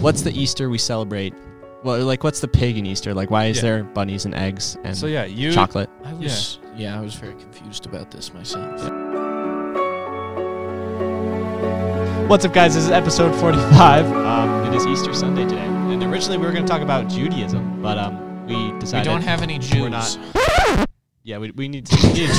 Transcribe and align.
what's 0.00 0.22
the 0.22 0.32
Easter 0.32 0.68
we 0.70 0.78
celebrate? 0.78 1.34
Well, 1.82 2.04
like 2.04 2.24
what's 2.24 2.40
the 2.40 2.48
pagan 2.48 2.84
Easter? 2.86 3.14
Like 3.14 3.30
why 3.30 3.46
is 3.46 3.56
Yeah. 3.56 3.62
there 3.62 3.84
bunnies 3.84 4.24
and 4.26 4.34
eggs 4.34 4.76
and 4.84 4.96
So 4.96 5.06
yeah, 5.06 5.24
you 5.24 5.52
chocolate? 5.52 5.88
I 6.04 6.12
was 6.14 6.58
yeah. 6.76 6.98
I 6.98 7.00
was 7.00 7.14
very 7.14 7.34
confused 7.34 7.86
about 7.86 8.10
this 8.10 8.32
myself. 8.34 8.80
What's 12.28 12.44
up, 12.44 12.52
guys? 12.52 12.74
This 12.74 12.84
is 12.84 12.90
episode 12.90 13.34
45. 13.40 14.06
Um, 14.12 14.72
it 14.72 14.76
is 14.76 14.86
Easter 14.86 15.12
Sunday 15.12 15.42
today, 15.44 15.58
and 15.64 16.00
originally 16.04 16.38
we 16.38 16.46
were 16.46 16.52
going 16.52 16.64
to 16.64 16.70
talk 16.70 16.80
about 16.80 17.08
Judaism, 17.08 17.82
but 17.82 17.98
um, 17.98 18.46
we 18.46 18.70
We 18.72 18.78
decided 18.78 19.04
don't 19.10 19.22
have 19.22 19.42
any 19.42 19.58
Jews. 19.58 19.80
we're 19.80 19.88
not- 19.88 20.16
Yeah, 21.24 21.38
we, 21.38 21.50
we 21.50 21.66
need 21.68 21.86
to. 21.86 21.96
We 22.06 22.12
need 22.12 22.28
to 22.28 22.34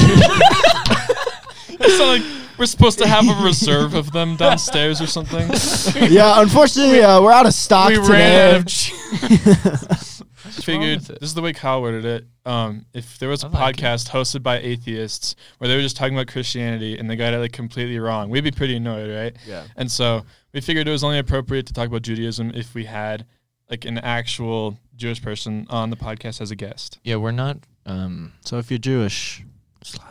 It's 1.84 2.00
like 2.00 2.22
we're 2.58 2.66
supposed 2.66 3.00
to 3.00 3.08
have 3.08 3.28
a 3.28 3.44
reserve 3.44 3.94
of 3.94 4.12
them 4.12 4.36
downstairs 4.36 5.02
or 5.02 5.08
something. 5.08 5.50
yeah, 6.12 6.42
unfortunately, 6.42 7.02
uh, 7.02 7.22
we're 7.22 7.32
out 7.32 7.46
of 7.46 7.54
stock 7.54 7.90
we 7.90 7.96
today. 7.96 8.10
ran 8.10 8.56
out 8.56 8.60
of. 8.60 8.66
Jews. 8.68 10.24
Figured 10.66 11.02
this 11.02 11.22
is 11.22 11.34
the 11.34 11.42
way 11.42 11.54
Kyle 11.54 11.82
worded 11.82 12.06
it. 12.06 12.26
Um, 12.46 12.86
if 12.94 13.18
there 13.20 13.30
was 13.30 13.44
a 13.44 13.48
like 13.48 13.78
it. 13.78 13.82
podcast 13.82 14.10
hosted 14.10 14.44
by 14.44 14.60
atheists 14.60 15.36
where 15.58 15.68
they 15.68 15.76
were 15.76 15.82
just 15.82 15.96
talking 15.96 16.14
about 16.16 16.28
Christianity 16.28 16.98
and 16.98 17.10
they 17.10 17.16
got 17.16 17.34
it 17.34 17.38
like 17.38 17.54
completely 17.54 18.00
wrong, 18.00 18.30
we'd 18.30 18.44
be 18.44 18.52
pretty 18.52 18.76
annoyed, 18.76 19.10
right? 19.10 19.36
yeah. 19.48 19.64
And 19.78 19.90
so 19.90 20.26
we 20.54 20.60
figured 20.62 20.88
it 20.88 20.92
was 20.92 21.04
only 21.04 21.20
appropriate 21.20 21.68
to 21.68 21.74
talk 21.74 21.88
about 21.88 22.02
Judaism 22.02 22.52
if 22.54 22.74
we 22.74 22.86
had 22.86 23.26
like 23.70 23.86
an 23.86 23.98
actual 24.00 24.78
Jewish 24.96 25.22
person 25.22 25.66
on 25.70 25.90
the 25.90 25.96
podcast 25.96 26.42
as 26.42 26.52
a 26.52 26.56
guest. 26.56 27.00
yeah, 27.04 27.16
we're 27.16 27.32
not. 27.32 27.58
Um, 27.86 28.34
So 28.44 28.58
if 28.58 28.70
you're 28.70 28.78
Jewish, 28.78 29.44
slide 29.84 30.08
in 30.08 30.11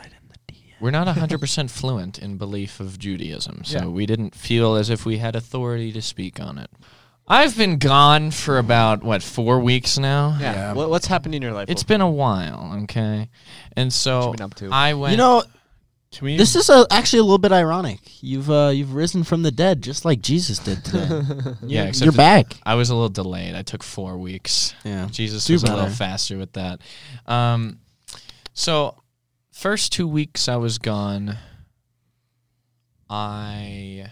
We're 0.81 0.91
not 0.91 1.07
hundred 1.07 1.39
percent 1.39 1.69
fluent 1.71 2.17
in 2.19 2.37
belief 2.37 2.79
of 2.79 2.97
Judaism, 2.99 3.63
so 3.63 3.77
Yeah. 3.79 3.85
we 3.85 4.05
didn't 4.05 4.35
feel 4.35 4.75
as 4.75 4.89
if 4.89 5.05
we 5.05 5.17
had 5.19 5.35
authority 5.35 5.91
to 5.93 6.01
speak 6.01 6.39
on 6.39 6.57
it. 6.57 6.69
I've 7.27 7.55
been 7.55 7.77
gone 7.77 8.31
for 8.31 8.57
about 8.57 9.03
what 9.03 9.23
four 9.23 9.59
weeks 9.59 9.97
now. 9.97 10.35
Yeah. 10.39 10.53
Yeah. 10.53 10.73
What, 10.73 10.89
what's 10.89 11.07
happened 11.07 11.35
in 11.35 11.41
your 11.41 11.53
life? 11.53 11.69
It's 11.69 11.83
been 11.83 12.01
a 12.01 12.09
while, 12.09 12.77
okay, 12.83 13.29
and 13.77 13.93
so 13.93 14.25
you 14.27 14.31
been 14.33 14.41
up 14.41 14.55
to? 14.55 14.69
I 14.71 14.95
went. 14.95 15.11
You 15.11 15.17
know, 15.17 15.43
Can 16.11 16.25
we? 16.25 16.35
this 16.35 16.55
is 16.57 16.69
a, 16.69 16.85
actually 16.91 17.19
a 17.19 17.23
little 17.23 17.37
bit 17.37 17.51
ironic. 17.53 17.99
You've 18.21 18.49
uh, 18.51 18.71
you've 18.73 18.93
risen 18.95 19.23
from 19.23 19.43
the 19.43 19.51
dead 19.51 19.81
just 19.81 20.03
like 20.03 20.19
Jesus 20.21 20.59
did 20.59 20.83
today. 20.83 21.07
yeah, 21.63 21.81
you're, 21.83 21.87
except 21.89 22.05
you're 22.05 22.11
back. 22.11 22.57
I 22.65 22.75
was 22.75 22.89
a 22.89 22.95
little 22.95 23.07
delayed. 23.09 23.55
I 23.55 23.61
took 23.61 23.83
four 23.83 24.17
weeks. 24.17 24.73
Yeah. 24.83 25.07
Jesus 25.09 25.45
Do 25.45 25.53
was 25.53 25.63
a 25.63 25.67
little 25.67 25.83
better. 25.85 25.95
faster 25.95 26.37
with 26.37 26.51
that. 26.53 26.81
Um, 27.27 27.79
so 28.53 28.95
first 29.51 29.91
two 29.93 30.07
weeks 30.07 30.47
I 30.47 30.55
was 30.57 30.77
gone. 30.77 31.37
I 33.09 34.09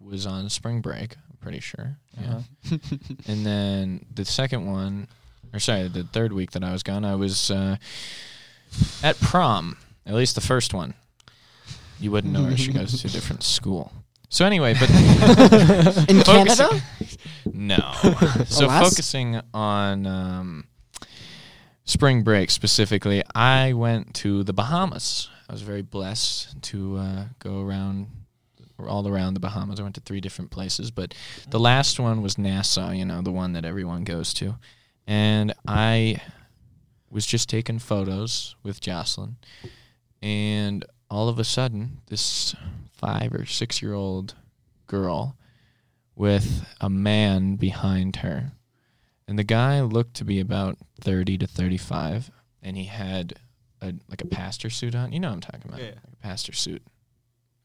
was 0.00 0.26
on 0.26 0.48
spring 0.48 0.80
break. 0.80 1.16
I'm 1.30 1.36
pretty 1.40 1.60
sure. 1.60 1.98
Yeah. 2.20 2.40
Uh-huh. 2.70 2.76
and 3.26 3.44
then 3.44 4.06
the 4.14 4.24
second 4.24 4.66
one, 4.70 5.08
or 5.52 5.58
sorry, 5.58 5.88
the 5.88 6.04
third 6.04 6.32
week 6.32 6.52
that 6.52 6.64
I 6.64 6.72
was 6.72 6.82
gone, 6.82 7.04
I 7.04 7.14
was 7.14 7.50
uh, 7.50 7.76
at 9.02 9.18
prom. 9.20 9.76
At 10.06 10.14
least 10.14 10.34
the 10.34 10.40
first 10.40 10.72
one. 10.72 10.94
You 12.00 12.10
wouldn't 12.10 12.32
know 12.32 12.44
her. 12.44 12.56
She 12.56 12.72
goes 12.72 13.00
to 13.02 13.08
a 13.08 13.10
different 13.10 13.42
school. 13.42 13.92
So 14.30 14.44
anyway, 14.46 14.74
but 14.74 14.88
In 16.08 16.22
Focus- 16.22 16.58
Canada? 16.58 16.82
no. 17.52 18.44
so 18.46 18.66
last- 18.66 18.90
focusing 18.90 19.40
on 19.52 20.06
um, 20.06 20.64
spring 21.88 22.22
break 22.22 22.50
specifically, 22.50 23.22
I 23.34 23.72
went 23.72 24.14
to 24.16 24.44
the 24.44 24.52
Bahamas. 24.52 25.30
I 25.48 25.52
was 25.52 25.62
very 25.62 25.82
blessed 25.82 26.60
to 26.62 26.96
uh, 26.98 27.24
go 27.38 27.62
around 27.62 28.08
all 28.86 29.08
around 29.08 29.34
the 29.34 29.40
Bahamas. 29.40 29.80
I 29.80 29.82
went 29.82 29.96
to 29.96 30.00
three 30.02 30.20
different 30.20 30.50
places, 30.50 30.90
but 30.92 31.14
the 31.48 31.58
last 31.58 31.98
one 31.98 32.22
was 32.22 32.38
Nassau. 32.38 32.90
You 32.92 33.04
know, 33.04 33.22
the 33.22 33.32
one 33.32 33.54
that 33.54 33.64
everyone 33.64 34.04
goes 34.04 34.32
to, 34.34 34.56
and 35.06 35.54
I 35.66 36.20
was 37.10 37.26
just 37.26 37.48
taking 37.48 37.78
photos 37.78 38.54
with 38.62 38.80
Jocelyn, 38.80 39.36
and 40.22 40.84
all 41.10 41.28
of 41.28 41.38
a 41.38 41.44
sudden, 41.44 42.02
this 42.08 42.54
five 42.92 43.32
or 43.32 43.46
six 43.46 43.80
year 43.80 43.94
old 43.94 44.34
girl 44.86 45.36
with 46.14 46.66
a 46.80 46.90
man 46.90 47.56
behind 47.56 48.16
her. 48.16 48.52
And 49.28 49.38
the 49.38 49.44
guy 49.44 49.80
looked 49.82 50.14
to 50.14 50.24
be 50.24 50.40
about 50.40 50.78
30 51.02 51.38
to 51.38 51.46
35 51.46 52.30
and 52.62 52.76
he 52.76 52.84
had 52.86 53.34
a 53.80 53.92
like 54.08 54.22
a 54.22 54.26
pastor 54.26 54.70
suit 54.70 54.94
on. 54.94 55.12
You 55.12 55.20
know 55.20 55.28
what 55.28 55.34
I'm 55.34 55.40
talking 55.42 55.62
about. 55.68 55.80
Yeah. 55.80 55.86
Like 55.90 56.12
a 56.14 56.16
pastor 56.16 56.52
suit. 56.52 56.82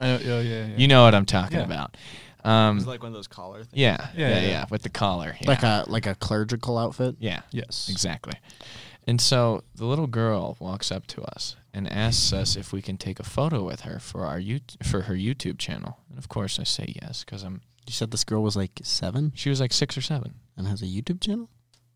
I 0.01 0.07
know, 0.07 0.19
yeah, 0.22 0.40
yeah, 0.41 0.66
yeah. 0.68 0.75
You 0.78 0.88
know 0.88 1.03
what 1.03 1.16
I'm 1.16 1.25
talking 1.25 1.59
Yeah. 1.59 1.63
about. 1.66 1.97
Um 2.44 2.78
It's 2.78 2.85
like 2.85 3.01
one 3.01 3.07
of 3.12 3.13
those 3.16 3.28
collar 3.29 3.59
things. 3.59 3.72
yeah, 3.74 4.09
Yeah, 4.16 4.29
yeah, 4.29 4.40
yeah, 4.41 4.47
yeah. 4.47 4.66
with 4.69 4.84
the 4.84 4.90
collar. 4.90 5.35
Yeah. 5.41 5.47
Like 5.47 5.63
a 5.63 5.85
like 5.88 6.06
a 6.06 6.16
clerical 6.16 6.78
outfit. 6.78 7.16
yeah, 7.19 7.41
yes. 7.51 7.88
exactly. 7.90 8.34
And 9.07 9.19
so 9.19 9.63
the 9.75 9.85
little 9.85 10.07
girl 10.07 10.56
walks 10.59 10.91
up 10.91 11.07
to 11.07 11.22
us 11.24 11.56
and 11.74 11.91
asks 11.91 12.31
us 12.34 12.56
if 12.56 12.72
we 12.74 12.81
can 12.81 12.97
take 12.97 13.19
a 13.19 13.24
photo 13.24 13.63
with 13.63 13.81
her 13.81 14.00
for 14.00 14.25
our 14.25 14.40
you 14.40 14.59
for 14.84 15.03
her 15.03 15.16
YouTube 15.16 15.57
channel. 15.57 16.00
And 16.09 16.18
of 16.19 16.28
course 16.30 16.59
I 16.59 16.63
say 16.66 16.94
yes 17.01 17.24
cuz 17.24 17.44
I'm 17.44 17.62
You 17.88 17.94
said 17.94 18.11
this 18.11 18.23
girl 18.23 18.41
was 18.44 18.55
like 18.55 18.79
seven 18.83 19.31
she 19.35 19.49
was 19.49 19.59
like 19.59 19.73
6 19.73 19.97
or 19.97 20.01
7. 20.01 20.33
and 20.57 20.67
has 20.67 20.81
a 20.81 20.85
YouTube 20.85 21.19
channel. 21.21 21.49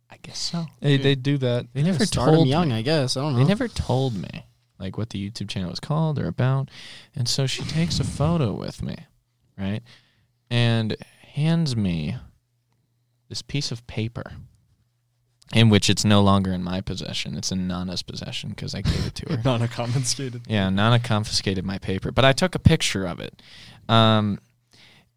I 0.09 0.17
guess 0.21 0.39
so. 0.39 0.65
Hey, 0.81 0.97
they 0.97 1.15
do 1.15 1.37
that. 1.39 1.67
They 1.73 1.83
never 1.83 2.05
Start 2.05 2.29
'em 2.29 2.33
told 2.35 2.47
young, 2.47 2.69
me. 2.69 2.75
I 2.75 2.81
guess. 2.81 3.17
I 3.17 3.21
don't 3.21 3.33
know. 3.33 3.39
They 3.39 3.45
never 3.45 3.67
told 3.67 4.15
me 4.15 4.45
like 4.79 4.97
what 4.97 5.09
the 5.09 5.29
YouTube 5.29 5.49
channel 5.49 5.69
was 5.69 5.79
called 5.79 6.17
or 6.19 6.27
about. 6.27 6.69
And 7.15 7.27
so 7.27 7.45
she 7.47 7.63
takes 7.63 7.99
a 7.99 8.03
photo 8.05 8.53
with 8.53 8.81
me, 8.81 8.95
right? 9.57 9.81
And 10.49 10.95
hands 11.33 11.75
me 11.75 12.15
this 13.29 13.41
piece 13.41 13.71
of 13.71 13.85
paper 13.87 14.31
in 15.53 15.69
which 15.69 15.89
it's 15.89 16.05
no 16.05 16.21
longer 16.21 16.51
in 16.53 16.63
my 16.63 16.79
possession. 16.81 17.35
It's 17.37 17.51
in 17.51 17.67
Nana's 17.67 18.01
possession 18.03 18.49
because 18.51 18.73
I 18.75 18.81
gave 18.81 19.07
it 19.07 19.15
to 19.15 19.33
her. 19.35 19.41
Not 19.45 19.61
a 19.61 19.67
confiscated. 19.67 20.43
Yeah, 20.47 20.69
Nana 20.69 20.99
confiscated 20.99 21.65
my 21.65 21.77
paper, 21.79 22.11
but 22.11 22.23
I 22.25 22.31
took 22.33 22.55
a 22.55 22.59
picture 22.59 23.05
of 23.05 23.19
it. 23.19 23.41
Um, 23.89 24.39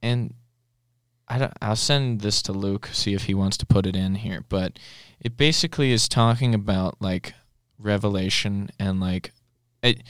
and 0.03 0.35
I 1.31 1.39
don't, 1.39 1.53
I'll 1.63 1.77
send 1.77 2.21
this 2.21 2.43
to 2.43 2.53
Luke, 2.53 2.91
see 2.93 3.15
if 3.15 3.25
he 3.25 3.35
wants 3.35 3.57
to 3.59 3.67
put 3.67 3.87
it 3.87 3.95
in 3.95 4.17
here. 4.17 4.45
But 4.49 4.79
it 5.21 5.37
basically 5.37 5.93
is 5.93 6.09
talking 6.09 6.55
about 6.55 7.01
like 7.01 7.35
revelation 7.79 8.71
and 8.79 9.01
like 9.01 9.33
it. 9.83 10.03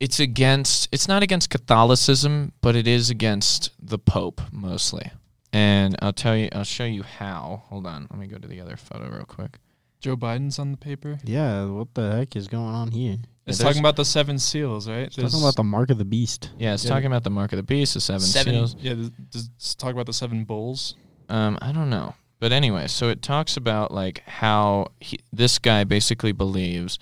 It's 0.00 0.18
against. 0.18 0.88
It's 0.90 1.06
not 1.06 1.22
against 1.22 1.48
Catholicism, 1.48 2.52
but 2.60 2.74
it 2.74 2.88
is 2.88 3.08
against 3.08 3.70
the 3.80 3.98
Pope 3.98 4.40
mostly. 4.50 5.12
And 5.52 5.94
I'll 6.02 6.12
tell 6.12 6.36
you. 6.36 6.48
I'll 6.52 6.64
show 6.64 6.84
you 6.84 7.04
how. 7.04 7.62
Hold 7.68 7.86
on. 7.86 8.08
Let 8.10 8.18
me 8.18 8.26
go 8.26 8.38
to 8.38 8.48
the 8.48 8.60
other 8.60 8.76
photo 8.76 9.08
real 9.08 9.24
quick. 9.24 9.58
Joe 10.00 10.16
Biden's 10.16 10.58
on 10.58 10.72
the 10.72 10.76
paper. 10.76 11.18
Yeah, 11.22 11.66
what 11.66 11.94
the 11.94 12.16
heck 12.16 12.34
is 12.34 12.48
going 12.48 12.74
on 12.74 12.90
here? 12.90 13.18
It's 13.46 13.58
there's- 13.58 13.68
talking 13.70 13.80
about 13.80 13.96
the 13.96 14.04
seven 14.04 14.38
seals, 14.38 14.88
right? 14.88 15.00
It's 15.06 15.16
talking 15.16 15.40
about 15.40 15.56
the 15.56 15.64
mark 15.64 15.90
of 15.90 15.98
the 15.98 16.04
beast. 16.04 16.50
Yeah, 16.58 16.74
it's 16.74 16.84
Yeah. 16.84 16.90
talking 16.90 17.06
about 17.06 17.24
the 17.24 17.30
mark 17.30 17.52
of 17.52 17.56
the 17.56 17.62
beast, 17.64 17.94
the 17.94 18.00
seven, 18.00 18.20
seals. 18.20 18.76
Yeah, 18.80 18.94
th- 18.94 19.10
does 19.30 19.50
it's 19.56 19.74
talk 19.74 19.92
about 19.92 20.06
the 20.06 20.12
seven 20.12 20.44
bulls. 20.44 20.94
Um, 21.28 21.58
I 21.60 21.72
don't 21.72 21.90
know. 21.90 22.14
But 22.38 22.52
anyway, 22.52 22.86
so 22.88 23.08
it 23.08 23.20
talks 23.22 23.56
about 23.56 23.92
like 23.92 24.22
how 24.26 24.88
he, 25.00 25.18
this 25.32 25.58
guy 25.58 25.84
basically 25.84 26.32
believes 26.32 26.98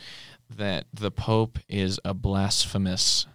that 0.54 0.86
the 0.92 1.10
Pope 1.10 1.58
is 1.68 1.98
a 2.04 2.12
blasphemous 2.14 3.26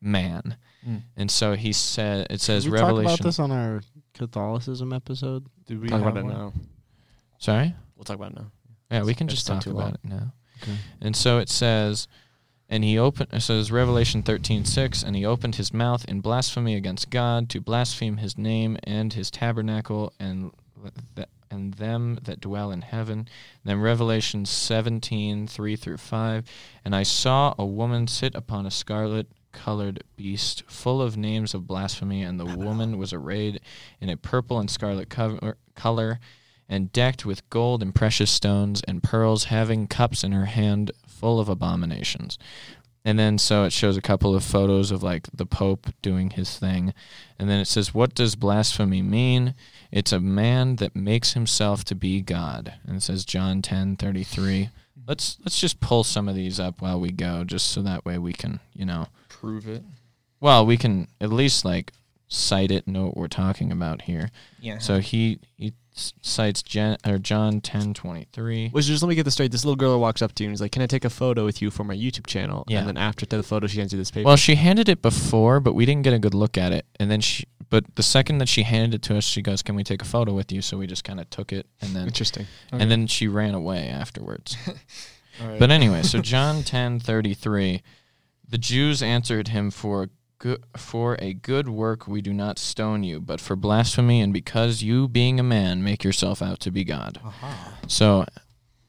man, 0.00 0.56
Mm. 0.86 1.02
and 1.16 1.30
so 1.30 1.54
he 1.56 1.72
said 1.72 2.26
it 2.30 2.40
says 2.40 2.64
Did 2.64 2.72
we 2.72 2.78
Revelation. 2.78 3.10
talk 3.10 3.20
about 3.20 3.24
this 3.26 3.38
on 3.38 3.50
our 3.50 3.82
Catholicism 4.14 4.92
episode? 4.92 5.46
Did 5.66 5.80
we 5.80 5.88
Talk 5.88 6.00
have 6.02 6.16
about 6.16 6.24
it 6.30 6.34
now. 6.34 6.52
Sorry, 7.38 7.74
We'll 7.96 8.04
talk 8.04 8.16
about 8.16 8.32
it 8.32 8.36
now. 8.38 8.50
yeah, 8.90 9.02
we 9.02 9.14
can 9.14 9.28
just 9.28 9.46
talk 9.46 9.66
about 9.66 9.76
long. 9.76 9.92
it 9.94 10.00
now. 10.04 10.32
Okay. 10.62 10.76
And 11.02 11.14
so 11.16 11.38
it 11.38 11.48
says, 11.48 12.06
and 12.70 12.84
he 12.84 12.96
opened. 12.96 13.42
Says 13.42 13.72
Revelation 13.72 14.22
thirteen 14.22 14.64
six, 14.64 15.02
and 15.02 15.16
he 15.16 15.26
opened 15.26 15.56
his 15.56 15.74
mouth 15.74 16.04
in 16.06 16.20
blasphemy 16.20 16.76
against 16.76 17.10
God 17.10 17.50
to 17.50 17.60
blaspheme 17.60 18.18
His 18.18 18.38
name 18.38 18.78
and 18.84 19.12
His 19.12 19.30
tabernacle 19.30 20.12
and 20.18 20.52
th- 21.16 21.28
and 21.50 21.74
them 21.74 22.20
that 22.22 22.40
dwell 22.40 22.70
in 22.70 22.82
heaven. 22.82 23.28
Then 23.64 23.80
Revelation 23.80 24.46
seventeen 24.46 25.48
three 25.48 25.74
through 25.74 25.98
five, 25.98 26.44
and 26.84 26.94
I 26.94 27.02
saw 27.02 27.54
a 27.58 27.66
woman 27.66 28.06
sit 28.06 28.34
upon 28.36 28.64
a 28.64 28.70
scarlet 28.70 29.26
colored 29.52 30.04
beast 30.16 30.62
full 30.68 31.02
of 31.02 31.16
names 31.16 31.54
of 31.54 31.66
blasphemy 31.66 32.22
and 32.22 32.38
the 32.38 32.44
woman 32.56 32.96
was 32.96 33.12
arrayed 33.12 33.60
in 34.00 34.08
a 34.08 34.16
purple 34.16 34.60
and 34.60 34.70
scarlet 34.70 35.10
cover, 35.10 35.56
color 35.74 36.20
and 36.68 36.92
decked 36.92 37.26
with 37.26 37.50
gold 37.50 37.82
and 37.82 37.96
precious 37.96 38.30
stones 38.30 38.80
and 38.86 39.02
pearls, 39.02 39.44
having 39.44 39.88
cups 39.88 40.22
in 40.22 40.30
her 40.30 40.44
hand 40.44 40.92
full 41.20 41.38
of 41.40 41.48
abominations. 41.48 42.38
And 43.04 43.18
then 43.18 43.38
so 43.38 43.64
it 43.64 43.72
shows 43.72 43.96
a 43.96 44.02
couple 44.02 44.34
of 44.34 44.44
photos 44.44 44.90
of 44.90 45.02
like 45.02 45.26
the 45.32 45.46
Pope 45.46 45.86
doing 46.02 46.30
his 46.30 46.58
thing. 46.58 46.92
And 47.38 47.48
then 47.48 47.58
it 47.60 47.64
says, 47.68 47.94
What 47.94 48.14
does 48.14 48.36
blasphemy 48.36 49.00
mean? 49.02 49.54
It's 49.90 50.12
a 50.12 50.20
man 50.20 50.76
that 50.76 50.94
makes 50.94 51.32
himself 51.32 51.82
to 51.84 51.94
be 51.94 52.20
God. 52.20 52.74
And 52.86 52.96
it 52.96 53.02
says 53.02 53.24
John 53.24 53.62
ten 53.62 53.96
thirty 53.96 54.22
three. 54.24 54.68
Let's 55.06 55.38
let's 55.44 55.58
just 55.58 55.80
pull 55.80 56.04
some 56.04 56.28
of 56.28 56.34
these 56.34 56.60
up 56.60 56.82
while 56.82 57.00
we 57.00 57.10
go, 57.10 57.42
just 57.44 57.68
so 57.68 57.80
that 57.82 58.04
way 58.04 58.18
we 58.18 58.32
can, 58.34 58.60
you 58.74 58.84
know 58.84 59.06
Prove 59.30 59.66
it. 59.66 59.82
well, 60.40 60.64
we 60.66 60.76
can 60.76 61.08
at 61.22 61.32
least 61.32 61.64
like 61.64 61.92
cite 62.28 62.70
it, 62.70 62.86
know 62.86 63.06
what 63.06 63.16
we're 63.16 63.28
talking 63.28 63.72
about 63.72 64.02
here. 64.02 64.30
Yeah. 64.60 64.78
So 64.78 65.00
he 65.00 65.40
he 65.56 65.68
s- 65.68 65.72
cites 65.94 66.62
Jan, 66.62 66.96
or 67.06 67.18
John 67.18 67.60
ten 67.60 67.94
twenty 67.94 68.26
three. 68.32 68.68
Which 68.70 68.86
just 68.86 69.02
let 69.02 69.08
me 69.08 69.14
get 69.14 69.24
this 69.24 69.34
straight. 69.34 69.52
This 69.52 69.64
little 69.64 69.76
girl 69.76 69.98
walks 70.00 70.22
up 70.22 70.34
to 70.34 70.42
you 70.42 70.48
and 70.48 70.54
is 70.54 70.60
like, 70.60 70.72
"Can 70.72 70.82
I 70.82 70.86
take 70.86 71.04
a 71.04 71.10
photo 71.10 71.44
with 71.44 71.60
you 71.60 71.70
for 71.70 71.84
my 71.84 71.94
YouTube 71.94 72.26
channel?" 72.26 72.64
Yeah. 72.68 72.80
And 72.80 72.88
then 72.88 72.96
after 72.96 73.26
the 73.26 73.42
photo, 73.42 73.66
she 73.66 73.78
hands 73.78 73.92
you 73.92 73.98
this 73.98 74.10
paper. 74.10 74.26
Well, 74.26 74.36
she 74.36 74.54
handed 74.54 74.88
it 74.88 75.02
before, 75.02 75.60
but 75.60 75.74
we 75.74 75.86
didn't 75.86 76.02
get 76.02 76.12
a 76.14 76.18
good 76.18 76.34
look 76.34 76.56
at 76.56 76.72
it. 76.72 76.86
And 76.98 77.10
then 77.10 77.20
she, 77.20 77.44
but 77.68 77.84
the 77.96 78.02
second 78.02 78.38
that 78.38 78.48
she 78.48 78.62
handed 78.62 78.94
it 78.94 79.02
to 79.02 79.16
us, 79.16 79.24
she 79.24 79.42
goes, 79.42 79.62
"Can 79.62 79.74
we 79.74 79.84
take 79.84 80.02
a 80.02 80.06
photo 80.06 80.32
with 80.32 80.50
you?" 80.52 80.62
So 80.62 80.76
we 80.78 80.86
just 80.86 81.04
kind 81.04 81.20
of 81.20 81.28
took 81.30 81.52
it, 81.52 81.66
and 81.80 81.94
then 81.94 82.06
Interesting. 82.06 82.46
Okay. 82.72 82.82
and 82.82 82.90
then 82.90 83.06
she 83.06 83.28
ran 83.28 83.54
away 83.54 83.88
afterwards. 83.88 84.56
All 85.40 85.48
right. 85.48 85.58
But 85.58 85.70
anyway, 85.70 86.02
so 86.02 86.20
John 86.20 86.62
ten 86.62 87.00
thirty 87.00 87.34
three, 87.34 87.82
the 88.48 88.58
Jews 88.58 89.02
answered 89.02 89.48
him 89.48 89.70
for 89.70 90.10
good 90.40 90.64
for 90.76 91.16
a 91.20 91.34
good 91.34 91.68
work 91.68 92.08
we 92.08 92.20
do 92.20 92.32
not 92.32 92.58
stone 92.58 93.04
you, 93.04 93.20
but 93.20 93.40
for 93.40 93.54
blasphemy 93.54 94.20
and 94.20 94.32
because 94.32 94.82
you 94.82 95.06
being 95.06 95.38
a 95.38 95.44
man 95.44 95.84
make 95.84 96.02
yourself 96.02 96.42
out 96.42 96.58
to 96.60 96.72
be 96.72 96.82
God. 96.82 97.20
So 97.86 98.24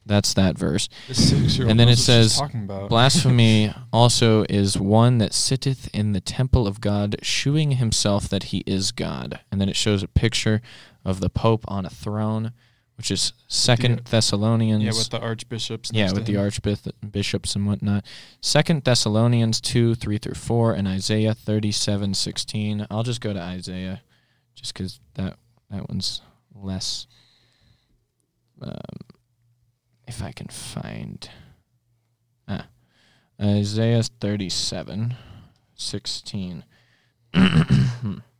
that's 0.04 0.34
that 0.34 0.58
verse. 0.58 0.88
The 1.08 1.66
and 1.68 1.78
then 1.78 1.88
it 1.88 1.98
says. 1.98 2.40
Blasphemy 2.88 3.72
also 3.92 4.44
is 4.48 4.76
one 4.76 5.18
that 5.18 5.32
sitteth 5.32 5.88
in 5.94 6.12
the 6.12 6.20
temple 6.20 6.66
of 6.66 6.80
God, 6.80 7.16
shewing 7.22 7.72
himself 7.72 8.28
that 8.30 8.44
he 8.44 8.64
is 8.66 8.90
God. 8.90 9.40
And 9.52 9.60
then 9.60 9.68
it 9.68 9.76
shows 9.76 10.02
a 10.02 10.08
picture 10.08 10.60
of 11.04 11.20
the 11.20 11.30
Pope 11.30 11.64
on 11.68 11.86
a 11.86 11.90
throne, 11.90 12.52
which 13.02 13.10
is 13.10 13.32
Second 13.48 14.02
Thessalonians. 14.04 14.84
yeah, 14.84 14.92
with 14.92 15.10
the 15.10 15.18
archbishops. 15.18 15.90
Yeah, 15.92 16.12
with 16.12 16.24
the 16.24 16.36
archbishops 16.36 17.56
and 17.56 17.66
whatnot. 17.66 18.06
Second 18.40 18.84
Thessalonians 18.84 19.60
two 19.60 19.96
three 19.96 20.18
through 20.18 20.34
four 20.34 20.72
and 20.72 20.86
Isaiah 20.86 21.34
thirty 21.34 21.72
seven 21.72 22.14
sixteen. 22.14 22.86
I'll 22.92 23.02
just 23.02 23.20
go 23.20 23.32
to 23.32 23.40
Isaiah, 23.40 24.02
just 24.54 24.72
because 24.72 25.00
that 25.14 25.36
that 25.68 25.88
one's 25.88 26.22
less. 26.54 27.08
Um, 28.60 28.76
if 30.06 30.22
I 30.22 30.30
can 30.30 30.46
find, 30.46 31.28
ah, 32.46 32.68
Isaiah 33.42 34.04
thirty 34.04 34.48
seven 34.48 35.16
sixteen. 35.74 36.62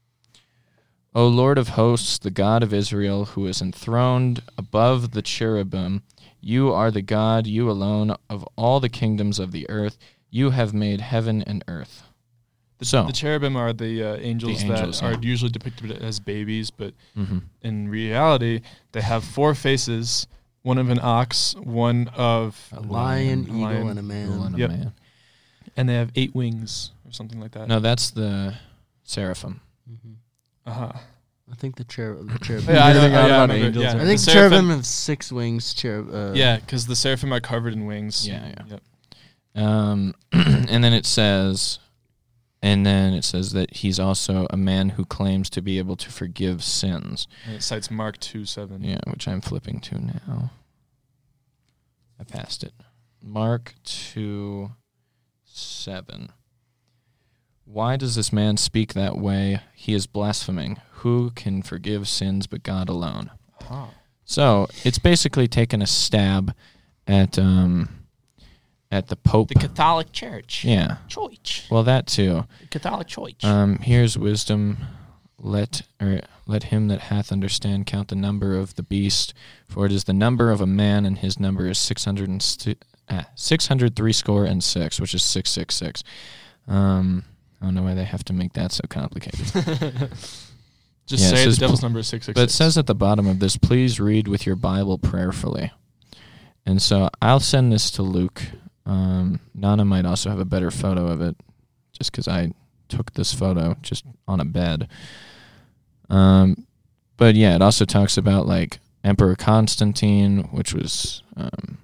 O 1.14 1.28
Lord 1.28 1.58
of 1.58 1.68
hosts, 1.70 2.18
the 2.18 2.30
God 2.30 2.62
of 2.62 2.72
Israel, 2.72 3.26
who 3.26 3.46
is 3.46 3.60
enthroned 3.60 4.42
above 4.56 5.10
the 5.12 5.22
cherubim, 5.22 6.02
you 6.40 6.72
are 6.72 6.90
the 6.90 7.02
God, 7.02 7.46
you 7.46 7.70
alone, 7.70 8.16
of 8.30 8.48
all 8.56 8.80
the 8.80 8.88
kingdoms 8.88 9.38
of 9.38 9.52
the 9.52 9.68
earth. 9.68 9.98
You 10.30 10.50
have 10.50 10.72
made 10.72 11.00
heaven 11.02 11.42
and 11.42 11.62
earth. 11.68 12.04
The, 12.78 12.86
So- 12.86 13.04
the 13.04 13.12
cherubim 13.12 13.56
are 13.56 13.72
the 13.74 14.02
uh, 14.02 14.16
angels, 14.16 14.62
angels, 14.62 15.00
that 15.00 15.06
yeah. 15.06 15.16
are 15.18 15.20
usually 15.22 15.50
depicted 15.50 15.92
as 15.92 16.18
babies, 16.18 16.70
but 16.70 16.94
Mm-hmm. 17.16 17.38
in 17.60 17.88
reality, 17.88 18.62
they 18.92 19.02
have 19.02 19.22
four 19.22 19.54
faces: 19.54 20.26
one 20.62 20.78
of 20.78 20.88
an 20.88 20.98
ox, 21.02 21.54
one 21.56 22.08
of, 22.16 22.68
A 22.72 22.80
lion, 22.80 23.42
eagle, 23.44 23.60
lion, 23.60 23.88
and 23.90 23.98
a 23.98 24.02
man. 24.02 24.28
and 24.30 24.54
a 24.54 24.58
Yep. 24.58 24.70
man. 24.70 24.92
and 25.76 25.88
they 25.88 25.94
have 25.94 26.10
eight 26.16 26.34
wings 26.34 26.90
or 27.06 27.12
something 27.12 27.38
like 27.38 27.52
that. 27.52 27.68
No, 27.68 27.78
that's 27.80 28.10
the 28.10 28.54
seraphim. 29.04 29.60
Mhm. 30.66 30.70
Uh-huh. 30.70 30.92
I 31.50 31.54
think 31.56 31.76
the 31.76 31.84
cherub. 31.84 32.30
The 32.30 32.38
cherub. 32.38 32.64
Yeah, 32.68 32.84
I 32.84 32.90
Everything 32.90 33.12
know- 33.12 33.18
yeah, 33.18 33.24
I 33.38 33.42
remember, 33.42 33.54
angels 33.66 33.84
yeah. 33.84 33.90
I 33.90 33.92
think 34.04 34.06
The 34.06 34.12
the 34.12 34.18
seraphim- 34.18 34.50
cherubim 34.50 34.70
have 34.70 34.86
six 34.86 35.32
wings. 35.32 35.74
Cherub. 35.74 36.14
Uh, 36.14 36.32
yeah, 36.34 36.56
because 36.58 36.86
the 36.86 36.96
seraphim 36.96 37.32
are 37.32 37.40
covered 37.40 37.72
in 37.74 37.84
wings. 37.86 38.26
Yeah, 38.26 38.48
yeah. 38.48 38.64
Yep. 38.68 38.82
Um, 39.64 40.14
and 40.32 40.82
then 40.82 40.92
it 40.94 41.04
says, 41.04 41.78
and 42.62 42.86
then 42.86 43.12
it 43.12 43.24
says 43.24 43.52
that 43.52 43.76
he's 43.76 43.98
also 44.00 44.46
a 44.50 44.56
man 44.56 44.90
who 44.90 45.04
claims 45.04 45.50
to 45.50 45.60
be 45.60 45.78
able 45.78 45.96
to 45.96 46.10
forgive 46.10 46.62
sins. 46.64 47.26
And 47.44 47.56
it 47.56 47.62
cites 47.62 47.90
Mark 47.90 48.18
two 48.18 48.44
seven. 48.46 48.82
Yeah, 48.82 49.00
which 49.08 49.28
I'm 49.28 49.40
flipping 49.42 49.80
to 49.80 49.98
now. 49.98 50.50
I 52.20 52.24
passed 52.24 52.62
it. 52.62 52.72
Mark 53.20 53.74
2 53.84 54.70
7. 55.44 56.30
Why 57.64 57.96
does 57.96 58.14
this 58.16 58.32
man 58.32 58.56
speak 58.56 58.92
that 58.94 59.16
way? 59.16 59.60
He 59.74 59.94
is 59.94 60.06
blaspheming. 60.06 60.78
Who 60.96 61.30
can 61.30 61.62
forgive 61.62 62.06
sins 62.08 62.46
but 62.46 62.62
God 62.62 62.88
alone? 62.88 63.30
Uh-huh. 63.60 63.86
So 64.24 64.68
it's 64.84 64.98
basically 64.98 65.48
taken 65.48 65.82
a 65.82 65.86
stab 65.86 66.54
at 67.06 67.38
um 67.38 67.88
at 68.90 69.08
the 69.08 69.16
Pope. 69.16 69.48
The 69.48 69.54
Catholic 69.54 70.12
Church. 70.12 70.64
yeah. 70.64 70.98
Church. 71.08 71.66
Well, 71.70 71.82
that 71.84 72.06
too. 72.06 72.44
The 72.60 72.78
Catholic 72.78 73.08
Church. 73.08 73.44
Um, 73.44 73.78
here's 73.78 74.18
wisdom. 74.18 74.78
Let 75.38 75.82
or 76.00 76.20
let 76.46 76.64
him 76.64 76.86
that 76.88 77.00
hath 77.00 77.32
understand 77.32 77.86
count 77.86 78.08
the 78.08 78.14
number 78.14 78.56
of 78.56 78.76
the 78.76 78.82
beast, 78.84 79.34
for 79.66 79.86
it 79.86 79.92
is 79.92 80.04
the 80.04 80.12
number 80.12 80.50
of 80.52 80.60
a 80.60 80.66
man, 80.66 81.04
and 81.04 81.18
his 81.18 81.40
number 81.40 81.66
is 81.66 81.78
six 81.78 82.04
hundred 82.04 82.28
and 82.28 82.40
stu- 82.40 82.76
ah, 83.08 83.26
six 83.34 83.66
hundred 83.66 83.96
three 83.96 84.12
score 84.12 84.44
and 84.44 84.62
six, 84.62 85.00
which 85.00 85.14
is 85.14 85.24
six 85.24 85.50
six 85.50 85.74
six. 85.74 86.04
Um, 86.68 87.24
I 87.62 87.66
don't 87.66 87.74
know 87.76 87.84
why 87.84 87.94
they 87.94 88.04
have 88.04 88.24
to 88.24 88.32
make 88.32 88.54
that 88.54 88.72
so 88.72 88.82
complicated. 88.88 89.46
Just 91.06 91.22
Yeah, 91.24 91.28
it 91.28 91.30
say 91.30 91.30
the 91.30 91.36
says- 91.36 91.58
devil's 91.58 91.82
number 91.82 92.00
is 92.00 92.08
six 92.08 92.26
six. 92.26 92.34
But 92.34 92.42
it 92.44 92.50
says 92.50 92.76
at 92.76 92.86
the 92.86 92.94
bottom 92.94 93.26
of 93.28 93.38
this, 93.38 93.56
please 93.56 94.00
read 94.00 94.26
with 94.26 94.44
your 94.46 94.56
Bible 94.56 94.98
prayerfully. 94.98 95.70
And 96.66 96.82
so 96.82 97.08
I'll 97.20 97.40
send 97.40 97.72
this 97.72 97.90
to 97.92 98.02
Luke. 98.02 98.42
Um, 98.84 99.38
Nana 99.54 99.84
might 99.84 100.04
also 100.04 100.28
have 100.30 100.40
a 100.40 100.44
better 100.44 100.70
photo 100.72 101.06
of 101.06 101.20
it, 101.20 101.36
just 101.96 102.10
because 102.10 102.26
I 102.26 102.52
took 102.88 103.12
this 103.14 103.32
photo 103.32 103.76
just 103.80 104.04
on 104.26 104.40
a 104.40 104.44
bed. 104.44 104.88
Um, 106.10 106.66
but 107.16 107.34
yeah, 107.36 107.54
it 107.54 107.62
also 107.62 107.84
talks 107.84 108.16
about 108.16 108.46
like 108.46 108.80
Emperor 109.04 109.34
Constantine, 109.36 110.44
which 110.52 110.74
was 110.74 111.22
um, 111.36 111.78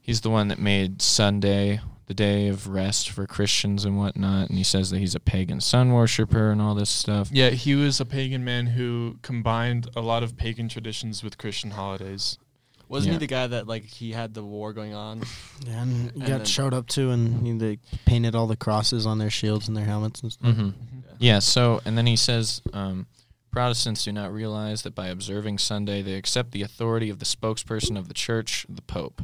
he's 0.00 0.20
the 0.20 0.30
one 0.30 0.48
that 0.48 0.58
made 0.58 1.02
Sunday 1.02 1.80
the 2.06 2.14
day 2.14 2.48
of 2.48 2.68
rest 2.68 3.10
for 3.10 3.26
Christians 3.26 3.84
and 3.84 3.98
whatnot, 3.98 4.48
and 4.48 4.56
he 4.58 4.64
says 4.64 4.90
that 4.90 4.98
he's 4.98 5.14
a 5.14 5.20
pagan 5.20 5.60
sun 5.60 5.92
worshiper 5.92 6.50
and 6.50 6.60
all 6.62 6.74
this 6.74 6.90
stuff. 6.90 7.28
Yeah, 7.32 7.50
he 7.50 7.74
was 7.74 8.00
a 8.00 8.04
pagan 8.04 8.44
man 8.44 8.66
who 8.68 9.18
combined 9.22 9.88
a 9.96 10.00
lot 10.00 10.22
of 10.22 10.36
pagan 10.36 10.68
traditions 10.68 11.24
with 11.24 11.36
Christian 11.38 11.72
holidays. 11.72 12.38
Wasn't 12.88 13.08
Yeah. 13.08 13.12
he 13.14 13.18
the 13.18 13.26
guy 13.26 13.46
that 13.48 13.66
like 13.66 13.84
he 13.86 14.12
had 14.12 14.34
the 14.34 14.44
war 14.44 14.72
going 14.72 14.94
on? 14.94 15.22
Yeah, 15.66 15.82
and 15.82 15.92
you 16.04 16.10
And 16.14 16.20
got 16.20 16.26
then- 16.28 16.44
showed 16.44 16.72
up 16.72 16.86
to, 16.90 17.10
and 17.10 17.44
you- 17.46 17.58
they 17.58 17.78
painted 18.04 18.36
all 18.36 18.46
the 18.46 18.56
crosses 18.56 19.04
on 19.06 19.18
their 19.18 19.30
shields 19.30 19.66
and 19.66 19.76
their 19.76 19.84
helmets 19.86 20.20
and 20.20 20.32
stuff. 20.32 20.54
Mm-hmm. 20.54 20.70
Yeah. 21.18 21.40
So, 21.40 21.82
and 21.84 21.98
then 21.98 22.06
he 22.06 22.14
says, 22.16 22.62
um, 22.72 23.06
Protestants 23.50 24.04
do 24.04 24.12
not 24.12 24.32
realize 24.32 24.82
that 24.82 24.94
by 24.94 25.06
observing 25.08 25.56
Sunday, 25.58 26.02
they 26.02 26.12
accept 26.14 26.52
the 26.52 26.60
authority 26.62 27.08
of 27.10 27.18
the 27.20 27.24
spokesperson 27.24 27.96
of 27.98 28.06
the 28.06 28.12
church, 28.14 28.66
the 28.68 28.82
Pope. 28.82 29.22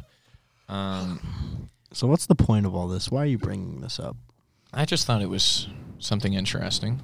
Um, 0.67 1.69
So, 1.93 2.07
what's 2.07 2.25
the 2.25 2.35
point 2.35 2.65
of 2.65 2.73
all 2.73 2.87
this? 2.87 3.11
Why 3.11 3.21
are 3.21 3.27
you 3.27 3.37
bringing 3.37 3.81
this 3.81 3.99
up? 3.99 4.17
I 4.73 4.85
just 4.85 5.05
thought 5.05 5.21
it 5.21 5.29
was 5.29 5.67
something 5.99 6.33
interesting, 6.33 7.01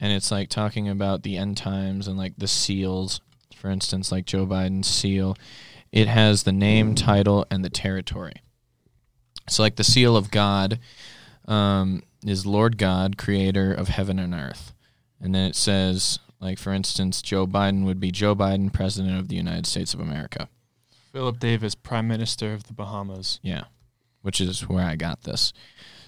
and 0.00 0.12
it's 0.12 0.30
like 0.30 0.48
talking 0.48 0.88
about 0.88 1.24
the 1.24 1.36
end 1.36 1.56
times 1.56 2.06
and 2.06 2.16
like 2.16 2.34
the 2.38 2.46
seals, 2.46 3.20
for 3.56 3.68
instance, 3.68 4.12
like 4.12 4.26
Joe 4.26 4.46
Biden's 4.46 4.86
seal. 4.86 5.36
It 5.90 6.06
has 6.06 6.44
the 6.44 6.52
name, 6.52 6.94
title, 6.94 7.46
and 7.50 7.64
the 7.64 7.70
territory. 7.70 8.42
So, 9.48 9.62
like 9.62 9.74
the 9.74 9.84
seal 9.84 10.16
of 10.16 10.30
God 10.30 10.78
um, 11.48 12.04
is 12.24 12.46
Lord 12.46 12.78
God, 12.78 13.18
creator 13.18 13.74
of 13.74 13.88
heaven 13.88 14.20
and 14.20 14.34
earth. 14.34 14.72
And 15.20 15.34
then 15.34 15.50
it 15.50 15.56
says, 15.56 16.20
like, 16.40 16.58
for 16.58 16.72
instance, 16.72 17.22
Joe 17.22 17.44
Biden 17.44 17.84
would 17.84 17.98
be 17.98 18.12
Joe 18.12 18.36
Biden, 18.36 18.72
President 18.72 19.18
of 19.18 19.26
the 19.26 19.34
United 19.34 19.66
States 19.66 19.94
of 19.94 20.00
America. 20.00 20.48
Philip 21.12 21.40
Davis, 21.40 21.74
Prime 21.74 22.06
Minister 22.06 22.52
of 22.52 22.64
the 22.64 22.72
Bahamas. 22.72 23.40
Yeah, 23.42 23.64
which 24.22 24.40
is 24.40 24.68
where 24.68 24.84
I 24.84 24.96
got 24.96 25.22
this. 25.22 25.52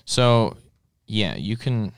So, 0.05 0.57
yeah, 1.07 1.37
you 1.37 1.57
can 1.57 1.93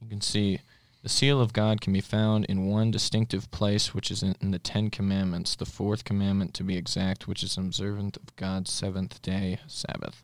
you 0.00 0.08
can 0.08 0.20
see 0.20 0.60
the 1.02 1.08
seal 1.08 1.40
of 1.40 1.52
God 1.52 1.82
can 1.82 1.92
be 1.92 2.00
found 2.00 2.46
in 2.46 2.66
one 2.66 2.90
distinctive 2.90 3.50
place, 3.50 3.94
which 3.94 4.10
is 4.10 4.22
in, 4.22 4.34
in 4.40 4.52
the 4.52 4.58
Ten 4.58 4.88
Commandments, 4.88 5.54
the 5.54 5.66
fourth 5.66 6.04
commandment 6.04 6.54
to 6.54 6.64
be 6.64 6.76
exact, 6.76 7.28
which 7.28 7.42
is 7.42 7.58
observant 7.58 8.16
of 8.16 8.34
God's 8.36 8.70
seventh 8.70 9.20
day 9.20 9.58
Sabbath. 9.66 10.22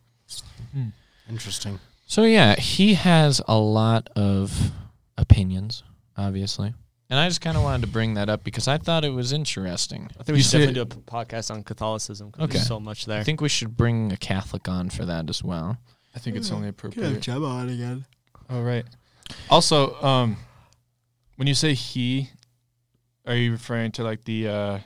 Hmm. 0.73 0.89
Interesting. 1.29 1.81
So 2.07 2.25
yeah, 2.25 2.57
he 2.57 2.95
has 2.95 3.43
a 3.47 3.59
lot 3.59 4.09
of 4.17 4.73
opinions, 5.19 5.83
obviously. 6.17 6.75
And 7.11 7.19
I 7.19 7.27
just 7.29 7.41
kind 7.41 7.57
of 7.57 7.65
wanted 7.65 7.83
to 7.83 7.89
bring 7.89 8.15
that 8.15 8.29
up 8.29 8.45
because 8.45 8.69
I 8.69 8.79
thought 8.79 9.05
it 9.05 9.11
was 9.11 9.33
interesting. 9.33 10.09
I 10.19 10.23
think 10.23 10.29
we 10.29 10.35
You 10.37 10.43
should 10.45 10.51
see 10.51 10.59
definitely 10.59 10.81
it- 10.83 10.89
do 10.91 10.99
a 10.99 11.01
p- 11.01 11.11
podcast 11.11 11.51
on 11.51 11.65
Catholicism. 11.65 12.31
'cause 12.31 12.45
Okay. 12.45 12.53
There's 12.55 12.69
so 12.69 12.79
much 12.79 13.05
there. 13.07 13.21
I 13.21 13.25
think 13.25 13.41
we 13.41 13.49
should 13.49 13.77
bring 13.77 14.13
a 14.13 14.17
Catholic 14.17 14.69
on 14.69 14.91
for 14.91 15.05
that 15.05 15.29
as 15.29 15.43
well. 15.43 15.77
I 16.15 16.21
think 16.21 16.37
it's 16.37 16.51
only 16.53 16.69
appropriate. 16.69 17.21
Gemma 17.21 17.47
on 17.47 17.69
again. 17.69 18.07
All 18.49 18.63
right. 18.63 18.85
Also, 19.49 20.01
um, 20.03 20.37
when 21.37 21.49
you 21.49 21.55
say 21.55 21.75
he, 21.75 22.31
are 23.27 23.35
you 23.35 23.53
referring 23.53 23.91
to 23.93 24.05
like 24.05 24.25
the 24.25 24.49
uh, 24.49 24.79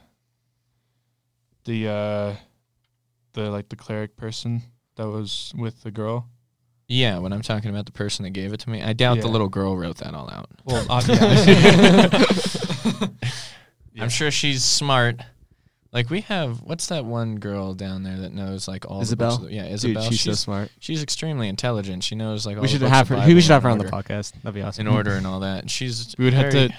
the 1.65 1.89
uh, 1.89 2.37
the 3.35 3.51
like 3.51 3.69
the 3.69 3.77
cleric 3.77 4.17
person 4.17 4.63
that 4.97 5.09
was 5.09 5.53
with 5.57 5.83
the 5.83 5.91
girl? 5.91 6.29
Yeah, 6.87 7.19
when 7.19 7.33
I'm 7.33 7.43
talking 7.43 7.71
about 7.71 7.87
the 7.87 7.93
person 7.93 8.25
that 8.25 8.31
gave 8.31 8.53
it 8.53 8.61
to 8.61 8.71
me, 8.71 8.83
I 8.83 8.93
doubt 8.93 9.21
the 9.21 9.29
little 9.29 9.49
girl 9.49 9.77
wrote 9.77 9.99
that 9.99 10.15
all 10.15 10.31
out. 10.31 10.51
Well, 10.65 10.87
uh, 10.91 11.03
yeah. 13.95 14.03
I'm 14.03 14.09
sure 14.11 14.31
she's 14.31 14.65
smart. 14.65 15.21
Like 15.93 16.11
we 16.11 16.23
have, 16.23 16.61
what's 16.63 16.89
that 16.89 17.05
one 17.05 17.37
girl 17.37 17.73
down 17.73 18.03
there 18.03 18.19
that 18.19 18.33
knows 18.33 18.67
like 18.67 18.85
all 18.91 19.01
Isabel? 19.01 19.31
The 19.31 19.37
books 19.37 19.45
of 19.45 19.49
the- 19.51 19.55
yeah, 19.55 19.63
Dude, 19.63 19.73
Isabel. 19.73 20.03
she's, 20.11 20.21
so 20.23 20.33
smart. 20.33 20.71
she's 20.81 21.03
extremely 21.03 21.49
intelligent. 21.49 22.03
She 22.03 22.17
knows 22.17 22.45
like 22.45 22.57
all 22.57 22.63
We 22.63 22.69
should 22.69 22.81
books 22.81 22.93
have 22.93 23.09
her. 23.09 23.17
Bible 23.17 23.35
We 23.35 23.41
should 23.41 23.53
have 23.53 23.63
her 23.63 23.71
in 23.71 23.81
on 23.81 23.87
the 23.87 23.91
podcast. 23.91 24.33
That'd 24.43 24.55
be 24.55 24.63
awesome. 24.63 24.87
in 24.87 24.93
order 24.93 25.13
and 25.13 25.27
all 25.27 25.41
that. 25.41 25.61
And 25.61 25.71
she's 25.71 26.15
we 26.19 26.25
would 26.25 26.35
have 26.35 26.51
to. 26.51 26.71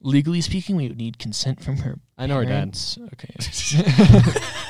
Legally 0.00 0.40
speaking, 0.42 0.76
we 0.76 0.88
would 0.88 0.98
need 0.98 1.18
consent 1.18 1.62
from 1.62 1.78
her. 1.78 1.98
I 2.18 2.26
know 2.26 2.36
her 2.36 2.44
dad. 2.44 2.76
Okay. 3.14 4.64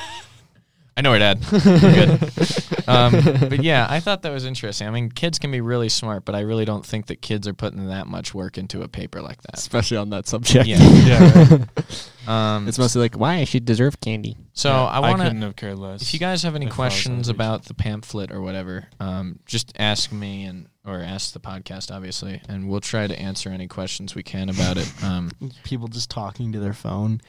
I 0.97 1.01
know 1.01 1.11
her 1.11 1.19
dad. 1.19 1.43
We're 1.51 1.59
good. 1.91 2.87
um, 2.87 3.11
but 3.49 3.61
yeah, 3.61 3.85
I 3.89 3.99
thought 3.99 4.21
that 4.21 4.31
was 4.31 4.45
interesting. 4.45 4.87
I 4.87 4.91
mean, 4.91 5.09
kids 5.11 5.39
can 5.39 5.51
be 5.51 5.59
really 5.59 5.89
smart, 5.89 6.23
but 6.23 6.35
I 6.35 6.39
really 6.41 6.63
don't 6.63 6.85
think 6.85 7.07
that 7.07 7.21
kids 7.21 7.49
are 7.49 7.53
putting 7.53 7.85
that 7.89 8.07
much 8.07 8.33
work 8.33 8.57
into 8.57 8.81
a 8.81 8.87
paper 8.87 9.21
like 9.21 9.41
that. 9.41 9.57
Especially 9.57 9.97
on 9.97 10.09
that 10.11 10.25
subject. 10.25 10.65
Yeah. 10.67 10.77
yeah. 10.81 11.49
Right. 11.49 12.11
Um, 12.27 12.67
It's 12.69 12.79
mostly 12.79 13.01
like 13.01 13.15
why 13.19 13.43
she 13.43 13.59
deserve 13.59 13.99
candy. 13.99 14.37
so 14.53 14.69
Yeah, 14.69 14.83
I 14.85 14.99
want 15.01 15.17
couldn't 15.21 15.41
to. 15.41 15.47
have 15.47 15.55
cared 15.57 15.77
less. 15.79 16.01
If 16.01 16.13
you 16.13 16.19
guys 16.19 16.43
have 16.43 16.55
any 16.55 16.65
if 16.65 16.69
I 16.69 16.71
was 16.71 16.75
questions 16.75 17.27
about 17.27 17.65
the 17.65 17.73
pamphlet 17.73 18.31
or 18.31 18.39
whatever, 18.41 18.87
um, 19.01 19.39
just 19.45 19.73
ask 19.77 20.13
me 20.13 20.45
and 20.45 20.69
or 20.85 21.01
ask 21.01 21.33
the 21.33 21.39
podcast, 21.41 21.93
obviously, 21.93 22.41
and 22.47 22.69
we'll 22.69 22.79
try 22.79 23.05
to 23.05 23.19
answer 23.19 23.49
any 23.49 23.67
questions 23.67 24.15
we 24.15 24.23
can 24.23 24.49
about 24.49 24.77
it. 24.77 24.89
Um, 25.03 25.29
People 25.65 25.87
just 25.89 26.09
talking 26.09 26.53
to 26.53 26.59
their 26.59 26.73
phone. 26.73 27.19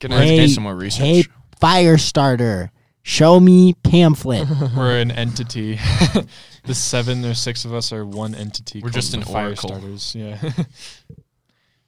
gonna 0.00 0.18
Hey, 0.18 0.36
do 0.36 0.48
some 0.48 0.62
more 0.62 0.76
research. 0.76 1.04
Hey, 1.04 1.24
fire 1.60 1.98
starter, 1.98 2.70
show 3.02 3.38
me 3.40 3.74
pamphlet. 3.74 4.48
We're 4.76 4.98
an 4.98 5.10
entity. 5.10 5.76
the 6.64 6.74
seven 6.74 7.24
or 7.24 7.34
six 7.34 7.64
of 7.64 7.74
us 7.74 7.92
are 7.92 8.04
one 8.06 8.34
entity. 8.34 8.80
We're 8.82 8.90
just 8.90 9.12
the 9.12 9.18
an 9.18 9.24
fire 9.24 9.46
oracle. 9.46 9.68
starters. 9.70 10.14
Yeah. 10.14 10.38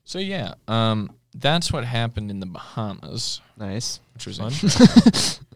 So 0.07 0.19
yeah, 0.19 0.55
um, 0.69 1.17
that's 1.35 1.73
what 1.73 1.83
happened 1.85 2.31
in 2.31 2.39
the 2.39 2.45
Bahamas, 2.47 3.41
Nice. 3.57 4.01
which 4.13 4.27
was 4.27 4.37
Fun. 4.39 4.53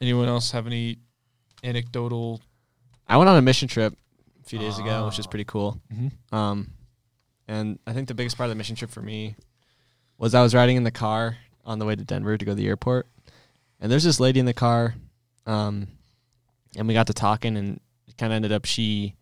Anyone 0.01 0.27
else 0.27 0.53
have 0.53 0.67
any 0.67 0.97
anecdotal? 1.63 2.41
I 3.07 3.19
went 3.19 3.29
on 3.29 3.37
a 3.37 3.43
mission 3.43 3.69
trip 3.69 3.95
a 4.43 4.49
few 4.49 4.59
days 4.59 4.79
ago, 4.79 5.03
Ah. 5.03 5.07
which 5.07 5.19
is 5.19 5.27
pretty 5.27 5.45
cool. 5.45 5.79
Mhm. 5.93 6.13
Um, 6.33 6.71
and 7.47 7.79
I 7.87 7.93
think 7.93 8.09
the 8.09 8.15
biggest 8.15 8.39
part 8.39 8.47
of 8.47 8.51
the 8.51 8.55
mission 8.57 8.75
trip 8.75 8.91
for 8.91 9.03
me 9.03 9.35
was 10.17 10.35
I 10.35 10.43
was 10.43 10.55
riding 10.55 10.77
in 10.79 10.85
the 10.85 10.91
car 10.91 11.37
on 11.67 11.79
the 11.79 11.85
way 11.85 11.95
to 11.95 12.03
Denver 12.05 12.39
to 12.39 12.45
go 12.45 12.53
to 12.53 12.57
the 12.57 12.67
airport, 12.69 13.07
and 13.81 13.93
there's 13.93 14.05
this 14.05 14.19
lady 14.19 14.41
in 14.41 14.47
the 14.47 14.55
car, 14.55 14.95
um, 15.49 15.89
and 16.77 16.87
we 16.87 16.95
got 16.95 17.07
to 17.09 17.15
talking, 17.15 17.57
and 17.57 17.81
it 18.07 18.17
kind 18.17 18.33
of 18.33 18.37
ended 18.37 18.53
up 18.53 18.67
she 18.67 19.17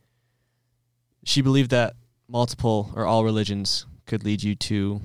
she 1.24 1.40
believed 1.40 1.70
that 1.70 1.94
multiple 2.28 2.92
or 2.94 3.06
all 3.06 3.24
religions 3.24 3.86
could 4.06 4.24
lead 4.24 4.42
you 4.42 4.54
to 4.54 5.00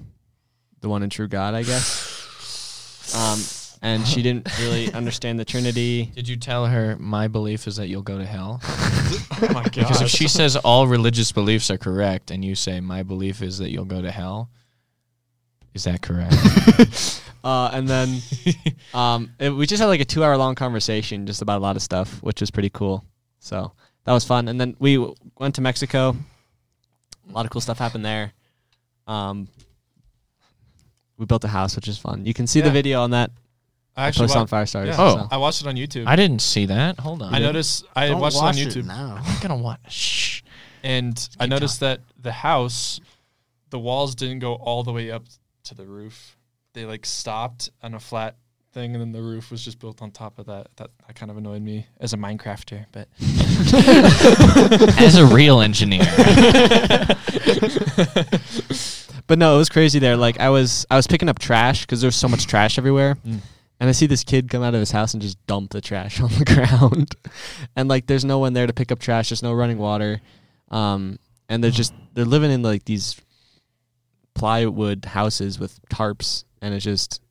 the 0.81 0.89
one 0.89 1.03
and 1.03 1.11
true 1.11 1.27
God, 1.27 1.53
I 1.53 1.63
guess. 1.63 3.15
Um, 3.15 3.39
and 3.83 4.07
she 4.07 4.21
didn't 4.21 4.47
really 4.59 4.91
understand 4.93 5.39
the 5.39 5.45
Trinity. 5.45 6.05
Did 6.15 6.27
you 6.27 6.37
tell 6.37 6.67
her 6.67 6.95
my 6.99 7.27
belief 7.27 7.67
is 7.67 7.75
that 7.77 7.87
you'll 7.87 8.01
go 8.01 8.17
to 8.17 8.25
hell? 8.25 8.61
Oh 9.43 9.47
my 9.53 9.63
god! 9.63 9.73
Because 9.73 10.01
if 10.01 10.09
she 10.09 10.27
says 10.27 10.55
all 10.55 10.85
religious 10.85 11.31
beliefs 11.31 11.71
are 11.71 11.77
correct, 11.77 12.29
and 12.29 12.45
you 12.45 12.53
say 12.53 12.79
my 12.79 13.01
belief 13.01 13.41
is 13.41 13.57
that 13.57 13.71
you'll 13.71 13.85
go 13.85 14.01
to 14.01 14.11
hell, 14.11 14.51
is 15.73 15.85
that 15.85 16.01
correct? 16.01 16.35
Uh, 17.43 17.69
and 17.73 17.87
then 17.87 18.19
um, 18.93 19.31
it, 19.39 19.49
we 19.49 19.65
just 19.65 19.81
had 19.81 19.87
like 19.87 20.01
a 20.01 20.05
two 20.05 20.23
hour 20.23 20.37
long 20.37 20.55
conversation 20.55 21.25
just 21.25 21.41
about 21.41 21.57
a 21.59 21.63
lot 21.63 21.75
of 21.75 21.81
stuff, 21.81 22.21
which 22.21 22.39
was 22.41 22.51
pretty 22.51 22.69
cool. 22.69 23.03
So 23.39 23.71
that 24.05 24.13
was 24.13 24.23
fun. 24.25 24.47
And 24.47 24.59
then 24.61 24.75
we 24.79 24.95
w- 24.97 25.15
went 25.39 25.55
to 25.55 25.61
Mexico. 25.61 26.15
A 27.29 27.31
lot 27.31 27.45
of 27.45 27.51
cool 27.51 27.61
stuff 27.61 27.79
happened 27.79 28.05
there. 28.05 28.33
Um, 29.07 29.47
we 31.17 31.25
built 31.25 31.43
a 31.43 31.47
house, 31.47 31.75
which 31.75 31.87
is 31.87 31.97
fun. 31.97 32.25
You 32.25 32.33
can 32.33 32.47
see 32.47 32.61
the 32.61 32.67
Yeah. 32.67 32.73
video 32.73 33.01
on 33.01 33.11
that 33.11 33.31
I 33.95 34.07
actually 34.07 34.27
post 34.27 34.37
on 34.37 34.41
wa- 34.41 34.59
Firestarters. 34.59 34.87
yeah. 34.87 34.95
Oh. 34.97 35.15
so. 35.17 35.27
I 35.31 35.37
watched 35.37 35.61
it 35.61 35.67
on 35.67 35.75
YouTube. 35.75 36.07
I 36.07 36.15
didn't 36.15 36.41
see 36.41 36.65
that. 36.67 36.99
Hold 36.99 37.21
on. 37.21 37.33
I 37.33 37.39
noticed. 37.39 37.85
I 37.95 38.07
Don't 38.07 38.19
watched 38.21 38.37
watch 38.37 38.57
it 38.57 38.67
on 38.75 38.83
YouTube, 38.83 38.85
now. 38.87 39.21
I'm 39.23 39.39
gonna 39.41 39.57
watch. 39.57 39.79
Shh. 39.91 40.41
and 40.83 41.27
I 41.39 41.45
noticed 41.47 41.79
that 41.81 42.01
the 42.19 42.31
house, 42.31 42.99
the 43.69 43.79
walls 43.79 44.15
didn't 44.15 44.39
go 44.39 44.53
all 44.55 44.83
the 44.83 44.91
way 44.93 45.11
up 45.11 45.23
to 45.65 45.75
the 45.75 45.85
roof. 45.85 46.37
They 46.73 46.85
like 46.85 47.05
stopped 47.05 47.69
on 47.83 47.93
a 47.93 47.99
flat 47.99 48.37
thing, 48.73 48.93
and 48.95 49.01
then 49.01 49.11
the 49.11 49.21
roof 49.21 49.51
was 49.51 49.63
just 49.63 49.79
built 49.79 50.01
on 50.01 50.11
top 50.11 50.39
of 50.39 50.45
that. 50.45 50.67
That, 50.77 50.89
that 51.05 51.15
kind 51.15 51.29
of 51.29 51.37
annoyed 51.37 51.61
me 51.61 51.85
as 51.99 52.13
a 52.13 52.17
Minecrafter, 52.17 52.85
but 52.93 53.09
As 54.99 55.17
a 55.17 55.25
real 55.25 55.59
engineer, 55.61 56.03
But 59.27 59.37
no, 59.39 59.55
it 59.55 59.57
was 59.59 59.69
crazy 59.69 59.99
there. 59.99 60.17
Like 60.17 60.39
I 60.39 60.49
was, 60.49 60.85
I 60.89 60.95
was 60.97 61.07
picking 61.07 61.29
up 61.29 61.39
trash 61.39 61.81
because 61.85 62.01
there's 62.01 62.15
so 62.15 62.27
much 62.27 62.47
trash 62.47 62.77
everywhere, 62.77 63.15
Mm. 63.25 63.39
and 63.79 63.89
I 63.89 63.91
see 63.93 64.05
this 64.05 64.23
kid 64.25 64.49
come 64.49 64.61
out 64.63 64.73
of 64.73 64.79
his 64.81 64.91
house 64.91 65.13
and 65.13 65.21
just 65.21 65.37
dump 65.47 65.71
the 65.71 65.79
trash 65.81 66.19
on 66.21 66.29
the 66.31 66.43
ground, 66.45 67.15
and 67.75 67.87
like 67.89 68.07
there's 68.07 68.25
no 68.25 68.39
one 68.39 68.53
there 68.53 68.67
to 68.67 68.73
pick 68.73 68.91
up 68.91 68.99
trash. 68.99 69.29
There's 69.29 69.43
no 69.43 69.53
running 69.53 69.77
water, 69.77 70.19
um, 70.69 71.17
and 71.47 71.63
they're 71.63 71.71
just 71.71 71.93
they're 72.13 72.25
living 72.25 72.51
in 72.51 72.61
like 72.61 72.83
these 72.85 73.19
plywood 74.33 75.05
houses 75.05 75.59
with 75.59 75.79
tarps, 75.89 76.43
and 76.61 76.73
it's 76.73 76.83
just. 76.85 77.21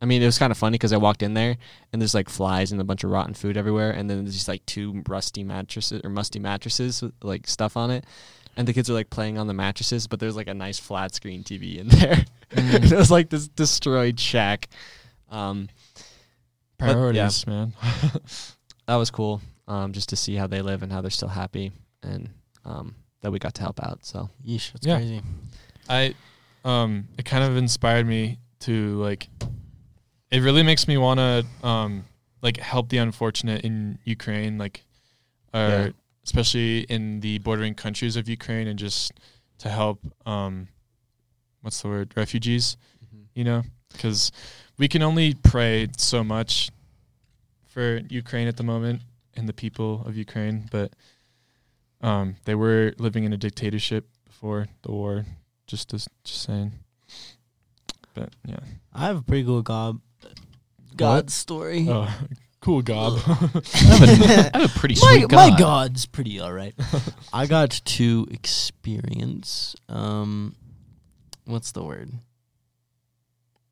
I 0.00 0.04
mean, 0.04 0.20
it 0.20 0.26
was 0.26 0.36
kind 0.36 0.50
of 0.50 0.58
funny 0.58 0.74
because 0.74 0.92
I 0.92 0.96
walked 0.96 1.22
in 1.22 1.34
there 1.34 1.56
and 1.92 2.02
there's 2.02 2.12
like 2.12 2.28
flies 2.28 2.72
and 2.72 2.80
a 2.80 2.84
bunch 2.84 3.04
of 3.04 3.10
rotten 3.10 3.34
food 3.34 3.56
everywhere, 3.56 3.92
and 3.92 4.10
then 4.10 4.24
there's 4.24 4.34
just 4.34 4.48
like 4.48 4.66
two 4.66 5.00
rusty 5.08 5.44
mattresses 5.44 6.00
or 6.02 6.10
musty 6.10 6.40
mattresses 6.40 7.02
with 7.02 7.12
like 7.22 7.46
stuff 7.46 7.76
on 7.76 7.92
it, 7.92 8.04
and 8.56 8.66
the 8.66 8.72
kids 8.72 8.90
are 8.90 8.94
like 8.94 9.10
playing 9.10 9.38
on 9.38 9.46
the 9.46 9.54
mattresses, 9.54 10.08
but 10.08 10.18
there's 10.18 10.34
like 10.34 10.48
a 10.48 10.54
nice 10.54 10.80
flat 10.80 11.14
screen 11.14 11.44
TV 11.44 11.76
in 11.78 11.86
there. 12.00 12.24
Mm. 12.50 12.90
it 12.92 12.96
was 12.96 13.12
like 13.12 13.30
this 13.30 13.46
destroyed 13.46 14.18
shack. 14.18 14.68
Um, 15.30 15.68
But, 16.78 16.86
yeah. 16.86 16.92
priorities, 16.94 17.46
man. 17.46 17.72
that 18.86 18.96
was 18.96 19.10
cool. 19.12 19.40
Um, 19.68 19.92
just 19.92 20.08
to 20.08 20.16
see 20.16 20.34
how 20.34 20.48
they 20.48 20.62
live 20.62 20.82
and 20.82 20.90
how 20.92 21.00
they're 21.00 21.10
still 21.12 21.28
happy, 21.28 21.70
and 22.02 22.28
um, 22.64 22.96
that 23.20 23.30
we 23.30 23.38
got 23.38 23.54
to 23.54 23.62
help 23.62 23.80
out. 23.80 24.04
So 24.04 24.30
Yeesh, 24.44 24.72
that's 24.72 24.84
Yeah. 24.84 24.96
crazy. 24.96 25.22
I 25.88 26.14
um 26.64 27.08
it 27.18 27.24
kind 27.24 27.44
of 27.44 27.56
inspired 27.56 28.06
me 28.06 28.38
to 28.60 28.96
like 29.00 29.28
it 30.30 30.40
really 30.40 30.62
makes 30.62 30.86
me 30.88 30.96
want 30.96 31.18
to 31.18 31.44
um 31.66 32.04
like 32.42 32.56
help 32.58 32.88
the 32.88 32.98
unfortunate 32.98 33.64
in 33.64 33.98
Ukraine 34.04 34.58
like 34.58 34.84
or 35.54 35.58
Yeah. 35.60 35.88
especially 36.24 36.80
in 36.82 37.20
the 37.20 37.38
bordering 37.38 37.74
countries 37.74 38.14
of 38.16 38.28
Ukraine 38.28 38.66
and 38.68 38.78
just 38.78 39.12
to 39.58 39.68
help 39.68 39.98
um 40.26 40.68
what's 41.62 41.80
the 41.82 41.88
word 41.88 42.12
refugees 42.16 42.76
you 43.34 43.44
know? 43.44 43.62
Cuz 43.98 44.30
we 44.78 44.88
can 44.88 45.02
only 45.02 45.34
pray 45.34 45.88
so 45.96 46.22
much 46.24 46.70
for 47.66 48.00
Ukraine 48.08 48.46
at 48.48 48.56
the 48.56 48.62
moment 48.62 49.02
and 49.34 49.48
the 49.48 49.52
people 49.64 50.02
of 50.06 50.16
Ukraine 50.16 50.68
but 50.70 50.92
um 52.00 52.36
they 52.44 52.54
were 52.54 52.94
living 52.98 53.24
in 53.24 53.32
a 53.32 53.36
dictatorship 53.36 54.04
before 54.24 54.68
the 54.82 54.92
war 54.92 55.24
just 55.66 55.92
as 55.94 56.08
just 56.24 56.42
saying. 56.42 56.72
But 58.14 58.30
yeah. 58.44 58.60
I 58.92 59.06
have 59.06 59.16
a 59.18 59.22
pretty 59.22 59.44
cool 59.44 59.62
God 59.62 60.00
God 60.96 61.30
story. 61.30 61.86
Oh, 61.88 62.12
cool 62.60 62.82
gob. 62.82 63.20
I 63.26 63.32
have 63.32 63.54
a, 64.02 64.50
I 64.54 64.58
have 64.58 64.76
a 64.76 64.78
pretty 64.78 64.96
my, 65.00 65.12
sweet 65.14 65.32
my 65.32 65.50
God. 65.50 65.58
God's 65.58 66.06
pretty 66.06 66.40
all 66.40 66.52
right. 66.52 66.74
I 67.32 67.46
got 67.46 67.70
to 67.70 68.26
experience 68.30 69.74
um, 69.88 70.54
what's 71.44 71.72
the 71.72 71.82
word? 71.82 72.10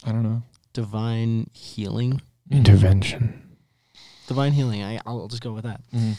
I 0.04 0.12
don't 0.12 0.23
know. 0.23 0.42
Divine 0.73 1.50
healing. 1.52 2.23
Intervention, 2.50 3.56
Divine 4.26 4.52
healing. 4.52 4.82
I 4.82 4.99
I'll 5.06 5.28
just 5.28 5.42
go 5.42 5.52
with 5.52 5.64
that. 5.64 5.80
Mhm. 5.94 6.18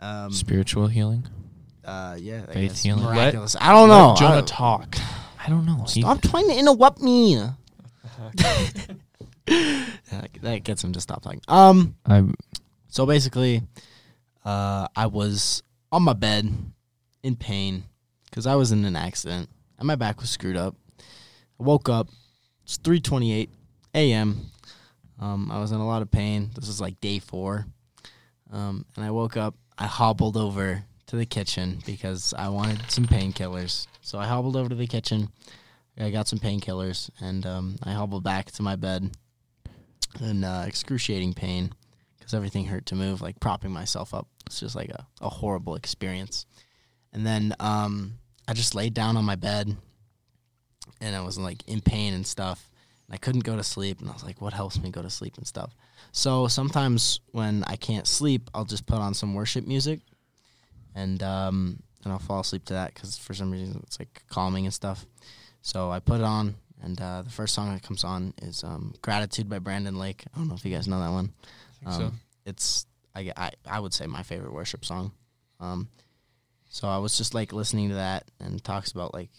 Um, 0.00 0.32
spiritual 0.32 0.88
healing. 0.88 1.26
Uh, 1.88 2.16
yeah, 2.18 2.42
I 2.48 2.52
Faith 2.52 2.70
guess 2.72 2.82
healing. 2.82 3.04
Let- 3.04 3.14
miraculous. 3.14 3.56
I 3.60 3.72
don't 3.72 3.88
know. 3.88 4.08
Let 4.08 4.18
Jonah 4.18 4.38
I- 4.38 4.42
talk. 4.42 4.96
I 5.44 5.48
don't 5.48 5.64
know. 5.66 5.84
He- 5.88 6.02
Stop 6.02 6.20
trying 6.22 6.48
to 6.48 6.58
interrupt 6.58 7.00
me. 7.00 7.36
that, 9.46 10.28
that 10.42 10.64
gets 10.64 10.82
him 10.84 10.92
to 10.92 11.00
stop 11.00 11.22
talking. 11.22 11.40
Um. 11.48 11.94
I 12.06 12.24
So 12.88 13.06
basically, 13.06 13.62
uh, 14.44 14.88
I 14.94 15.06
was 15.06 15.62
on 15.90 16.02
my 16.02 16.12
bed 16.12 16.52
in 17.22 17.36
pain 17.36 17.84
because 18.26 18.46
I 18.46 18.54
was 18.56 18.72
in 18.72 18.84
an 18.84 18.96
accident 18.96 19.48
and 19.78 19.86
my 19.86 19.94
back 19.96 20.20
was 20.20 20.30
screwed 20.30 20.56
up. 20.56 20.74
I 21.60 21.62
woke 21.64 21.88
up. 21.88 22.08
It's 22.64 22.76
three 22.76 23.00
twenty-eight 23.00 23.50
a.m. 23.94 24.50
Um, 25.20 25.50
I 25.50 25.58
was 25.58 25.72
in 25.72 25.80
a 25.80 25.86
lot 25.86 26.02
of 26.02 26.10
pain. 26.10 26.50
This 26.54 26.68
is 26.68 26.80
like 26.80 27.00
day 27.00 27.18
four, 27.18 27.66
um, 28.52 28.84
and 28.96 29.04
I 29.04 29.10
woke 29.10 29.36
up. 29.36 29.54
I 29.78 29.86
hobbled 29.86 30.36
over 30.36 30.84
to 31.08 31.16
the 31.16 31.26
kitchen 31.26 31.78
because 31.84 32.32
I 32.36 32.48
wanted 32.48 32.90
some 32.90 33.06
painkillers. 33.06 33.86
So 34.02 34.18
I 34.18 34.26
hobbled 34.26 34.56
over 34.56 34.68
to 34.68 34.74
the 34.74 34.86
kitchen. 34.86 35.30
I 35.98 36.10
got 36.10 36.28
some 36.28 36.38
painkillers, 36.38 37.10
and 37.20 37.44
um, 37.44 37.76
I 37.82 37.92
hobbled 37.92 38.22
back 38.22 38.52
to 38.52 38.62
my 38.62 38.76
bed 38.76 39.10
in 40.20 40.44
uh, 40.44 40.64
excruciating 40.66 41.34
pain 41.34 41.72
because 42.18 42.34
everything 42.34 42.66
hurt 42.66 42.86
to 42.86 42.94
move. 42.94 43.20
Like 43.20 43.40
propping 43.40 43.72
myself 43.72 44.14
up, 44.14 44.28
it's 44.46 44.60
just 44.60 44.76
like 44.76 44.90
a, 44.90 45.06
a 45.20 45.28
horrible 45.28 45.74
experience. 45.74 46.46
And 47.12 47.26
then 47.26 47.54
um, 47.58 48.18
I 48.46 48.52
just 48.52 48.76
laid 48.76 48.94
down 48.94 49.16
on 49.16 49.24
my 49.24 49.34
bed, 49.34 49.76
and 51.00 51.16
I 51.16 51.20
was 51.22 51.36
like 51.36 51.66
in 51.66 51.80
pain 51.80 52.14
and 52.14 52.26
stuff. 52.26 52.70
And 53.08 53.14
I 53.14 53.18
couldn't 53.18 53.44
go 53.44 53.56
to 53.56 53.64
sleep, 53.64 54.00
and 54.00 54.08
I 54.08 54.12
was 54.12 54.24
like, 54.24 54.40
"What 54.40 54.52
helps 54.52 54.80
me 54.80 54.90
go 54.90 55.02
to 55.02 55.10
sleep 55.10 55.36
and 55.36 55.46
stuff?" 55.46 55.74
So 56.12 56.46
sometimes 56.46 57.20
when 57.32 57.64
I 57.64 57.74
can't 57.74 58.06
sleep, 58.06 58.50
I'll 58.54 58.64
just 58.64 58.86
put 58.86 58.98
on 58.98 59.14
some 59.14 59.34
worship 59.34 59.66
music, 59.66 60.00
and 60.98 61.22
um, 61.22 61.82
and 62.04 62.12
I'll 62.12 62.18
fall 62.18 62.40
asleep 62.40 62.64
to 62.66 62.74
that 62.74 62.94
because 62.94 63.16
for 63.16 63.34
some 63.34 63.50
reason 63.50 63.80
it's 63.84 63.98
like 63.98 64.22
calming 64.28 64.64
and 64.66 64.74
stuff. 64.74 65.06
So 65.62 65.90
I 65.90 66.00
put 66.00 66.20
it 66.20 66.24
on, 66.24 66.54
and 66.82 67.00
uh, 67.00 67.22
the 67.22 67.30
first 67.30 67.54
song 67.54 67.72
that 67.72 67.82
comes 67.82 68.04
on 68.04 68.34
is 68.42 68.64
um, 68.64 68.94
"Gratitude" 69.02 69.48
by 69.48 69.58
Brandon 69.58 69.98
Lake. 69.98 70.24
I 70.34 70.38
don't 70.38 70.48
know 70.48 70.54
if 70.54 70.64
you 70.64 70.74
guys 70.74 70.88
know 70.88 71.00
that 71.00 71.12
one. 71.12 71.32
think 71.80 71.92
so. 71.92 72.04
Um, 72.06 72.20
It's 72.46 72.86
I, 73.14 73.32
I 73.36 73.50
I 73.66 73.80
would 73.80 73.94
say 73.94 74.06
my 74.06 74.22
favorite 74.22 74.52
worship 74.52 74.84
song. 74.84 75.12
Um, 75.60 75.88
so 76.70 76.88
I 76.88 76.98
was 76.98 77.16
just 77.16 77.34
like 77.34 77.52
listening 77.52 77.88
to 77.88 77.94
that 77.96 78.24
and 78.40 78.56
it 78.56 78.64
talks 78.64 78.92
about 78.92 79.14
like 79.14 79.30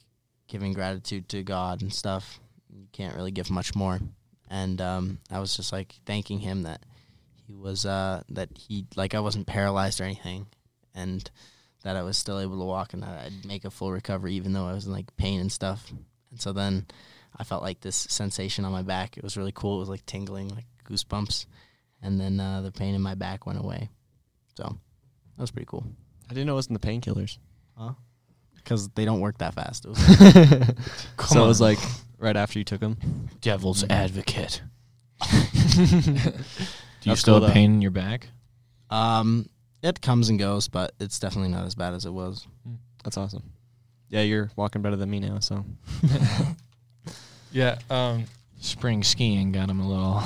giving 0.48 0.74
gratitude 0.74 1.30
to 1.30 1.44
God 1.44 1.82
and 1.82 1.94
stuff. 1.94 2.40
You 2.70 2.88
can't 2.92 3.16
really 3.16 3.32
give 3.32 3.50
much 3.52 3.76
more. 3.76 4.00
And 4.50 4.82
um, 4.82 5.20
I 5.32 5.40
was 5.40 5.56
just 5.56 5.72
like 5.72 5.94
thanking 6.06 6.40
him 6.40 6.64
that 6.64 6.82
he 7.48 7.54
was 7.56 7.86
uh, 7.86 8.24
that 8.30 8.50
he 8.58 8.86
like 8.96 9.14
I 9.16 9.20
wasn't 9.22 9.48
paralyzed 9.48 10.02
or 10.02 10.06
anything, 10.06 10.48
and 10.96 11.30
that 11.84 11.96
I 11.96 12.04
was 12.04 12.18
still 12.18 12.40
able 12.40 12.60
to 12.60 12.66
walk 12.66 12.94
and 12.94 13.04
that 13.04 13.26
I'd 13.26 13.46
make 13.46 13.66
a 13.66 13.72
full 13.72 13.92
recovery 13.92 14.34
even 14.34 14.54
though 14.54 14.68
I 14.68 14.74
was 14.74 14.86
in 14.86 14.92
like 14.92 15.16
pain 15.18 15.40
and 15.40 15.52
stuff. 15.52 15.92
And 16.32 16.40
so 16.42 16.52
then 16.52 16.86
I 17.38 17.44
felt 17.44 17.64
like 17.64 17.82
this 17.82 17.96
sensation 17.96 18.66
on 18.66 18.72
my 18.72 18.82
back. 18.82 19.18
It 19.18 19.24
was 19.24 19.38
really 19.38 19.54
cool. 19.54 19.78
It 19.78 19.82
was 19.82 19.90
like 19.90 20.06
tingling, 20.06 20.50
like 20.50 20.66
goosebumps. 20.86 21.46
And 22.02 22.20
then 22.20 22.40
uh, 22.40 22.62
the 22.62 22.72
pain 22.72 22.96
in 22.96 23.02
my 23.02 23.16
back 23.16 23.46
went 23.46 23.60
away. 23.60 23.90
So 24.58 24.64
that 24.64 25.42
was 25.42 25.52
pretty 25.52 25.68
cool. 25.68 25.86
I 26.30 26.34
didn't 26.34 26.48
know 26.48 26.54
it 26.54 26.58
was 26.58 26.68
in 26.68 26.74
the 26.74 26.80
painkillers. 26.80 27.38
Huh? 27.78 27.94
Because 28.56 28.90
they 28.90 29.06
don't 29.06 29.22
work 29.22 29.38
that 29.40 29.54
fast. 29.54 29.86
It 29.86 29.90
was 29.90 30.00
so 31.30 31.44
it 31.44 31.48
was 31.48 31.62
like 31.62 31.80
right 32.18 32.36
after 32.36 32.60
you 32.60 32.66
took 32.66 32.82
them. 32.82 32.98
Devil's 33.42 33.84
advocate. 33.90 34.62
Do 35.30 35.36
you 35.38 37.12
That's 37.12 37.22
still 37.22 37.36
cool, 37.36 37.42
have 37.42 37.50
though. 37.50 37.54
pain 37.54 37.76
in 37.76 37.82
your 37.82 37.92
back? 37.92 38.28
Um, 38.90 39.48
it 39.82 40.02
comes 40.02 40.30
and 40.30 40.38
goes, 40.40 40.68
but 40.68 40.94
it's 41.00 41.20
definitely 41.20 41.50
not 41.52 41.66
as 41.66 41.76
bad 41.76 41.94
as 41.94 42.06
it 42.06 42.12
was. 42.12 42.48
That's 43.04 43.18
awesome. 43.18 43.44
Yeah, 44.10 44.22
you're 44.22 44.50
walking 44.56 44.82
better 44.82 44.96
than 44.96 45.10
me 45.10 45.20
now. 45.20 45.40
So 45.40 45.66
Yeah. 47.52 47.78
Um, 47.90 48.26
Spring 48.60 49.04
skiing 49.04 49.52
got 49.52 49.70
him 49.70 49.80
a 49.80 49.88
little. 49.88 50.22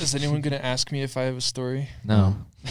is 0.00 0.14
anyone 0.14 0.40
gonna 0.42 0.56
ask 0.56 0.92
me 0.92 1.02
if 1.02 1.16
I 1.16 1.22
have 1.22 1.36
a 1.36 1.40
story? 1.40 1.88
No. 2.04 2.36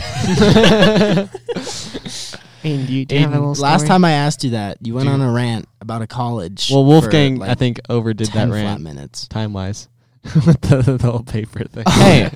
Aiden, 2.64 3.60
last 3.60 3.88
time 3.88 4.06
I 4.06 4.12
asked 4.12 4.44
you 4.44 4.52
that, 4.52 4.78
you 4.86 4.94
went 4.94 5.08
Dude. 5.08 5.14
on 5.16 5.22
a 5.22 5.32
rant 5.32 5.68
about 5.82 6.02
a 6.02 6.08
college. 6.08 6.70
well, 6.72 6.86
Wolfgang, 6.86 7.38
like, 7.38 7.50
I 7.50 7.56
think 7.56 7.80
overdid 7.90 8.28
10 8.28 8.50
that 8.50 8.54
flat 8.54 8.64
rant 8.64 8.82
minutes. 8.82 9.28
time 9.28 9.54
wise 9.54 9.88
with 10.24 10.62
the, 10.62 10.98
the 11.02 11.12
whole 11.12 11.24
paper 11.24 11.64
thing. 11.66 11.84
Hey, 11.88 12.30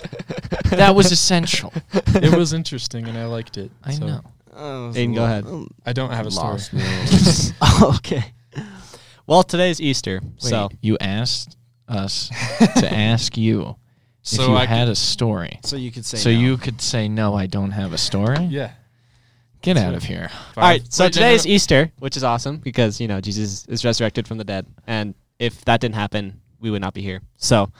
that 0.65 0.95
was 0.95 1.11
essential. 1.11 1.73
it 1.93 2.35
was 2.35 2.53
interesting 2.53 3.07
and 3.07 3.17
I 3.17 3.25
liked 3.25 3.57
it. 3.57 3.71
I 3.83 3.93
so 3.93 4.05
know. 4.07 4.21
Aiden, 4.55 5.15
go 5.15 5.23
ahead. 5.25 5.45
I 5.85 5.93
don't 5.93 6.11
have 6.11 6.25
a 6.27 6.31
story. 6.31 6.59
Oh, 7.61 7.93
okay. 7.97 8.25
Well, 9.27 9.43
today's 9.43 9.81
Easter, 9.81 10.21
Wait, 10.23 10.41
so 10.41 10.69
you 10.81 10.97
asked 11.01 11.57
us 11.87 12.29
to 12.77 12.93
ask 12.93 13.35
you 13.37 13.61
if 13.69 13.75
So 14.21 14.47
you 14.49 14.55
I 14.55 14.65
had 14.65 14.87
a 14.87 14.95
story. 14.95 15.59
So 15.63 15.75
you 15.75 15.91
could 15.91 16.05
say 16.05 16.17
So 16.17 16.31
no. 16.31 16.37
you 16.39 16.57
could 16.57 16.81
say 16.81 17.07
no, 17.09 17.33
I 17.35 17.47
don't 17.47 17.71
have 17.71 17.91
a 17.93 17.97
story. 17.97 18.45
Yeah. 18.45 18.71
Get 19.61 19.77
out 19.77 19.95
of 19.95 20.03
here. 20.03 20.29
all 20.55 20.63
right. 20.63 20.81
So 20.93 21.03
Wait, 21.03 21.07
no, 21.07 21.11
today 21.11 21.29
no, 21.29 21.35
is 21.35 21.45
no. 21.47 21.51
Easter, 21.51 21.91
which 21.97 22.15
is 22.15 22.23
awesome 22.23 22.57
because 22.57 23.01
you 23.01 23.07
know 23.07 23.19
Jesus 23.19 23.65
is 23.67 23.83
resurrected 23.83 24.27
from 24.27 24.37
the 24.37 24.43
dead, 24.43 24.67
and 24.85 25.15
if 25.39 25.65
that 25.65 25.81
didn't 25.81 25.95
happen, 25.95 26.39
we 26.59 26.69
would 26.69 26.81
not 26.81 26.93
be 26.93 27.01
here. 27.01 27.21
So, 27.37 27.71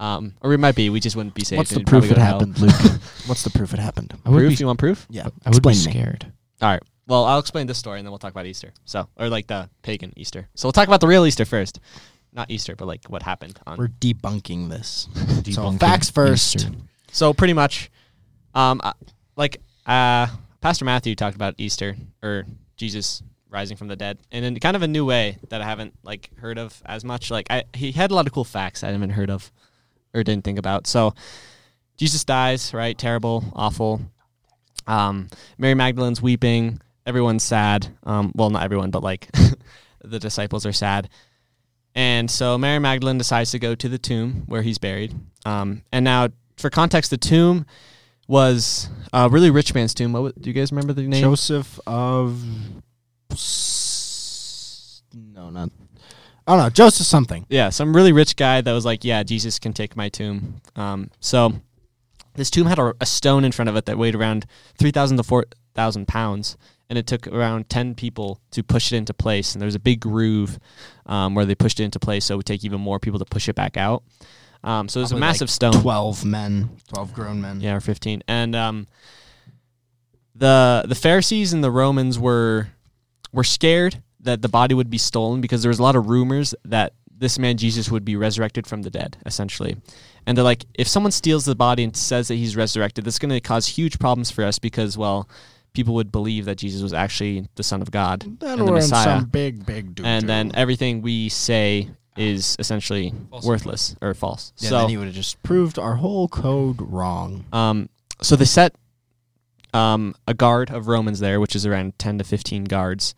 um, 0.00 0.34
or 0.40 0.50
we 0.50 0.56
might 0.56 0.74
be. 0.74 0.90
We 0.90 1.00
just 1.00 1.16
wouldn't 1.16 1.34
be 1.34 1.44
safe. 1.44 1.56
What's 1.58 1.70
the 1.70 1.78
We'd 1.78 1.86
probably 1.86 2.08
proof 2.08 2.16
go 2.16 2.22
it 2.22 2.24
to 2.24 2.24
hell. 2.24 2.38
happened, 2.40 2.58
Luke? 2.60 3.00
What's 3.26 3.42
the 3.42 3.50
proof 3.50 3.72
it 3.72 3.78
happened? 3.80 4.14
I 4.24 4.30
would 4.30 4.38
Proof? 4.38 4.50
be, 4.50 4.56
You 4.56 4.66
want 4.66 4.78
proof? 4.78 5.06
Yeah. 5.10 5.28
I 5.44 5.50
would 5.50 5.62
be 5.62 5.70
explain 5.70 5.76
me. 5.76 6.00
scared. 6.00 6.32
All 6.62 6.68
right. 6.70 6.82
Well, 7.08 7.24
I'll 7.24 7.38
explain 7.38 7.66
this 7.66 7.78
story 7.78 7.98
and 7.98 8.06
then 8.06 8.10
we'll 8.10 8.18
talk 8.18 8.32
about 8.32 8.46
Easter. 8.46 8.72
So, 8.84 9.08
or 9.16 9.28
like 9.28 9.46
the 9.46 9.68
pagan 9.82 10.12
Easter. 10.16 10.48
So 10.54 10.66
we'll 10.68 10.72
talk 10.72 10.88
about 10.88 11.00
the 11.00 11.06
real 11.06 11.24
Easter 11.26 11.44
first. 11.44 11.78
Not 12.32 12.50
Easter, 12.50 12.76
but 12.76 12.86
like 12.86 13.04
what 13.06 13.22
happened 13.22 13.58
on. 13.66 13.78
We're 13.78 13.88
debunking 13.88 14.68
this. 14.68 15.08
so 15.14 15.18
Debunking 15.42 15.80
facts 15.80 16.10
first. 16.10 16.56
Easter. 16.56 16.70
So 17.12 17.32
pretty 17.32 17.52
much, 17.54 17.90
um, 18.54 18.80
uh, 18.84 18.92
like 19.36 19.60
uh, 19.86 20.26
Pastor 20.60 20.84
Matthew 20.84 21.14
talked 21.14 21.36
about 21.36 21.54
Easter 21.58 21.96
or 22.22 22.44
Jesus 22.76 23.22
rising 23.48 23.76
from 23.76 23.88
the 23.88 23.96
dead, 23.96 24.18
and 24.32 24.44
in 24.44 24.58
kind 24.60 24.76
of 24.76 24.82
a 24.82 24.88
new 24.88 25.04
way 25.06 25.38
that 25.48 25.62
I 25.62 25.64
haven't 25.64 25.94
like 26.02 26.28
heard 26.38 26.58
of 26.58 26.82
as 26.84 27.04
much. 27.04 27.30
Like 27.30 27.46
I, 27.48 27.64
he 27.72 27.92
had 27.92 28.10
a 28.10 28.14
lot 28.14 28.26
of 28.26 28.32
cool 28.32 28.44
facts 28.44 28.82
I 28.84 28.90
haven't 28.90 29.10
heard 29.10 29.30
of 29.30 29.50
or 30.16 30.24
didn't 30.24 30.44
think 30.44 30.58
about. 30.58 30.86
So 30.86 31.14
Jesus 31.96 32.24
dies, 32.24 32.74
right? 32.74 32.96
Terrible, 32.96 33.44
awful. 33.54 34.00
Um, 34.86 35.28
Mary 35.58 35.74
Magdalene's 35.74 36.22
weeping. 36.22 36.80
Everyone's 37.06 37.42
sad. 37.42 37.86
Um, 38.04 38.32
well, 38.34 38.50
not 38.50 38.62
everyone, 38.62 38.90
but 38.90 39.02
like 39.02 39.28
the 40.04 40.18
disciples 40.18 40.66
are 40.66 40.72
sad. 40.72 41.08
And 41.94 42.30
so 42.30 42.58
Mary 42.58 42.78
Magdalene 42.78 43.18
decides 43.18 43.52
to 43.52 43.58
go 43.58 43.74
to 43.74 43.88
the 43.88 43.98
tomb 43.98 44.44
where 44.46 44.62
he's 44.62 44.78
buried. 44.78 45.14
Um, 45.46 45.82
and 45.92 46.04
now, 46.04 46.28
for 46.58 46.68
context, 46.68 47.10
the 47.10 47.16
tomb 47.16 47.64
was 48.28 48.90
a 49.12 49.28
really 49.30 49.50
rich 49.50 49.74
man's 49.74 49.94
tomb. 49.94 50.12
What, 50.12 50.40
do 50.40 50.50
you 50.50 50.54
guys 50.54 50.72
remember 50.72 50.92
the 50.92 51.02
name? 51.02 51.22
Joseph 51.22 51.80
of. 51.86 52.42
No, 55.14 55.50
not. 55.50 55.70
Oh 56.46 56.56
no, 56.56 56.70
Joseph 56.70 57.06
something. 57.06 57.44
Yeah, 57.48 57.70
some 57.70 57.94
really 57.94 58.12
rich 58.12 58.36
guy 58.36 58.60
that 58.60 58.72
was 58.72 58.84
like, 58.84 59.04
"Yeah, 59.04 59.22
Jesus 59.22 59.58
can 59.58 59.72
take 59.72 59.96
my 59.96 60.08
tomb." 60.08 60.60
Um, 60.76 61.10
so 61.20 61.54
this 62.34 62.50
tomb 62.50 62.66
had 62.66 62.78
a, 62.78 62.94
a 63.00 63.06
stone 63.06 63.44
in 63.44 63.52
front 63.52 63.68
of 63.68 63.76
it 63.76 63.86
that 63.86 63.98
weighed 63.98 64.14
around 64.14 64.46
three 64.78 64.92
thousand 64.92 65.16
to 65.16 65.22
four 65.24 65.46
thousand 65.74 66.06
pounds, 66.06 66.56
and 66.88 66.98
it 66.98 67.06
took 67.06 67.26
around 67.26 67.68
ten 67.68 67.94
people 67.96 68.40
to 68.52 68.62
push 68.62 68.92
it 68.92 68.96
into 68.96 69.12
place. 69.12 69.54
And 69.54 69.60
there 69.60 69.66
was 69.66 69.74
a 69.74 69.80
big 69.80 70.00
groove 70.00 70.58
um, 71.06 71.34
where 71.34 71.44
they 71.44 71.56
pushed 71.56 71.80
it 71.80 71.84
into 71.84 71.98
place, 71.98 72.26
so 72.26 72.34
it 72.34 72.36
would 72.36 72.46
take 72.46 72.64
even 72.64 72.80
more 72.80 73.00
people 73.00 73.18
to 73.18 73.24
push 73.24 73.48
it 73.48 73.56
back 73.56 73.76
out. 73.76 74.04
Um, 74.62 74.88
so 74.88 75.00
it 75.00 75.02
was 75.02 75.10
a 75.10 75.14
Probably, 75.14 75.20
like, 75.20 75.28
massive 75.34 75.50
stone. 75.50 75.72
Twelve 75.72 76.24
men, 76.24 76.70
twelve 76.88 77.12
grown 77.12 77.40
men. 77.40 77.60
Yeah, 77.60 77.74
or 77.74 77.80
fifteen. 77.80 78.22
And 78.28 78.54
um, 78.54 78.86
the 80.36 80.84
the 80.86 80.94
Pharisees 80.94 81.52
and 81.52 81.64
the 81.64 81.72
Romans 81.72 82.18
were 82.20 82.68
were 83.32 83.44
scared 83.44 84.00
that 84.26 84.42
the 84.42 84.48
body 84.48 84.74
would 84.74 84.90
be 84.90 84.98
stolen 84.98 85.40
because 85.40 85.62
there 85.62 85.70
was 85.70 85.78
a 85.78 85.82
lot 85.82 85.96
of 85.96 86.08
rumors 86.08 86.54
that 86.64 86.92
this 87.18 87.38
man 87.38 87.56
Jesus 87.56 87.90
would 87.90 88.04
be 88.04 88.14
resurrected 88.16 88.66
from 88.66 88.82
the 88.82 88.90
dead, 88.90 89.16
essentially. 89.24 89.76
And 90.26 90.36
they're 90.36 90.44
like, 90.44 90.64
if 90.74 90.86
someone 90.86 91.12
steals 91.12 91.44
the 91.44 91.54
body 91.54 91.82
and 91.84 91.96
says 91.96 92.28
that 92.28 92.34
he's 92.34 92.56
resurrected, 92.56 93.04
that's 93.04 93.18
going 93.18 93.30
to 93.30 93.40
cause 93.40 93.66
huge 93.66 93.98
problems 93.98 94.30
for 94.30 94.44
us 94.44 94.58
because, 94.58 94.98
well, 94.98 95.28
people 95.72 95.94
would 95.94 96.12
believe 96.12 96.44
that 96.46 96.56
Jesus 96.56 96.82
was 96.82 96.92
actually 96.92 97.48
the 97.54 97.62
Son 97.62 97.80
of 97.80 97.90
God 97.90 98.20
Then 98.40 98.58
and 98.58 98.60
the 98.60 98.64
we're 98.64 98.78
in 98.78 98.82
Messiah, 98.82 99.20
some 99.20 99.26
big, 99.26 99.64
big 99.64 99.94
doo 99.94 100.04
and 100.04 100.28
then 100.28 100.52
everything 100.54 101.02
we 101.02 101.28
say 101.28 101.88
is 102.16 102.56
essentially 102.58 103.12
False. 103.30 103.44
worthless 103.44 103.96
or 104.00 104.14
false. 104.14 104.52
yeah, 104.58 104.70
so 104.70 104.78
then 104.78 104.88
he 104.88 104.96
would 104.96 105.06
have 105.06 105.14
just 105.14 105.42
proved 105.42 105.78
our 105.78 105.96
whole 105.96 106.28
code 106.28 106.80
wrong. 106.80 107.44
Um, 107.52 107.90
so 108.22 108.36
they 108.36 108.46
set 108.46 108.74
um, 109.74 110.14
a 110.26 110.32
guard 110.32 110.70
of 110.70 110.88
Romans 110.88 111.20
there, 111.20 111.40
which 111.40 111.54
is 111.54 111.66
around 111.66 111.98
ten 111.98 112.16
to 112.18 112.24
fifteen 112.24 112.64
guards. 112.64 113.14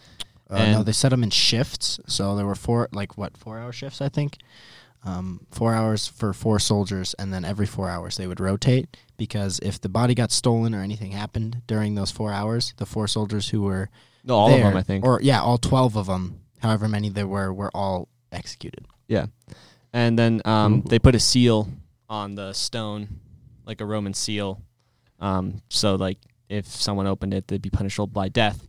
Uh, 0.50 0.72
no, 0.72 0.82
they 0.82 0.92
set 0.92 1.10
them 1.10 1.22
in 1.22 1.30
shifts. 1.30 2.00
So 2.06 2.34
there 2.36 2.46
were 2.46 2.54
four, 2.54 2.88
like 2.92 3.18
what, 3.18 3.36
four 3.36 3.58
hour 3.58 3.72
shifts, 3.72 4.00
I 4.00 4.08
think. 4.08 4.38
Um, 5.04 5.46
four 5.52 5.74
hours 5.74 6.08
for 6.08 6.32
four 6.32 6.58
soldiers, 6.58 7.14
and 7.18 7.32
then 7.32 7.44
every 7.44 7.66
four 7.66 7.88
hours 7.88 8.16
they 8.16 8.26
would 8.26 8.40
rotate 8.40 8.96
because 9.16 9.60
if 9.62 9.80
the 9.80 9.88
body 9.88 10.14
got 10.14 10.32
stolen 10.32 10.74
or 10.74 10.82
anything 10.82 11.12
happened 11.12 11.62
during 11.66 11.94
those 11.94 12.10
four 12.10 12.32
hours, 12.32 12.74
the 12.78 12.86
four 12.86 13.06
soldiers 13.06 13.50
who 13.50 13.62
were 13.62 13.90
No, 14.24 14.34
all 14.34 14.48
there, 14.48 14.58
of 14.58 14.64
them, 14.64 14.76
I 14.76 14.82
think. 14.82 15.04
or 15.04 15.20
yeah, 15.22 15.40
all 15.40 15.56
twelve 15.58 15.96
of 15.96 16.06
them, 16.06 16.40
however 16.60 16.88
many 16.88 17.10
there 17.10 17.28
were, 17.28 17.52
were 17.54 17.70
all 17.74 18.08
executed. 18.32 18.86
Yeah, 19.06 19.26
and 19.92 20.18
then 20.18 20.42
um, 20.44 20.82
they 20.82 20.98
put 20.98 21.14
a 21.14 21.20
seal 21.20 21.68
on 22.08 22.34
the 22.34 22.52
stone, 22.52 23.20
like 23.66 23.80
a 23.80 23.84
Roman 23.86 24.14
seal. 24.14 24.60
Um, 25.20 25.62
so 25.68 25.94
like 25.94 26.18
if 26.48 26.66
someone 26.66 27.06
opened 27.06 27.34
it, 27.34 27.46
they'd 27.46 27.62
be 27.62 27.70
punishable 27.70 28.08
by 28.08 28.28
death. 28.28 28.66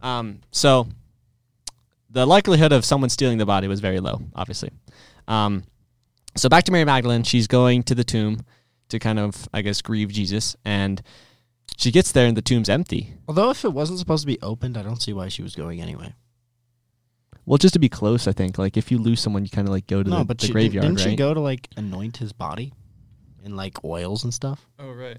Um, 0.00 0.40
so 0.50 0.88
the 2.10 2.26
likelihood 2.26 2.72
of 2.72 2.84
someone 2.84 3.10
stealing 3.10 3.38
the 3.38 3.46
body 3.46 3.68
was 3.68 3.80
very 3.80 4.00
low, 4.00 4.20
obviously. 4.34 4.70
Um, 5.26 5.64
so 6.36 6.48
back 6.48 6.64
to 6.64 6.72
Mary 6.72 6.84
Magdalene, 6.84 7.22
she's 7.22 7.46
going 7.46 7.82
to 7.84 7.94
the 7.94 8.04
tomb 8.04 8.44
to 8.88 8.98
kind 8.98 9.18
of, 9.18 9.48
I 9.52 9.62
guess, 9.62 9.82
grieve 9.82 10.10
Jesus, 10.10 10.56
and 10.64 11.02
she 11.76 11.90
gets 11.90 12.12
there 12.12 12.26
and 12.26 12.36
the 12.36 12.42
tomb's 12.42 12.68
empty. 12.68 13.14
Although 13.26 13.50
if 13.50 13.64
it 13.64 13.72
wasn't 13.72 13.98
supposed 13.98 14.22
to 14.22 14.26
be 14.26 14.40
opened, 14.40 14.76
I 14.76 14.82
don't 14.82 15.02
see 15.02 15.12
why 15.12 15.28
she 15.28 15.42
was 15.42 15.54
going 15.54 15.80
anyway. 15.80 16.14
Well, 17.44 17.58
just 17.58 17.74
to 17.74 17.80
be 17.80 17.88
close, 17.88 18.26
I 18.26 18.32
think. 18.32 18.58
Like 18.58 18.76
if 18.76 18.90
you 18.90 18.98
lose 18.98 19.20
someone, 19.20 19.44
you 19.44 19.50
kind 19.50 19.66
of 19.66 19.72
like 19.72 19.86
go 19.86 20.02
to 20.02 20.10
no, 20.10 20.18
the, 20.18 20.24
but 20.24 20.38
the 20.38 20.46
she, 20.46 20.52
graveyard, 20.52 20.82
didn't 20.82 20.98
right? 20.98 21.10
she 21.10 21.16
go 21.16 21.32
to 21.32 21.40
like 21.40 21.68
anoint 21.76 22.18
his 22.18 22.32
body 22.32 22.74
in 23.42 23.56
like 23.56 23.82
oils 23.84 24.24
and 24.24 24.32
stuff? 24.34 24.66
Oh 24.78 24.92
right. 24.92 25.18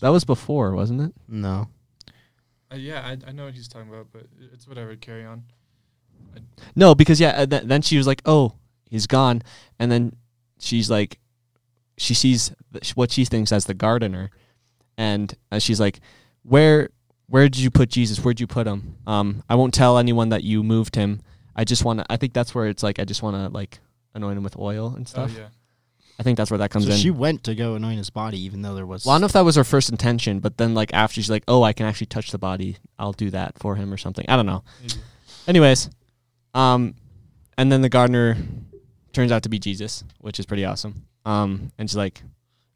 That 0.00 0.08
was 0.08 0.24
before, 0.24 0.72
wasn't 0.72 1.02
it? 1.02 1.12
No. 1.28 1.68
Uh, 2.72 2.76
yeah, 2.76 3.02
I, 3.04 3.28
I 3.28 3.32
know 3.32 3.44
what 3.44 3.54
he's 3.54 3.68
talking 3.68 3.88
about, 3.88 4.08
but 4.12 4.26
it's 4.52 4.66
whatever. 4.66 4.96
Carry 4.96 5.24
on. 5.24 5.44
No, 6.74 6.94
because 6.94 7.20
yeah, 7.20 7.30
uh, 7.30 7.46
th- 7.46 7.64
then 7.64 7.82
she 7.82 7.96
was 7.98 8.06
like, 8.06 8.22
"Oh, 8.24 8.54
he's 8.88 9.06
gone," 9.06 9.42
and 9.78 9.90
then 9.92 10.16
she's 10.58 10.90
like, 10.90 11.18
she 11.98 12.14
sees 12.14 12.52
what 12.94 13.10
she 13.10 13.24
thinks 13.24 13.52
as 13.52 13.66
the 13.66 13.74
gardener, 13.74 14.30
and 14.96 15.34
uh, 15.50 15.58
she's 15.58 15.80
like, 15.80 16.00
"Where, 16.42 16.88
where 17.28 17.44
did 17.48 17.58
you 17.58 17.70
put 17.70 17.90
Jesus? 17.90 18.24
Where'd 18.24 18.40
you 18.40 18.46
put 18.46 18.66
him? 18.66 18.96
Um, 19.06 19.42
I 19.48 19.54
won't 19.56 19.74
tell 19.74 19.98
anyone 19.98 20.30
that 20.30 20.44
you 20.44 20.62
moved 20.62 20.96
him. 20.96 21.20
I 21.54 21.64
just 21.64 21.84
want 21.84 21.98
to. 22.00 22.06
I 22.08 22.16
think 22.16 22.32
that's 22.32 22.54
where 22.54 22.66
it's 22.68 22.82
like, 22.82 22.98
I 22.98 23.04
just 23.04 23.22
want 23.22 23.36
to 23.36 23.48
like 23.48 23.80
anoint 24.14 24.38
him 24.38 24.44
with 24.44 24.56
oil 24.58 24.94
and 24.96 25.06
Oh 25.06 25.10
stuff. 25.10 25.32
yeah. 25.36 25.48
I 26.18 26.22
think 26.22 26.36
that's 26.36 26.50
where 26.50 26.58
that 26.58 26.70
comes 26.70 26.86
so 26.86 26.92
in. 26.92 26.98
she 26.98 27.10
went 27.10 27.42
to 27.44 27.54
go 27.54 27.74
anoint 27.74 27.98
his 27.98 28.10
body, 28.10 28.38
even 28.44 28.62
though 28.62 28.74
there 28.74 28.86
was. 28.86 29.04
well, 29.04 29.12
I 29.12 29.16
don't 29.16 29.22
know 29.22 29.26
if 29.26 29.32
that 29.32 29.44
was 29.44 29.56
her 29.56 29.64
first 29.64 29.90
intention, 29.90 30.40
but 30.40 30.56
then 30.56 30.72
like 30.74 30.94
after 30.94 31.14
she's 31.16 31.30
like, 31.30 31.44
"Oh, 31.48 31.62
I 31.62 31.72
can 31.74 31.84
actually 31.84 32.06
touch 32.06 32.30
the 32.30 32.38
body. 32.38 32.76
I'll 32.98 33.12
do 33.12 33.28
that 33.30 33.58
for 33.58 33.76
him 33.76 33.92
or 33.92 33.96
something." 33.98 34.24
I 34.28 34.36
don't 34.36 34.46
know. 34.46 34.62
Maybe. 34.80 34.94
Anyways, 35.48 35.90
um, 36.54 36.94
and 37.58 37.70
then 37.70 37.82
the 37.82 37.88
gardener 37.88 38.36
turns 39.12 39.30
out 39.32 39.42
to 39.44 39.48
be 39.48 39.58
Jesus, 39.58 40.04
which 40.20 40.38
is 40.40 40.46
pretty 40.46 40.64
awesome. 40.64 41.06
Um, 41.24 41.70
and 41.78 41.88
she's 41.88 41.96
like, 41.96 42.22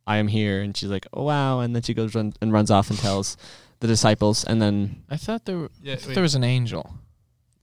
"I 0.06 0.18
am 0.18 0.28
here," 0.28 0.62
and 0.62 0.76
she's 0.76 0.88
like, 0.90 1.06
"Oh 1.12 1.24
wow!" 1.24 1.60
And 1.60 1.74
then 1.74 1.82
she 1.82 1.94
goes 1.94 2.14
run, 2.14 2.32
and 2.40 2.52
runs 2.52 2.70
off 2.70 2.90
and 2.90 2.98
tells 2.98 3.36
the 3.80 3.86
disciples, 3.86 4.44
and 4.44 4.60
then 4.62 5.02
I 5.10 5.16
thought 5.16 5.44
there 5.44 5.58
were, 5.58 5.70
Yeah. 5.82 5.94
I 5.94 5.96
thought 5.96 6.14
there 6.14 6.22
was 6.22 6.34
an 6.34 6.44
angel. 6.44 6.94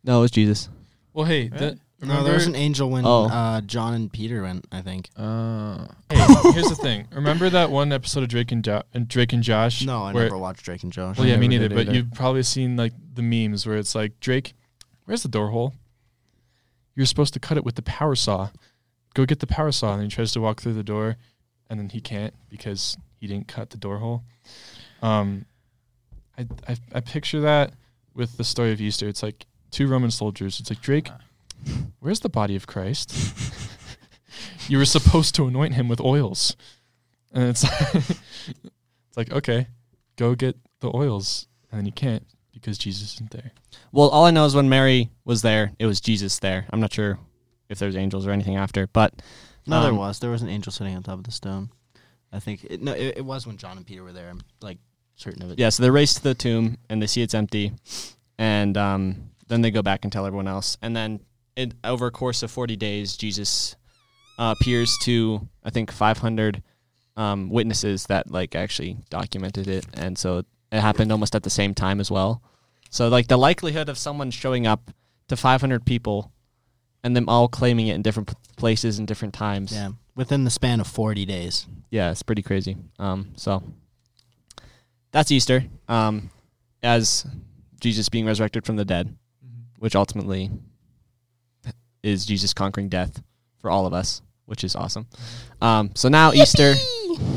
no, 0.03 0.19
it 0.19 0.21
was 0.21 0.31
Jesus. 0.31 0.69
well, 1.13 1.25
hey, 1.25 1.49
Right? 1.49 1.59
that, 1.59 1.77
no, 2.01 2.23
there 2.23 2.33
was 2.33 2.45
an 2.47 2.55
angel 2.55 2.89
when 2.89 3.05
Oh. 3.05 3.25
uh, 3.29 3.61
John 3.61 3.93
and 3.93 4.11
Peter 4.11 4.41
went. 4.43 4.65
I 4.71 4.81
think. 4.81 5.09
Uh, 5.15 5.87
hey, 6.11 6.17
here's 6.51 6.67
the 6.69 6.75
thing. 6.75 7.07
Remember 7.13 7.49
that 7.49 7.71
one 7.71 7.91
episode 7.93 8.23
of 8.23 8.29
Drake 8.29 8.51
and, 8.51 8.61
jo- 8.63 8.83
and 8.93 9.07
Drake 9.07 9.31
and 9.33 9.41
Josh? 9.41 9.83
No, 9.85 10.03
I 10.03 10.11
never 10.11 10.37
watched 10.37 10.63
Drake 10.65 10.83
and 10.83 10.91
Josh. 10.91 11.17
Well, 11.17 11.25
yeah, 11.27 11.37
me 11.37 11.47
neither. 11.47 11.69
But 11.69 11.79
either. 11.87 11.93
you've 11.93 12.11
probably 12.13 12.43
seen 12.43 12.75
like 12.75 12.91
the 13.13 13.21
memes 13.21 13.65
where 13.65 13.77
it's 13.77 13.95
like 13.95 14.19
Drake, 14.19 14.53
where's 15.05 15.23
the 15.23 15.29
door 15.29 15.49
hole? 15.49 15.73
You're 16.95 17.05
supposed 17.05 17.33
to 17.33 17.39
cut 17.39 17.57
it 17.57 17.65
with 17.65 17.75
the 17.75 17.81
power 17.81 18.15
saw. 18.15 18.49
Go 19.13 19.25
get 19.25 19.39
the 19.39 19.47
power 19.47 19.71
saw, 19.71 19.93
and 19.93 20.03
he 20.03 20.09
tries 20.09 20.31
to 20.33 20.41
walk 20.41 20.61
through 20.61 20.73
the 20.73 20.83
door, 20.83 21.17
and 21.69 21.79
then 21.79 21.89
he 21.89 22.01
can't 22.01 22.33
because 22.49 22.97
he 23.19 23.27
didn't 23.27 23.47
cut 23.47 23.69
the 23.69 23.77
door 23.77 23.97
hole. 23.97 24.23
Um, 25.01 25.45
I 26.37 26.47
I, 26.67 26.77
I 26.93 26.99
picture 26.99 27.41
that 27.41 27.73
with 28.13 28.37
the 28.37 28.43
story 28.43 28.71
of 28.71 28.81
Easter. 28.81 29.07
It's 29.07 29.23
like 29.23 29.45
two 29.71 29.87
Roman 29.87 30.11
soldiers. 30.11 30.59
It's 30.59 30.69
like 30.69 30.81
Drake, 30.81 31.09
where's 31.99 32.19
the 32.19 32.29
body 32.29 32.55
of 32.55 32.67
Christ? 32.67 33.13
you 34.67 34.77
were 34.77 34.85
supposed 34.85 35.35
to 35.35 35.47
anoint 35.47 35.73
him 35.75 35.87
with 35.87 36.01
oils, 36.01 36.55
and 37.31 37.45
it's 37.45 37.63
like, 37.63 37.95
it's 37.95 39.17
like 39.17 39.31
okay, 39.31 39.67
go 40.15 40.35
get 40.35 40.57
the 40.79 40.91
oils, 40.93 41.47
and 41.71 41.79
then 41.79 41.85
you 41.85 41.91
can't 41.91 42.25
because 42.63 42.77
Jesus 42.77 43.15
isn't 43.15 43.31
there. 43.31 43.51
Well, 43.91 44.07
all 44.09 44.25
I 44.25 44.31
know 44.31 44.45
is 44.45 44.55
when 44.55 44.69
Mary 44.69 45.11
was 45.25 45.41
there, 45.41 45.73
it 45.79 45.85
was 45.85 45.99
Jesus 45.99 46.39
there. 46.39 46.65
I'm 46.71 46.79
not 46.79 46.93
sure 46.93 47.19
if 47.69 47.77
there's 47.77 47.95
angels 47.97 48.25
or 48.25 48.31
anything 48.31 48.55
after, 48.55 48.87
but 48.87 49.21
No, 49.67 49.81
there 49.81 49.91
Um, 49.91 49.97
was. 49.97 50.19
There 50.19 50.29
was 50.31 50.41
an 50.41 50.49
angel 50.49 50.71
sitting 50.71 50.95
on 50.95 51.03
top 51.03 51.17
of 51.19 51.23
the 51.25 51.31
stone. 51.31 51.69
I 52.31 52.39
think. 52.39 52.63
It, 52.63 52.81
no, 52.81 52.93
it, 52.93 53.17
it 53.17 53.25
was 53.25 53.45
when 53.45 53.57
John 53.57 53.77
and 53.77 53.85
Peter 53.85 54.03
were 54.03 54.13
there. 54.13 54.29
I'm 54.29 54.41
like 54.61 54.77
certain 55.15 55.43
of 55.43 55.51
it. 55.51 55.59
yeah. 55.59 55.69
So 55.69 55.83
they 55.83 55.89
race 55.89 56.13
to 56.15 56.23
the 56.23 56.33
tomb 56.33 56.77
and 56.89 57.01
they 57.01 57.07
see 57.07 57.21
it's 57.21 57.33
empty, 57.35 57.73
and 58.37 58.75
um, 58.77 59.29
then 59.47 59.61
they 59.61 59.71
go 59.71 59.81
back 59.81 59.99
and 60.03 60.11
tell 60.11 60.25
everyone 60.25 60.47
else, 60.47 60.77
and 60.81 60.95
then 60.95 61.19
it, 61.55 61.73
over 61.83 62.07
a 62.07 62.11
course 62.11 62.41
of 62.43 62.49
40 62.49 62.75
days, 62.77 63.15
Jesus 63.17 63.75
uh, 64.39 64.55
appears 64.59 64.97
to 65.03 65.47
I 65.63 65.69
think 65.69 65.91
500 65.91 66.63
um, 67.15 67.49
witnesses 67.49 68.07
that 68.07 68.31
like 68.31 68.55
actually 68.55 68.97
documented 69.09 69.67
it, 69.67 69.85
and 69.93 70.17
so 70.17 70.39
it 70.71 70.79
happened 70.81 71.11
almost 71.11 71.35
at 71.35 71.43
the 71.43 71.49
same 71.51 71.73
time 71.75 71.99
as 71.99 72.09
well. 72.09 72.41
So 72.93 73.07
like 73.07 73.27
the 73.27 73.37
likelihood 73.37 73.89
of 73.89 73.97
someone 73.97 74.29
showing 74.29 74.67
up 74.67 74.91
to 75.27 75.35
500 75.35 75.83
people 75.83 76.31
and 77.03 77.15
them 77.15 77.27
all 77.27 77.47
claiming 77.47 77.87
it 77.87 77.95
in 77.95 78.03
different 78.03 78.29
p- 78.29 78.35
places 78.55 78.99
and 78.99 79.07
different 79.07 79.33
times. 79.33 79.73
Yeah. 79.73 79.89
Within 80.15 80.43
the 80.43 80.51
span 80.51 80.79
of 80.79 80.85
40 80.85 81.25
days. 81.25 81.65
Yeah, 81.89 82.11
it's 82.11 82.21
pretty 82.21 82.43
crazy. 82.43 82.77
Um, 82.99 83.31
so 83.35 83.63
that's 85.11 85.31
Easter. 85.31 85.65
Um, 85.87 86.29
as 86.83 87.25
Jesus 87.79 88.09
being 88.09 88.27
resurrected 88.27 88.63
from 88.63 88.75
the 88.75 88.85
dead, 88.85 89.17
which 89.79 89.95
ultimately 89.95 90.51
is 92.03 92.27
Jesus 92.27 92.53
conquering 92.53 92.89
death 92.89 93.23
for 93.57 93.71
all 93.71 93.87
of 93.87 93.93
us, 93.93 94.21
which 94.45 94.63
is 94.63 94.75
awesome. 94.75 95.07
Um, 95.63 95.89
so 95.95 96.09
now 96.09 96.31
Easter, 96.31 96.75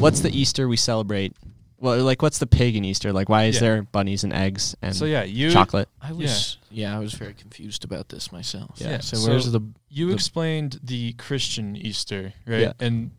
what's 0.00 0.20
the 0.20 0.38
Easter 0.38 0.68
we 0.68 0.76
celebrate? 0.76 1.32
Well, 1.78 2.02
like 2.02 2.22
what's 2.22 2.38
the 2.38 2.46
pagan 2.46 2.84
Easter? 2.84 3.12
Like 3.12 3.28
why 3.28 3.44
is 3.44 3.56
Yeah. 3.56 3.60
there 3.60 3.82
bunnies 3.82 4.24
and 4.24 4.32
eggs 4.32 4.74
and 4.80 4.96
so 4.96 5.04
yeah, 5.04 5.24
you 5.24 5.50
chocolate? 5.50 5.88
I 6.00 6.12
was 6.12 6.56
yeah. 6.70 6.96
I 6.96 6.98
was 7.00 7.12
very 7.14 7.34
confused 7.34 7.84
about 7.84 8.08
this 8.08 8.32
myself. 8.32 8.76
Yeah, 8.76 9.00
So, 9.00 9.16
so 9.16 9.30
where's 9.30 9.50
the 9.52 9.60
you 9.90 10.08
the- 10.08 10.14
explained 10.14 10.80
the 10.82 11.12
Christian 11.14 11.76
Easter, 11.76 12.32
right? 12.46 12.60
Yeah. 12.60 12.72
And 12.80 13.10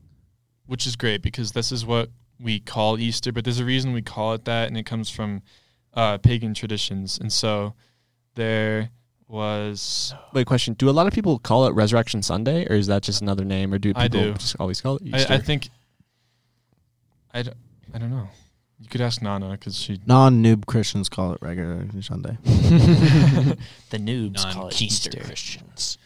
which 0.65 0.88
is 0.88 0.96
great 0.96 1.22
because 1.22 1.52
this 1.52 1.72
is 1.72 1.86
what 1.86 2.10
we 2.39 2.60
call 2.60 3.00
Easter, 3.00 3.32
but 3.32 3.43
there's 3.43 3.60
a 3.60 3.65
reason 3.65 3.93
we 3.93 4.02
call 4.02 4.34
it 4.34 4.46
that, 4.46 4.67
and 4.67 4.78
it 4.78 4.86
comes 4.86 5.10
from 5.10 5.41
uh, 5.93 6.17
pagan 6.17 6.54
traditions. 6.54 7.17
And 7.20 7.32
so 7.34 7.74
there 8.36 8.89
was 9.28 10.13
Wait, 10.34 10.46
question: 10.48 10.74
Do 10.74 10.89
a 10.89 10.91
lot 10.91 11.06
of 11.08 11.13
people 11.13 11.38
call 11.39 11.67
it 11.67 11.72
Resurrection 11.74 12.22
Sunday, 12.22 12.65
or 12.70 12.74
is 12.76 12.88
that 12.88 13.04
just 13.04 13.22
another 13.22 13.46
name, 13.46 13.74
or 13.74 13.78
do 13.78 13.89
people 13.89 14.02
I 14.04 14.08
do. 14.08 14.34
just 14.34 14.56
always 14.60 14.82
call 14.82 14.98
it 14.98 15.04
Easter? 15.04 15.34
I, 15.34 15.36
I 15.36 15.39
think 15.39 15.70
I, 17.34 17.41
d- 17.43 17.52
I 17.93 17.98
don't 17.98 18.10
know. 18.12 18.28
You 18.80 18.88
could 18.90 19.02
ask 19.02 19.22
Nana 19.22 19.52
because 19.52 19.76
she 19.78 20.00
Non 20.06 20.44
noob 20.44 20.66
Christians 20.68 21.10
call 21.10 21.34
it 21.34 21.40
regular 21.42 21.86
Sunday. 22.02 22.38
The 23.90 23.98
noobs 23.98 24.44
call 24.54 24.68
it 24.68 24.74
Non-Easter 24.74 25.20
Christians. 25.24 25.98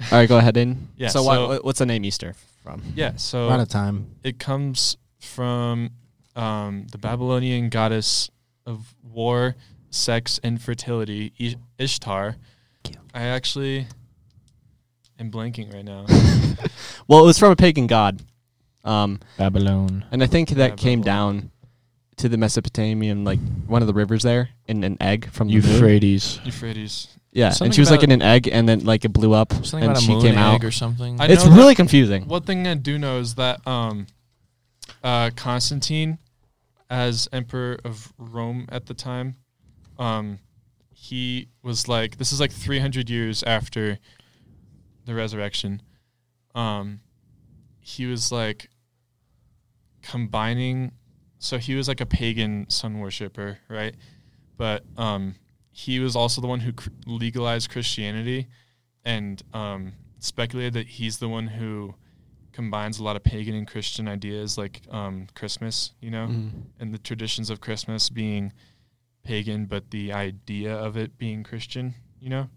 All 0.00 0.18
right, 0.18 0.28
go 0.28 0.38
ahead, 0.38 0.54
Aiden. 0.54 0.76
Yeah, 0.96 1.08
So, 1.08 1.22
so- 1.22 1.48
what, 1.48 1.64
what's 1.64 1.78
the 1.78 1.86
name 1.86 2.04
Easter 2.04 2.34
from? 2.62 2.82
yeah. 2.96 3.12
So 3.16 3.48
Out 3.50 3.60
of 3.60 3.68
time. 3.68 4.06
it 4.24 4.38
comes 4.38 4.96
from 5.20 5.90
um, 6.34 6.86
the 6.90 6.98
Babylonian 6.98 7.68
goddess 7.68 8.30
of 8.66 8.94
war, 9.02 9.54
sex, 9.90 10.40
and 10.42 10.60
fertility, 10.60 11.32
I- 11.40 11.56
Ishtar. 11.82 12.36
I 13.14 13.22
actually 13.22 13.86
am 15.18 15.30
blanking 15.30 15.72
right 15.72 15.84
now. 15.84 16.06
Well, 17.08 17.20
it 17.22 17.26
was 17.26 17.38
from 17.38 17.52
a 17.52 17.56
pagan 17.56 17.86
god, 17.86 18.20
um, 18.84 19.20
Babylon. 19.38 20.04
and 20.10 20.22
I 20.22 20.26
think 20.26 20.50
that 20.50 20.70
Yeah, 20.70 20.76
came 20.76 21.00
Babylon. 21.00 21.36
down 21.40 21.50
to 22.18 22.28
the 22.28 22.36
Mesopotamian, 22.36 23.24
like 23.24 23.38
one 23.66 23.82
of 23.82 23.86
the 23.88 23.94
rivers 23.94 24.22
there, 24.22 24.50
in 24.66 24.84
an 24.84 24.96
egg 25.00 25.30
from 25.30 25.48
the 25.48 25.54
moon. 25.54 25.62
Euphrates. 25.64 26.40
Euphrates. 26.44 27.08
Yeah, 27.32 27.50
Something 27.50 27.66
and 27.66 27.74
she 27.74 27.80
was 27.80 27.90
like 27.90 28.00
about- 28.00 28.12
in 28.14 28.22
an 28.22 28.22
egg, 28.22 28.48
and 28.50 28.68
then 28.68 28.84
like 28.84 29.04
it 29.04 29.12
blew 29.12 29.32
up, 29.34 29.52
Something 29.52 29.82
and 29.84 29.84
about 29.92 29.98
a 29.98 30.00
she 30.04 30.12
moon 30.12 30.22
came 30.22 30.32
egg 30.32 30.38
out. 30.38 30.64
or 30.64 30.70
something. 30.70 31.20
I 31.20 31.26
It's 31.26 31.44
know 31.44 31.50
that- 31.50 31.56
really 31.56 31.74
confusing. 31.74 32.26
One 32.26 32.42
thing 32.42 32.66
I 32.66 32.74
do 32.74 32.98
know 32.98 33.18
is 33.18 33.34
that 33.36 33.64
um, 33.66 34.06
uh, 35.04 35.30
Constantine, 35.36 36.18
as 36.90 37.28
emperor 37.32 37.78
of 37.84 38.12
Rome 38.18 38.66
at 38.70 38.86
the 38.86 38.94
time, 38.94 39.36
um, 39.98 40.38
he 40.92 41.48
was 41.62 41.86
like 41.86 42.16
this 42.18 42.32
is 42.32 42.40
like 42.40 42.50
300 42.50 43.08
years 43.10 43.42
after 43.44 43.98
the 45.04 45.14
resurrection. 45.14 45.82
Um, 46.54 47.00
he 47.80 48.06
was 48.06 48.32
like 48.32 48.68
combining. 50.02 50.92
So 51.38 51.58
he 51.58 51.74
was 51.74 51.88
like 51.88 52.00
a 52.00 52.06
pagan 52.06 52.68
sun 52.68 52.98
worshiper, 52.98 53.58
right? 53.68 53.94
But 54.56 54.84
um, 54.96 55.36
he 55.70 56.00
was 56.00 56.16
also 56.16 56.40
the 56.40 56.46
one 56.48 56.60
who 56.60 56.72
cr- 56.72 56.88
legalized 57.06 57.70
Christianity, 57.70 58.48
and 59.04 59.42
um, 59.54 59.92
speculated 60.18 60.72
that 60.74 60.86
he's 60.88 61.18
the 61.18 61.28
one 61.28 61.46
who 61.46 61.94
combines 62.52 62.98
a 62.98 63.04
lot 63.04 63.14
of 63.14 63.22
pagan 63.22 63.54
and 63.54 63.68
Christian 63.68 64.08
ideas, 64.08 64.58
like 64.58 64.82
um, 64.90 65.28
Christmas, 65.36 65.92
you 66.00 66.10
know, 66.10 66.26
Mhm. 66.26 66.50
and 66.80 66.92
the 66.92 66.98
traditions 66.98 67.50
of 67.50 67.60
Christmas 67.60 68.10
being 68.10 68.52
pagan, 69.22 69.66
but 69.66 69.90
the 69.92 70.12
idea 70.12 70.74
of 70.74 70.96
it 70.96 71.16
being 71.18 71.44
Christian, 71.44 71.94
you 72.20 72.30
know. 72.30 72.48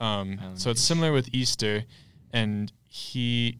Um, 0.00 0.38
so 0.54 0.70
it's 0.70 0.80
similar 0.80 1.12
with 1.12 1.28
Easter, 1.34 1.84
and 2.32 2.72
he 2.88 3.58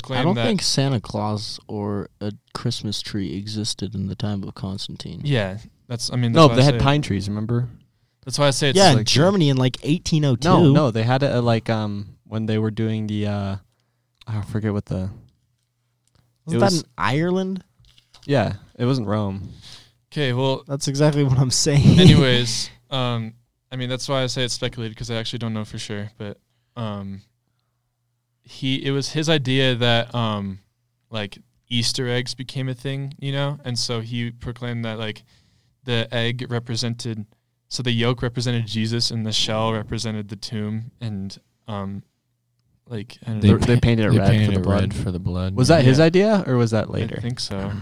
proclaimed 0.00 0.20
I 0.20 0.24
don't 0.24 0.34
that. 0.36 0.44
think 0.46 0.62
Santa 0.62 1.00
Claus 1.00 1.58
or 1.68 2.08
a 2.20 2.32
Christmas 2.54 3.00
tree 3.02 3.34
existed 3.36 3.94
in 3.94 4.06
the 4.08 4.14
time 4.14 4.42
of 4.42 4.54
Constantine. 4.54 5.20
yeah, 5.24 5.58
that's. 5.88 6.12
I 6.12 6.16
mean, 6.16 6.32
that's 6.32 6.40
No, 6.42 6.46
why 6.48 6.52
I 6.52 6.56
they 6.56 6.62
had 6.64 6.74
say- 6.74 6.80
pine 6.84 7.02
trees. 7.02 7.28
Remember? 7.28 7.68
That's 8.24 8.38
why 8.38 8.48
I 8.48 8.50
say 8.50 8.70
it's 8.70 8.76
yeah, 8.76 8.90
in 8.90 8.96
like 8.98 9.06
Germany 9.06 9.48
in 9.50 9.56
like 9.56 9.76
1802. 9.84 10.48
No, 10.48 10.72
no, 10.72 10.90
they 10.90 11.04
had 11.04 11.22
it 11.22 11.30
uh, 11.32 11.40
like 11.42 11.70
um 11.70 12.16
when 12.24 12.46
they 12.46 12.58
were 12.58 12.72
doing 12.72 13.06
the 13.06 13.26
uh, 13.28 13.56
I 14.26 14.42
forget 14.42 14.72
what 14.72 14.86
the 14.86 15.10
Wasn't 16.44 16.56
it 16.56 16.58
that 16.58 16.60
was- 16.72 16.82
in 16.82 16.88
Ireland? 16.98 17.64
yeah 18.24 18.54
it 18.78 18.84
wasn't 18.84 19.06
Rome. 19.06 19.50
Okay, 20.12 20.32
well, 20.32 20.64
That's 20.66 20.88
exactly 20.88 21.22
what 21.24 21.38
I'm 21.38 21.50
saying. 21.50 22.00
anyways, 22.00 22.68
um, 22.90 23.34
I 23.70 23.76
mean 23.76 23.88
that's 23.88 24.08
why 24.08 24.22
I 24.22 24.26
say 24.26 24.44
it's 24.44 24.54
speculated 24.54 24.94
because 24.94 25.10
I 25.10 25.16
actually 25.16 25.38
don't 25.40 25.52
know 25.54 25.64
for 25.64 25.78
sure, 25.78 26.10
but 26.18 26.38
um, 26.76 27.22
he 28.48 28.84
it 28.86 28.92
was 28.92 29.10
his 29.10 29.28
idea 29.28 29.74
that 29.74 30.14
um, 30.14 30.60
like 31.10 31.38
Easter 31.68 32.08
eggs 32.08 32.34
became 32.34 32.68
a 32.68 32.74
thing, 32.74 33.12
you 33.18 33.32
know, 33.32 33.58
and 33.64 33.78
so 33.78 34.00
he 34.00 34.30
proclaimed 34.30 34.84
that 34.84 34.98
like 34.98 35.24
the 35.84 36.06
egg 36.12 36.46
represented, 36.48 37.26
so 37.68 37.82
the 37.82 37.90
yolk 37.92 38.22
represented 38.22 38.66
Jesus 38.66 39.10
and 39.10 39.26
the 39.26 39.32
shell 39.32 39.72
represented 39.72 40.28
the 40.28 40.36
tomb, 40.36 40.92
and 41.00 41.36
um, 41.66 42.02
like 42.88 43.18
I 43.26 43.30
don't 43.32 43.40
They- 43.40 43.50
know, 43.50 43.58
they 43.58 43.80
painted 43.80 44.06
it 44.06 44.12
they 44.12 44.18
red 44.18 44.44
for 44.46 44.52
the 44.52 44.58
it 44.58 44.62
blood. 44.62 44.80
red 44.80 44.94
for 44.94 45.10
the 45.10 45.18
blood. 45.18 45.54
Was 45.56 45.68
that 45.68 45.84
his 45.84 45.98
idea 45.98 46.44
or 46.46 46.56
was 46.56 46.70
that 46.70 46.88
later? 46.88 47.16
I 47.18 47.20
think 47.20 47.40
so. 47.40 47.72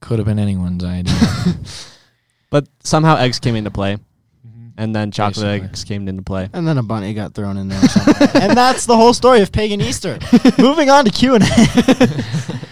could 0.00 0.18
have 0.18 0.26
been 0.26 0.38
anyone's 0.38 0.82
idea? 0.84 1.14
But 2.50 2.66
somehow 2.82 3.14
eggs 3.16 3.38
came 3.38 3.54
into 3.54 3.70
play. 3.70 3.98
And 4.80 4.96
then 4.96 5.10
chocolate 5.10 5.44
Basically. 5.44 5.68
eggs 5.68 5.84
came 5.84 6.08
into 6.08 6.22
play. 6.22 6.48
And 6.54 6.66
then 6.66 6.78
a 6.78 6.82
bunny 6.82 7.12
got 7.12 7.34
thrown 7.34 7.56
in 7.58 7.68
there. 7.68 7.80
somewhere. 7.80 8.30
and 8.34 8.56
that's 8.56 8.86
the 8.86 8.96
whole 8.96 9.12
story 9.12 9.42
of 9.42 9.52
pagan 9.52 9.80
Easter. 9.80 10.18
Moving 10.58 10.88
on 10.88 11.04
to 11.04 11.10
Q 11.10 11.34
and 11.34 11.44
A. 11.44 11.46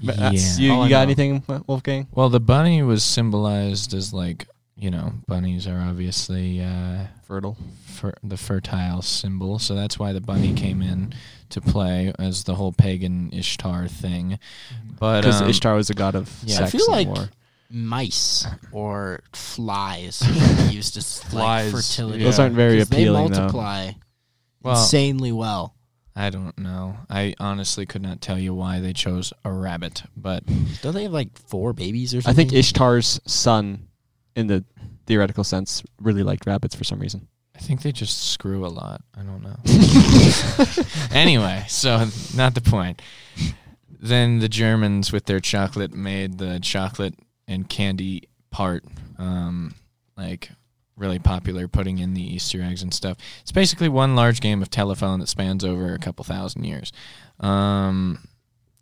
Yeah. 0.00 0.30
You, 0.30 0.82
you 0.84 0.88
got 0.88 0.90
know. 0.90 1.00
anything, 1.00 1.42
Wolfgang? 1.66 2.06
Well, 2.12 2.28
the 2.28 2.38
bunny 2.38 2.82
was 2.84 3.02
symbolized 3.02 3.92
as 3.94 4.14
like 4.14 4.46
you 4.76 4.92
know 4.92 5.12
bunnies 5.26 5.66
are 5.66 5.80
obviously 5.80 6.62
uh, 6.62 7.06
Fertile. 7.24 7.56
fer- 7.84 8.14
the 8.22 8.36
fertile 8.36 9.02
symbol, 9.02 9.58
so 9.58 9.74
that's 9.74 9.98
why 9.98 10.12
the 10.12 10.20
bunny 10.20 10.54
came 10.54 10.82
in 10.82 11.12
to 11.50 11.60
play 11.60 12.12
as 12.16 12.44
the 12.44 12.54
whole 12.54 12.70
pagan 12.72 13.30
Ishtar 13.32 13.88
thing. 13.88 14.38
But 15.00 15.22
Because 15.22 15.42
um, 15.42 15.50
Ishtar 15.50 15.74
was 15.74 15.90
a 15.90 15.94
god 15.94 16.14
of 16.14 16.32
yeah, 16.44 16.54
I 16.54 16.58
sex 16.58 16.72
feel 16.72 16.94
and 16.94 17.08
like 17.08 17.16
war. 17.16 17.28
Mice 17.70 18.46
or 18.72 19.20
flies 19.32 20.22
used 20.72 20.96
as 20.96 21.22
Flies, 21.24 21.72
like 21.72 21.82
fertility. 21.84 22.18
yeah. 22.20 22.24
Those 22.24 22.38
aren't 22.38 22.54
very 22.54 22.78
'Cause 22.78 22.88
appealing, 22.90 23.28
They 23.28 23.34
though. 23.34 23.40
multiply 23.40 23.90
well, 24.62 24.76
insanely 24.80 25.32
well. 25.32 25.74
I 26.16 26.30
don't 26.30 26.58
know. 26.58 26.96
I 27.08 27.34
honestly 27.38 27.86
could 27.86 28.02
not 28.02 28.20
tell 28.20 28.38
you 28.38 28.52
why 28.52 28.80
they 28.80 28.92
chose 28.92 29.32
a 29.44 29.52
rabbit, 29.52 30.02
but 30.16 30.42
Don't 30.82 30.94
they 30.94 31.04
have 31.04 31.12
like 31.12 31.38
four 31.38 31.72
babies 31.72 32.12
or 32.14 32.20
something? 32.22 32.30
I 32.30 32.42
something? 32.42 32.48
think 32.50 32.58
Ishtar's 32.64 33.20
son, 33.26 33.86
in 34.34 34.48
the 34.48 34.64
theoretical 35.06 35.44
sense, 35.44 35.82
really 36.00 36.24
liked 36.24 36.44
rabbits 36.46 36.74
for 36.74 36.82
some 36.84 36.98
reason. 36.98 37.28
I 37.54 37.60
think 37.60 37.82
they 37.82 37.92
just 37.92 38.30
screw 38.32 38.64
a 38.64 38.68
lot. 38.68 39.02
I 39.16 39.22
don't 39.22 39.42
know. 39.42 39.56
anyway, 41.12 41.64
so 41.68 42.06
not 42.36 42.54
the 42.54 42.60
point. 42.62 43.00
Then 44.00 44.38
the 44.38 44.48
Germans, 44.48 45.12
with 45.12 45.26
their 45.26 45.40
chocolate, 45.40 45.92
made 45.92 46.38
the 46.38 46.58
chocolate 46.60 47.14
and 47.48 47.68
candy 47.68 48.28
part 48.50 48.84
um, 49.18 49.74
like 50.16 50.50
really 50.96 51.18
popular, 51.18 51.66
putting 51.68 51.98
in 51.98 52.14
the 52.14 52.22
Easter 52.22 52.60
eggs 52.62 52.82
and 52.82 52.92
stuff. 52.92 53.18
It's 53.42 53.52
basically 53.52 53.88
one 53.88 54.14
large 54.16 54.40
game 54.40 54.62
of 54.62 54.70
telephone 54.70 55.20
that 55.20 55.28
spans 55.28 55.64
over 55.64 55.94
a 55.94 55.98
couple 55.98 56.24
thousand 56.24 56.64
years. 56.64 56.92
Um, 57.40 58.18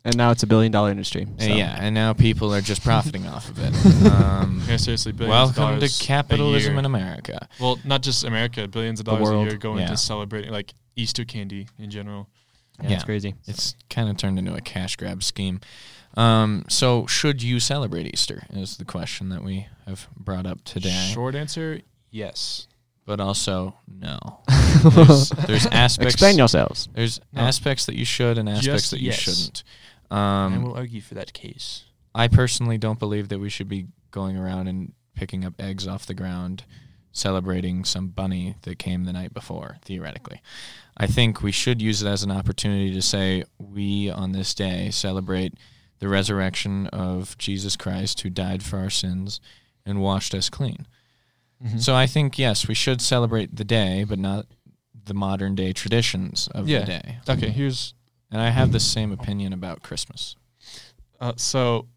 And 0.03 0.15
now 0.17 0.31
it's 0.31 0.41
a 0.43 0.47
billion 0.47 0.71
dollar 0.71 0.89
industry. 0.89 1.27
uh, 1.39 1.41
so. 1.43 1.47
yeah, 1.49 1.77
and 1.79 1.93
now 1.93 2.13
people 2.13 2.53
are 2.53 2.61
just 2.61 2.83
profiting 2.83 3.27
off 3.27 3.49
of 3.49 3.59
it. 3.59 3.73
Um, 4.11 4.61
Yeah, 4.67 4.77
seriously, 4.77 5.11
billions 5.11 5.57
welcome 5.57 5.79
to 5.79 5.89
capitalism 6.03 6.77
in 6.77 6.85
America. 6.85 7.47
Well, 7.59 7.77
not 7.83 8.01
just 8.03 8.23
America, 8.23 8.67
billions 8.67 8.99
of 8.99 9.05
dollars 9.05 9.29
a 9.29 9.39
year 9.49 9.57
going 9.57 9.79
Yeah. 9.81 9.89
to 9.89 9.97
celebrating 9.97 10.51
like 10.51 10.73
Easter 10.95 11.25
candy 11.25 11.67
in 11.77 11.89
general. 11.91 12.29
Yeah, 12.81 12.89
Yeah. 12.89 12.95
it's 12.95 13.03
crazy. 13.03 13.35
It's 13.47 13.75
kind 13.89 14.09
of 14.09 14.17
turned 14.17 14.39
into 14.39 14.55
a 14.55 14.61
cash 14.61 14.95
grab 14.95 15.23
scheme. 15.23 15.59
Um, 16.17 16.65
so, 16.67 17.05
should 17.05 17.41
you 17.43 17.59
celebrate 17.59 18.07
Easter? 18.13 18.43
Is 18.51 18.77
the 18.77 18.85
question 18.85 19.29
that 19.29 19.43
we 19.43 19.67
have 19.85 20.07
brought 20.17 20.45
up 20.45 20.63
today. 20.63 21.11
Short 21.13 21.35
answer, 21.35 21.81
yes. 22.11 22.67
But 23.05 23.21
also, 23.21 23.75
no. 23.87 24.17
There's, 24.83 25.29
there's 25.29 25.65
aspects. 25.71 26.13
Explain 26.15 26.37
yourselves. 26.37 26.89
There's 26.93 27.21
No. 27.31 27.41
aspects 27.43 27.85
that 27.85 27.95
you 27.95 28.03
should 28.03 28.37
and 28.37 28.49
aspects 28.49 28.65
Just 28.65 28.91
that 28.91 28.99
you 28.99 29.07
yes. 29.11 29.19
shouldn't. 29.19 29.63
I 30.11 30.45
Um, 30.45 30.63
will 30.63 30.75
argue 30.75 30.99
for 31.01 31.13
that 31.15 31.31
case. 31.33 31.85
I 32.13 32.27
personally 32.27 32.77
don't 32.77 32.99
believe 32.99 33.29
that 33.29 33.39
we 33.39 33.49
should 33.49 33.69
be 33.69 33.87
going 34.11 34.35
around 34.37 34.67
and 34.67 34.91
picking 35.15 35.45
up 35.45 35.53
eggs 35.59 35.87
off 35.87 36.05
the 36.05 36.13
ground, 36.13 36.63
celebrating 37.13 37.85
some 37.85 38.09
bunny 38.09 38.55
that 38.63 38.77
came 38.77 39.05
the 39.05 39.13
night 39.13 39.33
before, 39.33 39.77
theoretically. 39.85 40.41
I 40.97 41.07
think 41.07 41.41
we 41.41 41.51
should 41.53 41.81
use 41.81 42.01
it 42.01 42.07
as 42.07 42.23
an 42.23 42.31
opportunity 42.31 42.93
to 42.93 43.01
say, 43.01 43.43
we 43.57 44.09
on 44.09 44.31
this 44.33 44.53
day 44.53 44.89
celebrate 44.91 45.53
the 45.99 46.07
resurrection 46.07 46.87
of 46.87 47.37
Jesus 47.37 47.75
Christ 47.75 48.21
who 48.21 48.29
died 48.29 48.63
for 48.63 48.77
our 48.79 48.89
sins 48.89 49.39
and 49.85 50.01
washed 50.01 50.33
us 50.35 50.49
clean. 50.49 50.87
Mm-hmm. 51.63 51.79
So 51.79 51.95
I 51.95 52.05
think, 52.05 52.37
yes, 52.37 52.67
we 52.67 52.75
should 52.75 53.01
celebrate 53.01 53.55
the 53.55 53.63
day, 53.63 54.03
but 54.03 54.19
not 54.19 54.45
the 55.05 55.13
modern 55.13 55.55
day 55.55 55.73
traditions 55.73 56.47
of 56.53 56.67
Yeah. 56.67 56.79
the 56.81 56.85
day. 56.85 57.17
Okay, 57.27 57.49
here's 57.49 57.93
And 58.29 58.41
I 58.41 58.49
have 58.49 58.71
the 58.73 58.79
same 58.79 59.11
opinion 59.11 59.53
about 59.53 59.81
Christmas. 59.81 60.35
uh, 61.19 61.33
so, 61.37 61.87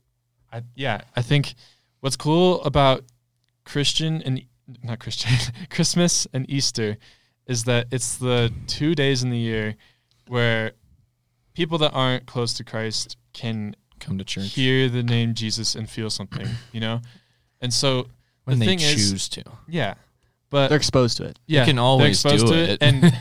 I 0.52 0.62
yeah, 0.74 1.02
I 1.16 1.22
think 1.22 1.54
what's 2.00 2.16
cool 2.16 2.62
about 2.62 3.04
Christian 3.64 4.22
and 4.22 4.44
not 4.82 5.00
Christian 5.00 5.32
Christmas 5.70 6.26
and 6.32 6.48
Easter 6.48 6.96
is 7.46 7.64
that 7.64 7.88
it's 7.90 8.16
the 8.16 8.52
two 8.68 8.94
days 8.94 9.22
in 9.24 9.30
the 9.30 9.38
year 9.38 9.74
where 10.28 10.72
people 11.54 11.76
that 11.78 11.90
aren't 11.90 12.26
close 12.26 12.54
to 12.54 12.64
Christ 12.64 13.16
can 13.32 13.74
Come 14.00 14.18
to 14.18 14.24
church 14.24 14.52
hear 14.54 14.88
the 14.88 15.02
name 15.02 15.34
Jesus 15.34 15.74
and 15.76 15.88
feel 15.88 16.10
something, 16.10 16.46
you 16.72 16.80
know, 16.80 17.00
and 17.60 17.72
so 17.72 18.08
when 18.44 18.58
the 18.58 18.66
they 18.66 18.76
thing 18.76 18.80
is- 18.80 19.10
choose 19.10 19.28
to. 19.30 19.44
yeah, 19.68 19.94
but 20.50 20.68
They're 20.68 20.76
exposed 20.78 21.16
to 21.18 21.24
it. 21.24 21.38
yeah, 21.46 21.60
you 21.60 21.66
can 21.66 21.76
they're 21.76 21.84
always 21.84 22.24
exposed 22.24 22.46
do 22.46 22.52
to 22.52 22.58
it. 22.72 22.78
and 22.82 23.14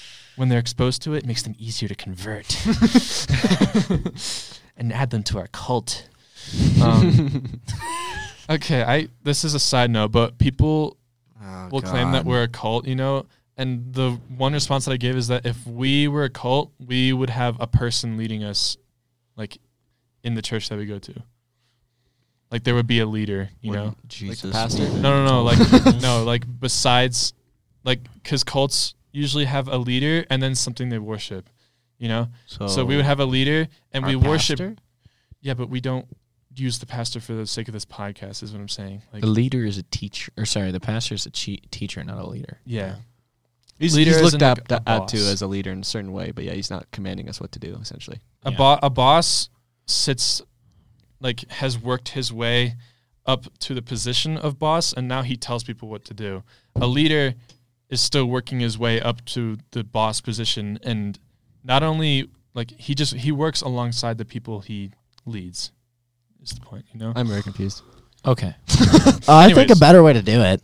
when 0.36 0.48
they're 0.48 0.58
exposed 0.60 1.02
to 1.02 1.14
it, 1.14 1.18
it 1.24 1.26
makes 1.26 1.42
them 1.42 1.54
easier 1.58 1.88
to 1.88 1.94
convert 1.96 2.46
and 4.76 4.92
add 4.92 5.10
them 5.10 5.22
to 5.24 5.38
our 5.38 5.48
cult. 5.48 6.08
Um, 6.82 7.60
okay, 8.48 8.82
I 8.82 9.08
this 9.22 9.44
is 9.44 9.52
a 9.52 9.58
side 9.60 9.90
note, 9.90 10.12
but 10.12 10.38
people 10.38 10.96
Oh, 11.42 11.68
will 11.70 11.82
claim 11.82 12.12
that 12.12 12.24
we're 12.24 12.42
a 12.44 12.48
cult, 12.48 12.86
you 12.86 12.94
know. 12.96 13.26
And 13.58 13.92
the 13.92 14.12
one 14.36 14.52
response 14.54 14.84
that 14.86 14.92
I 14.92 14.96
gave 14.96 15.14
is 15.16 15.28
that 15.28 15.44
if 15.44 15.66
we 15.66 16.08
were 16.08 16.24
a 16.24 16.30
cult, 16.30 16.72
we 16.78 17.12
would 17.12 17.28
have 17.30 17.60
a 17.60 17.66
person 17.66 18.16
leading 18.16 18.44
us, 18.44 18.76
like 19.36 19.58
in 20.28 20.34
the 20.34 20.42
church 20.42 20.68
that 20.68 20.78
we 20.78 20.86
go 20.86 20.98
to. 21.00 21.14
Like 22.50 22.64
there 22.64 22.74
would 22.74 22.86
be 22.86 23.00
a 23.00 23.06
leader, 23.06 23.50
you 23.60 23.72
know. 23.72 23.94
Jesus. 24.06 24.52
pastor? 24.52 24.88
No, 24.88 25.24
no, 25.24 25.24
no. 25.24 25.42
Like 25.42 25.58
no, 26.00 26.22
like 26.24 26.44
besides, 26.60 27.34
like 27.84 28.00
because 28.22 28.44
cults 28.44 28.94
usually 29.12 29.44
have 29.46 29.68
a 29.68 29.76
leader 29.76 30.24
and 30.30 30.42
then 30.42 30.54
something 30.54 30.88
they 30.88 30.98
worship, 30.98 31.48
you 31.98 32.08
know. 32.08 32.28
So 32.46 32.66
so 32.68 32.84
we 32.84 32.96
would 32.96 33.04
have 33.04 33.20
a 33.20 33.26
leader 33.26 33.68
and 33.92 34.06
we 34.06 34.16
worship. 34.16 34.60
Yeah, 35.40 35.54
but 35.54 35.68
we 35.68 35.80
don't 35.80 36.06
use 36.54 36.78
the 36.78 36.86
pastor 36.86 37.20
for 37.20 37.34
the 37.34 37.46
sake 37.46 37.68
of 37.68 37.74
this 37.74 37.84
podcast. 37.84 38.42
Is 38.42 38.52
what 38.52 38.60
I'm 38.60 38.68
saying. 38.68 39.02
Like, 39.12 39.20
the 39.22 39.28
leader 39.28 39.64
is 39.64 39.76
a 39.78 39.82
teacher, 39.84 40.32
or 40.38 40.46
sorry, 40.46 40.70
the 40.72 40.80
pastor 40.80 41.14
is 41.14 41.26
a 41.26 41.30
che- 41.30 41.62
teacher, 41.70 42.02
not 42.02 42.18
a 42.18 42.26
leader. 42.26 42.58
yeah, 42.64 42.96
He's, 43.78 43.94
Leader 43.94 44.10
he's 44.10 44.22
looked 44.32 44.42
up 44.42 44.58
like, 44.70 44.80
a 44.86 44.88
at 44.90 45.08
to 45.08 45.18
as 45.18 45.40
a 45.42 45.46
leader 45.46 45.70
in 45.70 45.80
a 45.82 45.84
certain 45.84 46.12
way, 46.12 46.32
but 46.32 46.42
yeah, 46.44 46.52
he's 46.52 46.70
not 46.70 46.90
commanding 46.90 47.28
us 47.28 47.40
what 47.40 47.52
to 47.52 47.58
do. 47.60 47.78
Essentially, 47.80 48.20
a 48.42 48.50
Yeah. 48.50 48.56
bo- 48.56 48.78
a 48.82 48.90
boss 48.90 49.50
sits 49.88 50.42
like 51.20 51.48
has 51.50 51.78
worked 51.78 52.10
his 52.10 52.32
way 52.32 52.76
up 53.26 53.46
to 53.60 53.74
the 53.74 53.82
position 53.82 54.36
of 54.36 54.58
boss, 54.58 54.92
and 54.92 55.08
now 55.08 55.22
he 55.22 55.36
tells 55.36 55.64
people 55.64 55.88
what 55.88 56.04
to 56.06 56.14
do. 56.14 56.42
A 56.76 56.86
leader 56.86 57.34
is 57.90 58.00
still 58.00 58.26
working 58.26 58.60
his 58.60 58.78
way 58.78 59.00
up 59.00 59.24
to 59.26 59.58
the 59.72 59.84
boss 59.84 60.20
position, 60.20 60.78
and 60.82 61.18
not 61.64 61.82
only 61.82 62.30
like 62.54 62.70
he 62.72 62.94
just 62.94 63.14
he 63.14 63.32
works 63.32 63.60
alongside 63.60 64.18
the 64.18 64.24
people 64.24 64.60
he 64.60 64.92
leads. 65.26 65.72
Is 66.42 66.50
the 66.50 66.60
point, 66.60 66.86
you 66.92 67.00
know? 67.00 67.12
I'm 67.16 67.26
very 67.26 67.42
confused. 67.42 67.82
Okay. 68.24 68.54
Uh, 69.28 69.36
I 69.36 69.52
think 69.52 69.70
a 69.70 69.76
better 69.76 70.02
way 70.02 70.14
to 70.14 70.22
do 70.22 70.40
it, 70.40 70.62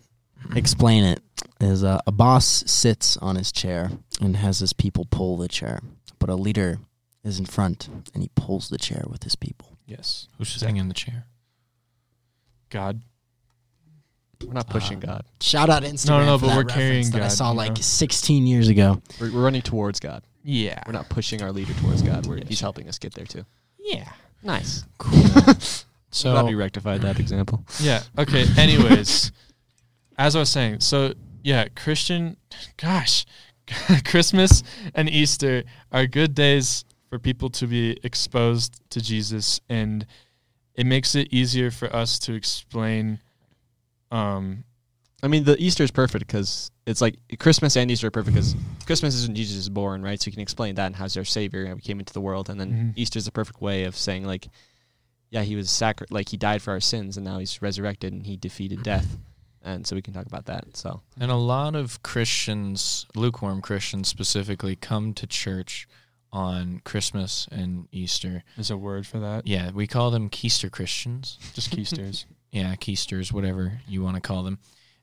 explain 0.57 1.05
it, 1.05 1.21
is 1.61 1.85
uh, 1.85 2.01
a 2.07 2.13
boss 2.13 2.65
sits 2.67 3.19
on 3.19 3.37
his 3.37 3.53
chair 3.53 3.91
and 4.23 4.37
has 4.37 4.59
his 4.61 4.73
people 4.73 5.07
pull 5.11 5.37
the 5.37 5.49
chair, 5.49 5.81
but 6.19 6.31
a 6.31 6.35
leader 6.35 6.79
is 7.25 7.39
in 7.39 7.47
front 7.47 7.89
and 8.13 8.23
he 8.23 8.31
pulls 8.35 8.69
the 8.69 8.79
chair 8.79 9.05
with 9.09 9.23
his 9.25 9.35
people. 9.35 9.79
Yes, 9.87 10.29
Who's 10.39 10.49
sitting 10.51 10.77
in 10.77 10.89
the 10.89 10.95
chair? 10.95 11.27
God. 12.71 13.03
We're 14.45 14.53
not 14.53 14.69
pushing 14.69 14.99
Uh, 14.99 15.07
God. 15.07 15.25
Shout 15.41 15.71
out 15.71 15.85
Instagram. 15.85 16.09
No, 16.09 16.19
no, 16.19 16.27
no, 16.27 16.39
for 16.39 16.43
but 16.43 16.49
that 16.49 16.57
we're 16.57 16.63
reference 16.65 16.75
carrying 16.75 17.11
that 17.13 17.17
I 17.23 17.25
God, 17.27 17.33
saw 17.33 17.51
you 17.53 17.57
like 17.57 17.71
know? 17.77 17.81
16 17.83 18.47
years 18.47 18.69
ago. 18.69 19.01
We're, 19.21 19.33
we're 19.33 19.43
running 19.45 19.63
towards 19.63 20.01
God. 20.01 20.23
Yeah. 20.43 20.83
We're 20.87 20.93
not 20.93 21.09
pushing 21.09 21.43
our 21.43 21.53
leader 21.53 21.73
towards 21.75 22.03
God. 22.03 22.27
We're, 22.27 22.39
Yes. 22.39 22.49
He's 22.49 22.61
helping 22.61 22.89
us 22.89 22.99
get 22.99 23.15
there 23.15 23.25
too. 23.25 23.45
Yeah. 23.79 24.09
Nice. 24.43 24.85
Cool. 24.99 25.23
So 26.11 26.31
glad 26.31 26.45
we 26.45 26.53
so 26.53 26.59
rectified 26.59 27.01
that 27.03 27.19
example. 27.19 27.65
Yeah. 27.81 28.01
Okay. 28.17 28.45
Anyways, 28.57 29.33
as 30.17 30.37
I 30.37 30.39
was 30.39 30.49
saying, 30.49 30.79
so 30.79 31.13
yeah, 31.43 31.67
Christian, 31.75 32.37
gosh, 32.77 33.27
Christmas 34.05 34.63
and 34.95 35.11
Easter 35.11 35.65
are 35.91 36.07
good 36.07 36.33
days 36.33 36.85
for 37.15 37.21
people 37.21 37.49
to 37.49 37.69
be 37.69 37.97
exposed 38.03 38.81
to 38.91 39.01
Jesus, 39.01 39.61
and 39.69 40.05
it 40.75 40.85
makes 40.85 41.15
it 41.15 41.29
easier 41.33 41.71
for 41.71 41.95
us 41.95 42.19
to 42.19 42.33
explain. 42.35 43.21
Um. 44.11 44.65
I 45.23 45.29
mean, 45.29 45.45
the 45.45 45.57
Easter 45.63 45.85
is 45.85 45.93
perfect 45.93 46.27
because 46.27 46.73
it's 46.87 47.01
like 47.01 47.17
Christmas 47.39 47.77
and 47.77 47.89
Easter 47.89 48.09
are 48.09 48.11
perfect 48.11 48.35
because 48.35 48.57
Christmas 48.85 49.15
is 49.15 49.29
when 49.29 49.37
Jesus 49.37 49.57
is 49.57 49.69
born, 49.71 50.03
right? 50.03 50.21
So 50.21 50.27
you 50.27 50.33
can 50.33 50.43
explain 50.43 50.75
that 50.75 50.87
and 50.87 50.97
how's 50.97 51.17
our 51.17 51.25
Savior 51.25 51.65
and 51.65 51.77
we 51.77 51.81
came 51.83 52.01
into 52.01 52.13
the 52.13 52.21
world, 52.21 52.51
and 52.51 52.61
then 52.61 52.71
Mhm. 52.73 52.93
Easter 52.97 53.19
is 53.21 53.25
the 53.27 53.31
perfect 53.33 53.63
way 53.63 53.85
of 53.85 53.97
saying 53.97 54.25
like 54.27 54.49
yeah, 55.31 55.43
he 55.43 55.55
was 55.55 55.71
sacri- 55.71 56.09
like 56.11 56.29
he 56.31 56.37
died 56.37 56.63
for 56.63 56.73
our 56.73 56.81
sins, 56.81 57.17
and 57.17 57.25
now 57.25 57.39
he's 57.39 57.63
resurrected 57.63 58.13
and 58.13 58.27
he 58.27 58.37
defeated 58.37 58.83
death, 58.83 59.17
and 59.63 59.87
so 59.87 59.95
we 59.95 60.03
can 60.03 60.13
talk 60.15 60.27
about 60.27 60.47
that. 60.47 60.77
So 60.77 61.01
And 61.19 61.31
a 61.31 61.37
lot 61.37 61.77
of 61.77 62.03
Christians, 62.03 63.07
lukewarm 63.15 63.63
Christians 63.63 64.09
specifically, 64.09 64.75
come 64.75 65.15
to 65.15 65.27
church 65.29 65.87
on 66.35 66.83
Christmas 66.85 67.47
and 67.53 67.87
Easter. 67.93 68.43
There's 68.57 68.73
a 68.73 68.77
word 68.77 69.07
for 69.07 69.21
that. 69.21 69.47
Yeah, 69.47 69.71
we 69.71 69.87
call 69.87 70.11
them 70.11 70.29
Chreaster 70.29 70.71
Christians. 70.71 71.39
Just 71.55 71.71
chreasters. 71.71 72.27
yeah, 72.53 72.75
chreasters, 72.75 73.33
whatever 73.33 73.81
you 73.87 74.03
want 74.03 74.17
to 74.17 74.21
call 74.21 74.43
them. 74.43 74.59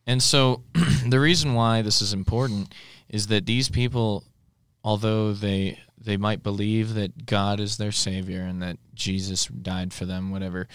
And 0.06 0.22
so 0.22 0.64
the 1.08 1.22
reason 1.22 1.54
why 1.54 1.82
this 1.82 2.02
is 2.02 2.12
important 2.12 2.74
is 3.08 3.28
that 3.28 3.46
these 3.46 3.70
people, 3.70 4.26
although 4.84 5.32
they 5.32 5.80
they 5.98 6.18
might 6.18 6.44
believe 6.44 6.96
that 6.96 7.26
God 7.26 7.60
is 7.60 7.78
their 7.78 7.92
savior 7.92 8.42
and 8.42 8.62
that 8.62 8.78
Jesus 8.94 9.46
died 9.46 9.94
for 9.94 10.06
them, 10.06 10.32
whatever, 10.32 10.68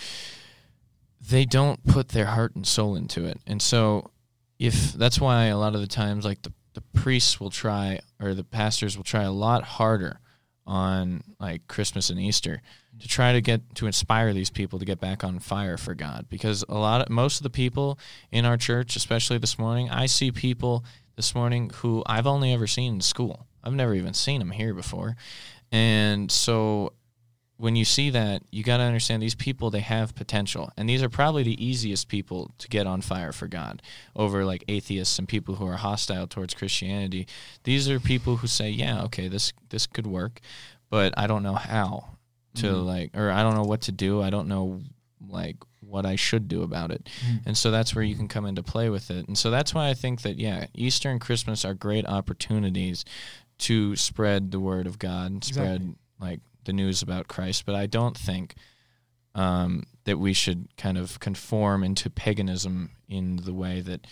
they 1.21 1.45
don't 1.45 1.85
put 1.85 2.11
their 2.11 2.27
heart 2.27 2.55
and 2.55 2.67
soul 2.67 2.95
into 2.95 3.25
it. 3.25 3.41
And 3.45 3.61
so 3.61 4.11
if 4.59 4.93
that's 4.93 5.21
why 5.21 5.47
a 5.47 5.59
lot 5.59 5.75
of 5.75 5.81
the 5.81 5.89
times 5.89 6.25
like 6.25 6.43
the, 6.43 6.53
the 6.75 6.81
priests 6.81 7.41
will 7.41 7.51
try 7.51 7.99
or 8.21 8.35
the 8.35 8.45
pastors 8.45 8.97
will 8.97 9.05
try 9.05 9.25
a 9.25 9.33
lot 9.33 9.65
harder 9.65 10.21
on 10.67 11.23
like 11.39 11.67
Christmas 11.69 12.11
and 12.11 12.19
Easter 12.19 12.63
mm. 12.97 13.01
to 13.01 13.09
try 13.09 13.33
to 13.33 13.41
get 13.41 13.75
to 13.77 13.87
inspire 13.87 14.33
these 14.33 14.51
people 14.51 14.79
to 14.79 14.85
get 14.85 15.01
back 15.01 15.25
on 15.25 15.39
fire 15.39 15.77
for 15.77 15.95
God. 15.95 16.27
Because 16.29 16.65
a 16.69 16.75
lot 16.75 17.03
of 17.03 17.09
most 17.09 17.39
of 17.39 17.43
the 17.43 17.51
people 17.51 17.99
in 18.31 18.45
our 18.45 18.57
church 18.57 18.97
especially 18.97 19.39
this 19.39 19.59
morning 19.59 19.91
I 19.91 20.07
see 20.07 20.33
people 20.33 20.85
this 21.17 21.35
morning 21.35 21.71
who 21.77 22.03
I've 22.07 22.27
only 22.27 22.53
ever 22.53 22.67
seen 22.67 22.95
in 22.95 23.01
school. 23.01 23.47
I've 23.65 23.75
never 23.75 23.95
even 23.95 24.15
seen 24.15 24.39
them 24.39 24.51
here 24.51 24.75
before. 24.75 25.17
And 25.73 26.31
so 26.31 26.93
when 27.59 27.75
you 27.75 27.85
see 27.85 28.11
that 28.11 28.43
you 28.51 28.63
got 28.63 28.77
to 28.77 28.83
understand 28.83 29.23
these 29.23 29.35
people 29.35 29.71
they 29.71 29.81
have 29.81 30.15
potential 30.15 30.71
and 30.77 30.89
these 30.89 31.03
are 31.03 31.09
probably 31.09 31.43
the 31.43 31.65
easiest 31.65 32.09
people 32.09 32.51
to 32.59 32.69
get 32.69 32.87
on 32.87 33.01
fire 33.01 33.33
for 33.33 33.47
God 33.47 33.83
over 34.15 34.45
like 34.45 34.65
atheists 34.69 35.19
and 35.19 35.29
people 35.29 35.57
who 35.57 35.67
are 35.67 35.77
hostile 35.77 36.27
towards 36.27 36.55
Christianity 36.55 37.27
these 37.65 37.89
are 37.89 37.99
people 37.99 38.37
who 38.37 38.47
say 38.47 38.69
yeah 38.71 39.03
okay 39.05 39.29
this 39.29 39.53
this 39.71 39.87
could 39.87 40.07
work 40.07 40.41
but 40.91 41.15
I 41.17 41.27
don't 41.27 41.43
know 41.43 41.55
how 41.55 42.17
to 42.57 42.67
mm-hmm. 42.67 42.87
like 42.87 43.17
or 43.17 43.31
I 43.31 43.43
don't 43.43 43.55
know 43.55 43.65
what 43.65 43.83
to 43.83 43.93
do. 43.93 44.23
I 44.23 44.31
don't 44.31 44.49
know 44.49 44.83
like 45.29 45.57
what 45.81 46.07
I 46.07 46.17
should 46.17 46.49
do 46.49 46.63
about 46.63 46.91
it. 46.91 47.09
Mm-hmm. 47.25 47.49
And 47.49 47.57
so 47.59 47.71
that's 47.71 47.95
where 47.95 48.05
you 48.05 48.17
can 48.17 48.29
come 48.29 48.47
into 48.47 48.63
play 48.63 48.91
with 48.91 49.11
it. 49.11 49.29
And 49.29 49.39
so 49.39 49.51
that's 49.51 49.75
why 49.75 49.89
I 49.89 49.95
think 49.95 50.23
that 50.23 50.37
yeah, 50.37 50.67
Easter 50.75 51.11
and 51.11 51.21
Christmas 51.21 51.65
are 51.65 51.75
great 51.75 52.07
opportunities 52.07 53.05
to 53.59 53.97
spread 53.97 54.51
the 54.51 54.61
word 54.61 54.87
of 54.87 54.99
God 54.99 55.31
and 55.31 55.45
spread 55.45 55.77
Exactly. 55.77 55.95
like 56.21 56.41
the 56.67 56.73
news 56.73 57.03
about 57.03 57.27
Christ, 57.29 57.65
but 57.67 57.75
I 57.75 57.87
don't 57.87 58.17
think 58.17 58.55
um, 59.35 59.85
that 60.05 60.19
we 60.19 60.33
should 60.33 60.69
kind 60.77 60.99
of 60.99 61.19
conform 61.21 61.83
into 61.83 62.11
paganism 62.11 62.91
in 63.09 63.37
the 63.37 63.53
way 63.53 63.81
that 63.81 64.07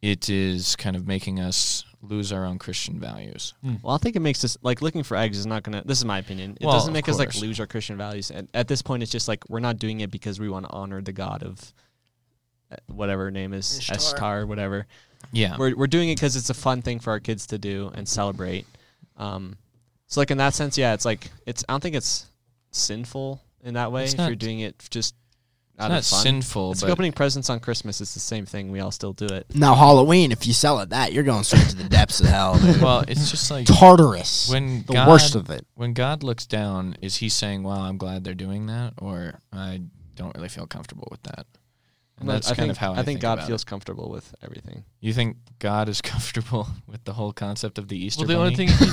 it 0.00 0.28
is 0.28 0.74
kind 0.76 0.96
of 0.96 1.06
making 1.06 1.38
us 1.38 1.84
lose 2.02 2.32
our 2.32 2.44
own 2.44 2.58
Christian 2.58 2.98
values. 2.98 3.54
Well, 3.82 3.94
I 3.94 3.98
think 3.98 4.16
it 4.16 4.20
makes 4.20 4.44
us 4.44 4.58
like 4.62 4.82
looking 4.82 5.04
for 5.04 5.16
eggs 5.16 5.38
is 5.38 5.46
not 5.46 5.62
gonna. 5.62 5.82
This 5.84 5.98
is 5.98 6.04
my 6.04 6.18
opinion. 6.18 6.56
It 6.60 6.66
Well, 6.66 6.74
doesn't 6.74 6.92
make 6.92 7.08
us 7.08 7.18
like 7.18 7.34
lose 7.36 7.60
our 7.60 7.66
Christian 7.66 7.96
values. 7.96 8.30
And 8.30 8.48
at 8.52 8.66
this 8.66 8.82
point, 8.82 9.02
it's 9.02 9.12
just 9.12 9.28
like 9.28 9.48
we're 9.48 9.60
not 9.60 9.78
doing 9.78 10.00
it 10.00 10.10
because 10.10 10.40
we 10.40 10.48
want 10.48 10.66
to 10.66 10.72
honor 10.72 11.00
the 11.00 11.12
God 11.12 11.44
of 11.44 11.72
uh, 12.72 12.76
whatever 12.88 13.24
her 13.24 13.30
name 13.30 13.52
is, 13.52 13.78
Ishtar. 13.78 13.96
Estar, 13.96 14.48
whatever. 14.48 14.86
Yeah. 15.30 15.56
We're 15.56 15.76
we're 15.76 15.86
doing 15.86 16.08
it 16.10 16.16
because 16.16 16.34
it's 16.34 16.50
a 16.50 16.54
fun 16.54 16.82
thing 16.82 16.98
for 16.98 17.10
our 17.12 17.20
kids 17.20 17.46
to 17.48 17.58
do 17.58 17.92
and 17.94 18.08
celebrate. 18.08 18.66
Um, 19.16 19.56
so 20.12 20.20
like 20.20 20.30
in 20.30 20.36
that 20.38 20.52
sense, 20.52 20.76
yeah, 20.76 20.92
it's 20.92 21.06
like 21.06 21.30
it's. 21.46 21.64
I 21.66 21.72
don't 21.72 21.80
think 21.82 21.96
it's 21.96 22.26
sinful 22.70 23.40
in 23.64 23.74
that 23.74 23.92
way 23.92 24.04
It's 24.04 24.12
if 24.12 24.18
not- 24.18 24.26
you're 24.26 24.36
doing 24.36 24.60
it 24.60 24.76
just 24.90 25.14
It's 25.74 25.80
out 25.84 25.90
not 25.90 26.00
of 26.00 26.06
fun. 26.06 26.22
sinful, 26.22 26.72
It's 26.72 26.80
but 26.82 26.88
like 26.88 26.92
opening 26.92 27.12
presents 27.12 27.48
on 27.48 27.60
Christmas. 27.60 28.00
It's 28.02 28.12
the 28.14 28.20
same 28.20 28.44
thing. 28.44 28.70
We 28.72 28.80
all 28.80 28.90
still 28.90 29.12
do 29.14 29.26
it. 29.26 29.46
Now 29.54 29.74
Halloween, 29.74 30.30
if 30.32 30.46
you 30.46 30.52
sell 30.52 30.80
it 30.80 30.90
that, 30.90 31.12
you're 31.14 31.22
going 31.24 31.44
straight 31.44 31.68
to 31.70 31.76
the 31.76 31.88
depths 31.88 32.20
of 32.20 32.26
hell. 32.26 32.58
Dude. 32.58 32.82
well, 32.82 33.04
it's 33.08 33.30
just 33.30 33.50
like 33.50 33.66
Tartarus. 33.66 34.50
when 34.50 34.82
the 34.86 34.92
God, 34.92 35.08
worst 35.08 35.34
of 35.34 35.48
it. 35.50 35.66
when 35.74 35.94
God 35.94 36.22
looks 36.22 36.44
down, 36.46 36.96
is 37.00 37.16
he 37.16 37.28
saying, 37.30 37.62
"Wow, 37.62 37.80
I'm 37.82 37.96
glad 37.96 38.22
they're 38.24 38.34
doing 38.34 38.66
that," 38.66 38.94
or 38.98 39.40
I 39.52 39.80
don't 40.14 40.34
really 40.36 40.48
feel 40.50 40.66
comfortable 40.66 41.08
with 41.10 41.22
that? 41.22 41.46
And 42.22 42.30
that's 42.30 42.46
I 42.50 42.54
kind 42.54 42.66
think, 42.68 42.70
of 42.72 42.78
how 42.78 42.92
I, 42.94 42.98
I 42.98 43.02
think 43.02 43.20
God 43.20 43.34
about 43.34 43.46
feels 43.48 43.62
It. 43.62 43.66
comfortable 43.66 44.10
with 44.10 44.34
everything. 44.42 44.84
You 45.00 45.12
think 45.12 45.36
God 45.58 45.88
is 45.88 46.00
comfortable 46.12 46.66
with 46.86 47.04
the 47.04 47.12
whole 47.14 47.32
concept 47.32 47.78
of 47.78 47.88
the 47.88 47.96
Easter 47.96 48.20
Well, 48.20 48.28
the 48.28 48.36
only 48.36 48.54
thing 48.56 48.68
he's, 48.68 48.92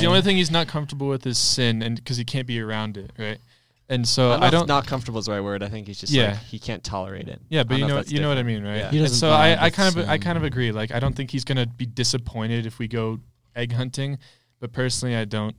the 0.00 0.06
only 0.06 0.22
thing 0.22 0.36
he's 0.36 0.50
not 0.50 0.66
comfortable 0.68 1.08
with 1.08 1.26
is 1.26 1.38
sin, 1.38 1.82
and 1.82 1.96
because 1.96 2.16
he 2.16 2.24
can't 2.24 2.46
be 2.46 2.60
around 2.60 2.96
it, 2.96 3.12
right? 3.18 3.38
And 3.88 4.06
so 4.06 4.30
I 4.30 4.46
I 4.46 4.50
don't. 4.50 4.68
don't. 4.68 4.86
Comfortable 4.86 5.18
is 5.18 5.26
the 5.26 5.32
right 5.32 5.40
word. 5.40 5.64
I 5.64 5.68
think 5.68 5.88
he's 5.88 5.98
just 5.98 6.12
Yeah. 6.12 6.30
like 6.30 6.38
he 6.44 6.58
can't 6.60 6.84
tolerate 6.84 7.26
it. 7.28 7.40
yeah, 7.48 7.64
but 7.64 7.76
you 7.78 7.84
if 7.84 7.88
know, 7.88 7.96
that's 7.96 8.12
you 8.12 8.20
know 8.20 8.28
what 8.28 8.38
I 8.38 8.44
mean, 8.44 8.62
right? 8.62 8.92
Yeah. 8.92 9.02
And 9.02 9.10
so 9.10 9.30
I, 9.30 9.60
I 9.60 9.64
with 9.64 9.74
kind 9.74 9.96
of, 9.96 10.08
I 10.08 10.16
kind 10.18 10.38
of 10.38 10.44
agree. 10.44 10.70
Like, 10.70 10.92
I 10.92 11.00
don't 11.00 11.16
think 11.16 11.32
he's 11.32 11.44
gonna 11.44 11.66
be 11.66 11.86
disappointed 11.86 12.66
if 12.66 12.78
we 12.78 12.86
go 12.86 13.18
egg 13.56 13.72
hunting, 13.72 14.18
but 14.60 14.72
personally, 14.72 15.16
I 15.16 15.24
don't 15.24 15.56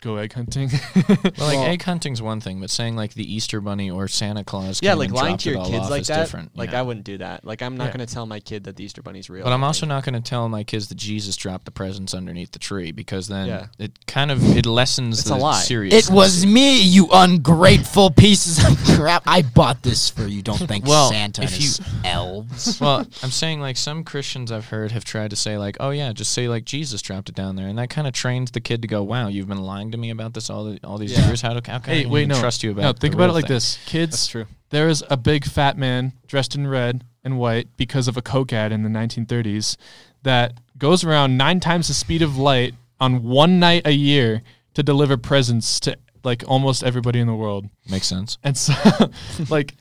go 0.00 0.16
egg 0.16 0.32
hunting. 0.32 0.70
well, 0.94 1.04
like 1.22 1.36
Well- 1.38 1.64
egg 1.64 1.82
hunting's 1.82 2.20
one 2.22 2.40
thing, 2.40 2.60
but 2.60 2.70
saying 2.70 2.96
like 2.96 3.14
the 3.14 3.32
Easter 3.34 3.60
bunny 3.60 3.90
or 3.90 4.08
Santa 4.08 4.44
Claus, 4.44 4.80
Yeah, 4.82 4.94
like 4.94 5.10
lying 5.10 5.36
to 5.38 5.50
your 5.50 5.64
kids 5.64 5.90
like 5.90 6.02
is 6.02 6.06
that. 6.08 6.18
different. 6.20 6.56
Like 6.56 6.72
yeah. 6.72 6.80
I 6.80 6.82
wouldn't 6.82 7.04
do 7.04 7.18
that. 7.18 7.44
Like 7.44 7.62
I'm 7.62 7.76
not 7.76 7.86
Yeah. 7.86 7.96
going 7.96 8.06
to 8.06 8.12
tell 8.14 8.26
my 8.26 8.40
kid 8.40 8.64
that 8.64 8.76
the 8.76 8.84
Easter 8.84 9.02
Bunny's 9.02 9.28
real. 9.30 9.44
But 9.44 9.52
I'm 9.52 9.64
also 9.64 9.86
not 9.86 10.04
going 10.04 10.14
to 10.14 10.20
tell 10.20 10.48
my 10.48 10.64
kids 10.64 10.88
that 10.88 10.96
Jesus 10.96 11.36
dropped 11.36 11.64
the 11.64 11.70
presents 11.70 12.14
underneath 12.14 12.52
the 12.52 12.58
tree 12.58 12.92
because 12.92 13.28
then 13.28 13.46
Yeah. 13.46 13.66
it 13.78 14.06
kind 14.06 14.30
of 14.30 14.56
it 14.56 14.66
lessens 14.66 15.20
It's 15.20 15.28
the 15.28 15.34
a 15.34 15.36
lie. 15.36 15.60
seriousness. 15.60 16.08
It 16.08 16.12
was 16.12 16.44
me, 16.46 16.80
you 16.82 17.08
ungrateful 17.12 18.10
pieces 18.10 18.64
of 18.64 18.76
crap. 18.96 19.22
I 19.26 19.42
bought 19.42 19.82
this 19.82 20.08
for 20.10 20.26
you. 20.26 20.42
Don't 20.42 20.58
think 20.58 20.86
Well, 20.86 21.10
Santa 21.10 21.42
and 21.42 21.50
if 21.50 21.56
his 21.56 21.78
you- 21.78 21.84
elves. 22.04 22.78
well, 22.80 23.06
I'm 23.22 23.30
saying 23.30 23.60
like 23.60 23.76
some 23.76 24.04
Christians 24.04 24.50
I've 24.52 24.66
heard 24.68 24.92
have 24.92 25.04
tried 25.04 25.30
to 25.30 25.36
say 25.36 25.56
like, 25.58 25.76
oh 25.80 25.90
yeah, 25.90 26.12
just 26.12 26.32
say 26.32 26.48
like 26.48 26.64
Jesus 26.64 27.02
dropped 27.02 27.28
it 27.28 27.34
down 27.34 27.56
there, 27.56 27.68
and 27.68 27.78
that 27.78 27.90
kind 27.90 28.06
of 28.06 28.12
trains 28.12 28.50
the 28.50 28.60
kid 28.60 28.82
to 28.82 28.88
go, 28.88 29.02
wow, 29.02 29.28
you've 29.28 29.48
been 29.48 29.62
lying 29.62 29.90
to 29.94 30.00
me 30.00 30.10
about 30.10 30.34
this 30.34 30.50
all 30.50 30.64
the, 30.64 30.78
all 30.84 30.98
these 30.98 31.12
Yeah. 31.12 31.26
years. 31.26 31.40
How, 31.40 31.54
do, 31.54 31.60
how 31.70 31.78
can 31.78 31.92
I 31.92 31.94
hey, 31.94 32.00
even 32.00 32.12
wait, 32.12 32.28
no, 32.28 32.38
trust 32.38 32.62
you 32.62 32.70
about? 32.72 32.82
no. 32.82 32.92
Think 32.92 33.00
the 33.12 33.18
about 33.18 33.24
it 33.24 33.26
real 33.28 33.34
like 33.34 33.44
thing? 33.46 33.54
this, 33.56 33.78
kids. 33.86 34.10
That's 34.12 34.26
true. 34.26 34.46
There 34.70 34.88
is 34.88 35.04
a 35.08 35.16
big 35.16 35.44
fat 35.44 35.78
man 35.78 36.12
dressed 36.26 36.54
in 36.54 36.66
red 36.66 37.04
and 37.22 37.38
white 37.38 37.68
because 37.76 38.08
of 38.08 38.16
a 38.16 38.22
Coke 38.22 38.52
ad 38.52 38.72
in 38.72 38.82
the 38.82 38.88
1930s 38.88 39.76
that 40.22 40.54
goes 40.78 41.04
around 41.04 41.36
nine 41.36 41.60
times 41.60 41.88
the 41.88 41.94
speed 41.94 42.22
of 42.22 42.36
light 42.36 42.74
on 43.00 43.22
one 43.22 43.58
night 43.60 43.86
a 43.86 43.92
year 43.92 44.42
to 44.74 44.82
deliver 44.82 45.16
presents 45.16 45.78
to 45.80 45.96
like 46.24 46.42
almost 46.48 46.82
everybody 46.82 47.20
in 47.20 47.26
the 47.26 47.34
world. 47.34 47.68
Makes 47.88 48.06
sense. 48.08 48.38
And 48.42 48.56
so, 48.56 48.72
like, 49.50 49.74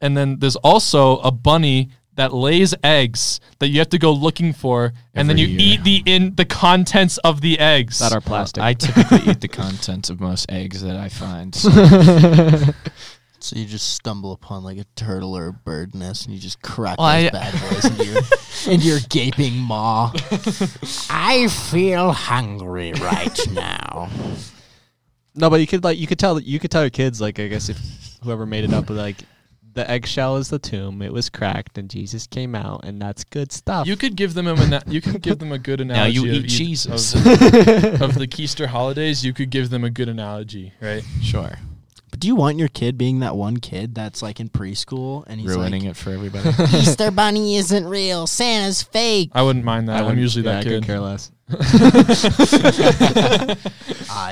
and 0.00 0.16
then 0.16 0.38
there's 0.38 0.56
also 0.56 1.18
a 1.18 1.30
bunny 1.30 1.90
that 2.16 2.32
lays 2.34 2.74
eggs 2.82 3.40
that 3.60 3.68
you 3.68 3.78
have 3.78 3.88
to 3.90 3.98
go 3.98 4.12
looking 4.12 4.52
for, 4.52 4.92
and 5.14 5.28
then 5.30 5.38
you 5.38 5.46
year. 5.46 5.58
eat 5.60 5.84
the 5.84 6.02
in 6.06 6.34
the 6.34 6.44
contents 6.44 7.18
of 7.18 7.40
the 7.40 7.58
eggs. 7.58 7.98
That 8.00 8.12
are 8.12 8.20
plastic. 8.20 8.62
I 8.62 8.74
typically 8.74 9.30
eat 9.30 9.40
the 9.40 9.48
contents 9.62 10.10
of 10.10 10.20
most 10.20 10.46
eggs 10.50 10.82
that 10.82 10.96
I 10.96 11.08
find. 11.08 11.54
so- 11.54 11.70
So 13.38 13.54
you 13.54 13.66
just 13.66 13.94
stumble 13.94 14.32
upon 14.32 14.64
like 14.64 14.78
a 14.78 14.84
turtle 14.96 15.36
or 15.36 15.48
a 15.48 15.52
bird 15.52 15.94
nest, 15.94 16.24
and 16.24 16.34
you 16.34 16.40
just 16.40 16.60
crack 16.62 16.98
Well, 16.98 17.06
those 17.22 17.28
I- 17.28 17.30
bad 17.30 17.52
boys 17.70 17.84
into 17.84 18.04
your, 18.04 18.22
into 18.74 18.86
your 18.86 18.98
gaping 19.08 19.56
maw. 19.58 20.10
I 21.10 21.46
feel 21.48 22.10
hungry 22.12 22.92
right 22.94 23.38
now. 23.52 24.08
no, 25.34 25.48
but 25.50 25.60
you 25.60 25.66
could 25.66 25.84
like 25.84 25.98
you 25.98 26.06
could 26.08 26.18
tell 26.18 26.40
you 26.40 26.58
could 26.58 26.70
tell 26.72 26.82
your 26.82 26.90
kids 26.90 27.20
like 27.20 27.38
I 27.38 27.46
guess 27.48 27.68
if 27.68 27.78
whoever 28.24 28.46
made 28.46 28.64
it 28.64 28.72
up 28.72 28.88
like 28.90 29.18
the 29.76 29.88
eggshell 29.88 30.36
is 30.38 30.48
the 30.48 30.58
tomb. 30.58 31.02
It 31.02 31.12
was 31.12 31.30
cracked 31.30 31.78
and 31.78 31.88
Jesus 31.88 32.26
came 32.26 32.54
out 32.54 32.84
and 32.84 33.00
that's 33.00 33.22
good 33.24 33.52
stuff. 33.52 33.86
You 33.86 33.96
could 33.96 34.16
give 34.16 34.34
them 34.34 34.48
a 34.48 34.54
ana- 34.54 34.82
you 34.88 35.00
could 35.00 35.22
give 35.22 35.38
them 35.38 35.52
a 35.52 35.58
good 35.58 35.80
analogy. 35.82 36.14
now 36.16 36.22
analogy. 36.24 36.30
you 36.30 36.38
of 36.38 36.44
eat 36.44 36.50
eith- 36.50 36.56
Jesus. 36.56 37.14
of 37.14 37.22
the, 37.24 37.98
of 38.02 38.14
the 38.14 38.26
Chreaster 38.26 38.66
holidays. 38.66 39.24
You 39.24 39.32
could 39.32 39.50
give 39.50 39.70
them 39.70 39.84
a 39.84 39.90
good 39.90 40.08
analogy, 40.08 40.72
right? 40.80 41.04
sure, 41.22 41.58
But 42.10 42.20
do 42.20 42.26
you 42.26 42.34
want 42.34 42.58
your 42.58 42.68
kid 42.68 42.96
being 42.98 43.20
that 43.20 43.36
one 43.36 43.58
kid 43.58 43.94
that's 43.94 44.22
like 44.22 44.40
in 44.40 44.48
preschool 44.48 45.24
and 45.26 45.38
he's 45.40 45.54
ruining 45.54 45.82
like, 45.82 45.90
it 45.90 45.96
for 45.96 46.10
everybody. 46.10 46.48
Easter 46.76 47.10
Bunny 47.10 47.56
isn't 47.56 47.86
real, 47.86 48.26
Santa's 48.26 48.82
fake. 48.82 49.30
I 49.34 49.42
wouldn't 49.42 49.64
mind 49.64 49.88
that. 49.88 50.02
I'm 50.04 50.18
usually 50.18 50.44
yeah, 50.46 50.52
that 50.52 50.60
I 50.60 50.62
couldn't 50.64 50.80
kid. 50.82 50.86
care 50.86 51.00
less. 51.00 51.30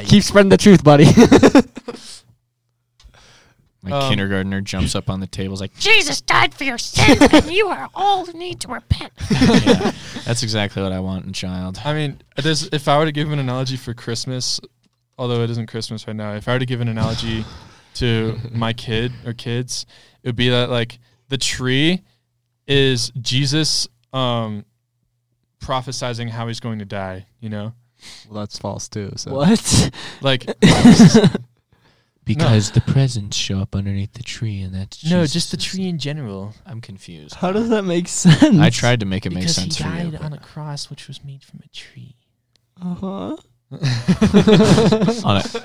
Keep 0.09 0.22
spreading 0.24 0.49
the 0.49 0.57
truth, 0.59 0.82
buddy. 0.82 1.05
My 3.85 3.91
Um, 3.91 4.09
kindergartner 4.09 4.62
jumps 4.62 4.95
up 4.95 5.11
on 5.11 5.20
the 5.20 5.26
table, 5.26 5.53
is 5.53 5.61
like, 5.61 5.76
Jesus 5.76 6.22
died 6.22 6.55
for 6.55 6.64
your 6.64 6.78
sins, 6.78 7.20
and 7.32 7.53
you 7.53 7.68
are 7.68 7.91
all 7.95 8.24
need 8.26 8.61
to 8.61 8.68
repent. 8.68 9.12
yeah, 9.30 9.93
that's 10.24 10.43
exactly 10.43 10.82
what 10.82 10.91
I 10.93 11.01
want 11.01 11.24
in 11.24 11.30
a 11.30 11.35
child. 11.35 11.80
I 11.85 11.93
mean, 11.93 12.22
there's, 12.43 12.66
if 12.68 12.89
I 12.89 12.97
were 12.99 13.05
to 13.05 13.12
give 13.12 13.30
an 13.30 13.39
analogy 13.39 13.76
for 13.76 13.93
Christmas, 13.93 14.59
although 15.18 15.43
it 15.43 15.51
isn't 15.51 15.66
Christmas 15.66 16.07
right 16.07 16.16
now, 16.16 16.32
if 16.35 16.49
I 16.49 16.55
were 16.55 16.59
to 16.61 16.66
give 16.66 16.80
an 16.80 16.89
analogy 16.89 17.45
to 17.95 18.39
my 18.53 18.72
kid 18.72 19.12
or 19.26 19.35
kids, 19.35 19.85
it 20.22 20.28
would 20.28 20.37
be 20.37 20.49
that 20.49 20.70
like 20.70 20.99
the 21.28 21.37
tree 21.39 22.03
is 22.66 23.12
Jesus 23.20 23.87
um, 24.14 24.64
prophesizing 25.61 26.30
how 26.30 26.49
he's 26.49 26.61
going 26.61 26.78
to 26.78 26.85
die. 26.87 27.26
You 27.41 27.51
know, 27.51 27.74
well, 28.28 28.41
that's 28.41 28.59
false 28.59 28.89
too. 28.89 29.12
So 29.16 29.32
what? 29.35 29.91
like 30.22 30.47
Because 32.25 32.70
the 32.70 32.81
presents 32.81 33.37
show 33.37 33.59
up 33.61 33.75
underneath 33.77 34.14
the 34.14 34.22
tree, 34.22 34.62
and 34.62 34.75
that's 34.75 35.05
No, 35.09 35.27
just 35.27 35.51
the 35.51 35.57
tree 35.59 35.89
in 35.89 35.99
general. 35.99 36.55
I'm 36.64 36.81
confused. 36.81 37.35
How 37.35 37.53
does 37.53 37.68
that 37.68 37.83
make 37.85 38.09
sense? 38.09 38.59
I 38.59 38.70
tried 38.70 39.01
to 39.01 39.07
make 39.07 39.27
it 39.27 39.31
make 39.31 39.41
because 39.43 39.57
sense 39.57 39.77
he 39.77 39.85
for 39.85 39.91
you. 39.91 40.11
died 40.12 40.20
on 40.22 40.33
a 40.33 40.39
cross, 40.39 40.89
which 40.89 41.07
was 41.07 41.22
made 41.22 41.43
from 41.45 41.61
a 41.64 41.68
tree. 41.68 42.16
Uh 42.83 42.95
huh. 42.95 43.37
On 45.25 45.37
a- 45.37 45.45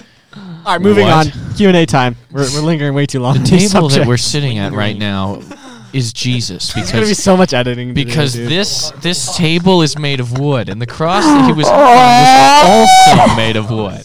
All 0.66 0.74
right, 0.74 0.82
moving 0.82 1.05
What? 1.05 1.34
on. 1.36 1.55
Q 1.55 1.68
and 1.70 1.78
A 1.78 1.86
time. 1.86 2.16
We're, 2.32 2.41
we're 2.53 2.62
lingering 2.62 2.93
way 2.93 3.05
too 3.05 3.20
long. 3.20 3.34
the 3.36 3.39
on 3.39 3.45
these 3.45 3.72
table 3.74 3.89
that 3.89 4.05
we're 4.07 4.18
sitting 4.18 4.57
at 4.60 4.74
right 4.74 4.97
now 5.12 5.41
is 5.91 6.14
Jesus 6.14 6.72
There's 6.74 6.91
gonna 6.91 7.01
be 7.01 7.07
because 7.10 7.24
so 7.24 7.36
much 7.36 7.51
editing. 7.53 7.89
to 7.89 7.93
do, 7.95 8.05
because 8.05 8.34
dude. 8.34 8.47
this 8.49 8.91
this 9.01 9.36
table 9.38 9.82
is 9.82 9.97
made 9.97 10.20
of 10.20 10.38
wood 10.38 10.70
and 10.70 10.80
the 10.80 10.86
cross 10.86 11.24
that 11.24 11.45
he 11.47 11.53
was 11.53 11.68
on 11.68 11.78
was 11.80 12.89
also 13.18 13.36
made 13.36 13.55
of 13.55 13.72
wood. 13.72 14.03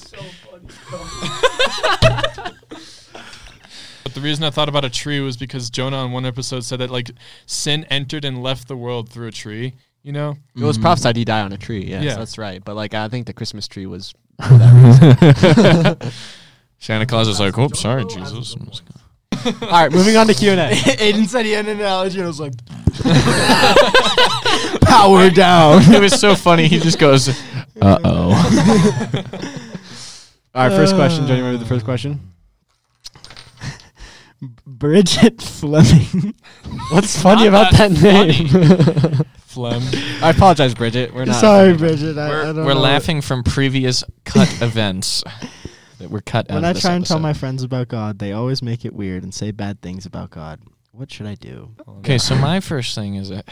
The 4.15 4.21
reason 4.21 4.45
I 4.45 4.51
thought 4.51 4.69
about 4.69 4.85
a 4.85 4.91
tree 4.91 5.21
was 5.21 5.37
because 5.37 5.71
Jonah 5.71 5.97
on 5.99 6.13
one 6.13 6.25
episode 6.25 6.65
said 6.65 6.79
that 6.81 6.91
like 6.91 7.11
sin 7.47 7.85
entered 7.91 8.25
and 8.25 8.43
left 8.43 8.69
the 8.69 8.77
world 8.77 9.09
through 9.09 9.29
a 9.29 9.33
tree. 9.33 9.75
You 10.03 10.13
know, 10.13 10.37
it 10.55 10.63
was 10.63 10.77
prophesied 10.79 11.17
he 11.17 11.25
die 11.25 11.41
on 11.41 11.53
a 11.53 11.57
tree. 11.59 11.85
Yes, 11.87 12.05
Yeah. 12.05 12.17
that's 12.17 12.37
right. 12.37 12.63
But 12.65 12.77
like, 12.77 12.93
I 12.95 13.09
think 13.09 13.27
the 13.27 13.33
Christmas 13.33 13.67
tree 13.67 13.87
was 13.87 14.13
for 14.47 14.59
that 14.59 15.97
reason. 15.99 16.13
Santa 16.79 17.07
Claus 17.07 17.29
is 17.29 17.41
like, 17.41 17.57
"Oops, 17.57 17.79
sorry, 17.81 18.05
Jesus." 18.05 18.55
All 19.63 19.69
right, 19.71 19.91
moving 19.91 20.17
on 20.17 20.27
to 20.27 20.35
Q 20.35 20.51
and 20.51 20.61
A. 20.61 20.71
Aiden 20.75 21.27
said 21.27 21.45
he 21.47 21.53
had 21.53 21.67
an 21.67 21.77
analogy, 21.81 22.19
and 22.19 22.25
I 22.25 22.29
was 22.29 22.41
like, 22.41 22.53
"Power 24.83 25.31
down." 25.31 25.83
it 25.93 26.01
was 26.01 26.19
so 26.21 26.35
funny. 26.35 26.69
He 26.69 26.79
just 26.79 26.99
goes, 26.99 27.29
"Uh 27.81 27.99
oh." 28.05 28.31
All 30.55 30.69
right, 30.69 30.77
first 30.77 30.95
question. 30.95 31.27
Johnny, 31.27 31.41
remember 31.41 31.59
the 31.59 31.69
first 31.69 31.85
question? 31.85 32.21
Bridget 34.67 35.41
Fleming. 35.43 36.35
What's 36.91 37.21
funny 37.21 37.47
about 37.47 37.73
that 37.73 37.91
that 37.91 38.03
name? 38.03 39.25
phlegm. 39.39 39.83
I 40.23 40.31
apologize, 40.31 40.75
Bridget. 40.75 41.15
We're 41.15 41.25
not. 41.25 41.37
Sorry, 41.37 41.75
Bridget. 41.77 42.19
I, 42.19 42.27
I 42.27 42.29
We're, 42.29 42.45
don't 42.53 42.65
we're 42.67 42.75
know. 42.75 42.81
laughing 42.81 43.21
from 43.21 43.43
previous 43.43 44.05
cut 44.25 44.49
events 44.63 45.23
that 45.99 46.11
were 46.11 46.21
cut 46.21 46.49
When 46.49 46.59
of 46.59 46.65
I 46.65 46.73
this 46.73 46.83
try 46.83 46.95
and 46.95 47.07
tell 47.07 47.21
my 47.21 47.33
friends 47.33 47.63
about 47.63 47.89
God, 47.89 48.19
they 48.19 48.33
always 48.33 48.63
make 48.63 48.85
it 48.85 48.93
weird 48.95 49.23
and 49.23 49.33
say 49.33 49.51
bad 49.51 49.81
things 49.81 50.07
about 50.07 50.31
God. 50.31 50.61
What 50.97 51.11
should 51.11 51.27
I 51.27 51.35
do? 51.35 51.71
Okay, 51.99 52.19
so 52.19 52.37
my 52.37 52.61
first 52.61 52.95
thing 52.95 53.17
is, 53.17 53.31
uh, 53.33 53.43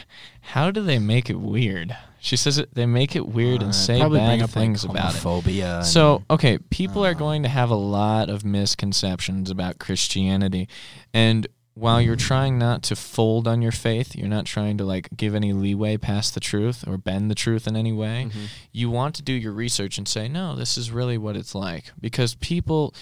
how 0.41 0.71
do 0.71 0.81
they 0.81 1.01
make 1.01 1.29
it 1.29 1.41
weird? 1.41 1.97
She 2.21 2.37
says 2.37 2.57
it, 2.57 2.73
they 2.75 2.87
make 2.87 3.17
it 3.17 3.27
weird 3.29 3.63
Uh, 3.63 3.67
and 3.67 3.75
say 3.75 3.99
probably 3.99 4.21
bad 4.21 4.29
bring 4.29 4.43
up, 4.43 4.51
things 4.51 4.85
about 4.85 5.15
it. 5.17 5.19
homophobia. 5.19 5.79
and- 5.79 5.87
So, 5.87 6.23
okay, 6.31 6.59
people 6.71 7.05
are 7.05 7.11
uh, 7.11 7.15
going 7.15 7.43
to 7.43 7.49
have 7.49 7.69
a 7.71 7.75
lot 7.75 8.31
of 8.31 8.45
misconceptions 8.45 9.51
about 9.51 9.81
Christianity. 9.81 10.69
And 11.13 11.49
while 11.75 12.01
you're 12.01 12.15
trying 12.17 12.59
not 12.59 12.83
to 12.85 12.95
fold 12.95 13.49
on 13.49 13.61
your 13.61 13.73
faith, 13.73 14.15
you're 14.15 14.29
not 14.29 14.45
trying 14.45 14.79
to 14.79 14.85
like 14.85 15.09
give 15.17 15.35
any 15.35 15.53
leeway 15.53 15.97
past 15.97 16.35
the 16.35 16.41
truth 16.41 16.87
or 16.87 16.97
bend 16.97 17.29
the 17.29 17.35
truth 17.35 17.67
in 17.67 17.75
any 17.75 17.93
way. 17.93 18.29
Mhm. 18.31 18.49
You 18.71 18.89
want 18.89 19.17
to 19.17 19.23
do 19.23 19.33
your 19.33 19.53
research 19.53 19.99
and 19.99 20.07
say, 20.07 20.29
"No, 20.29 20.55
this 20.55 20.79
is 20.79 20.93
really 20.93 21.19
what 21.19 21.35
it's 21.35 21.55
like." 21.57 21.91
Because 22.01 22.35
people 22.37 22.95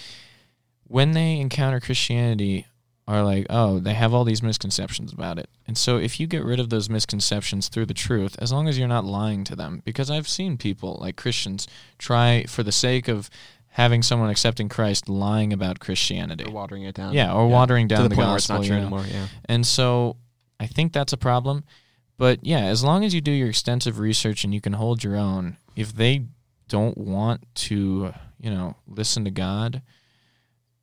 when 0.87 1.11
they 1.11 1.37
encounter 1.39 1.79
Christianity 1.79 2.65
are 3.11 3.23
like, 3.23 3.45
"Oh, 3.49 3.79
they 3.79 3.93
have 3.93 4.13
all 4.13 4.23
these 4.23 4.41
misconceptions 4.41 5.11
about 5.13 5.37
it." 5.37 5.49
And 5.67 5.77
so 5.77 5.97
if 5.97 6.19
you 6.19 6.27
get 6.27 6.43
rid 6.43 6.59
of 6.59 6.69
those 6.69 6.89
misconceptions 6.89 7.67
through 7.67 7.85
the 7.85 7.93
truth, 7.93 8.35
as 8.39 8.51
long 8.51 8.67
as 8.67 8.77
you're 8.77 8.87
not 8.87 9.05
lying 9.05 9.43
to 9.45 9.55
them, 9.55 9.81
because 9.85 10.09
I've 10.09 10.27
seen 10.27 10.57
people 10.57 10.97
like 11.01 11.15
Christians 11.15 11.67
try 11.97 12.45
for 12.45 12.63
the 12.63 12.71
sake 12.71 13.07
of 13.07 13.29
having 13.71 14.01
someone 14.01 14.29
accepting 14.29 14.69
Christ 14.69 15.07
lying 15.07 15.53
about 15.53 15.79
Christianity. 15.79 16.43
We're 16.45 16.51
watering 16.51 16.83
it 16.83 16.95
down. 16.95 17.13
Yeah, 17.13 17.33
or 17.33 17.47
watering 17.47 17.87
down 17.87 17.99
to 17.99 18.03
the, 18.03 18.09
the, 18.09 18.15
point 18.15 18.27
gospel. 18.27 18.55
where 18.55 18.61
it's 18.61 18.69
you 18.69 18.75
not 18.75 18.81
know. 18.81 18.87
true 18.89 18.97
anymore. 18.97 19.21
Yeah. 19.21 19.27
And 19.45 19.65
so 19.65 20.17
I 20.59 20.67
think 20.67 20.93
that's 20.93 21.13
a 21.13 21.17
problem. 21.17 21.63
But 22.17 22.45
yeah, 22.45 22.65
as 22.65 22.83
long 22.83 23.03
as 23.03 23.15
you 23.15 23.21
do 23.21 23.31
your 23.31 23.49
extensive 23.49 23.97
research 23.97 24.43
and 24.43 24.53
you 24.53 24.61
can 24.61 24.73
hold 24.73 25.03
your 25.03 25.15
own, 25.15 25.57
if 25.75 25.95
they 25.95 26.25
don't 26.67 26.97
want 26.97 27.43
to, 27.55 28.13
you 28.39 28.51
know, 28.51 28.75
listen 28.87 29.25
to 29.25 29.31
God 29.31 29.81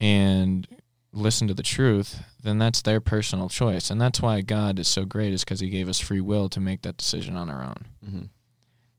and 0.01 0.67
listen 1.13 1.49
to 1.49 1.55
the 1.55 1.63
truth, 1.63 2.23
then 2.43 2.59
that's 2.59 2.83
their 2.83 3.01
personal 3.01 3.49
choice. 3.49 3.91
And 3.91 4.01
that's 4.01 4.21
why 4.21 4.41
God 4.41 4.79
is 4.79 4.89
so 4.89 5.05
great 5.05 5.33
is 5.33 5.45
because 5.45 5.61
he 5.61 5.71
gave 5.71 5.89
us 5.89 5.99
free 5.99 6.21
will 6.21 6.49
to 6.51 6.61
make 6.61 6.83
that 6.83 6.97
decision 6.97 7.37
on 7.37 7.49
our 7.49 7.63
own. 7.63 7.87
Mm-hmm. 8.05 8.25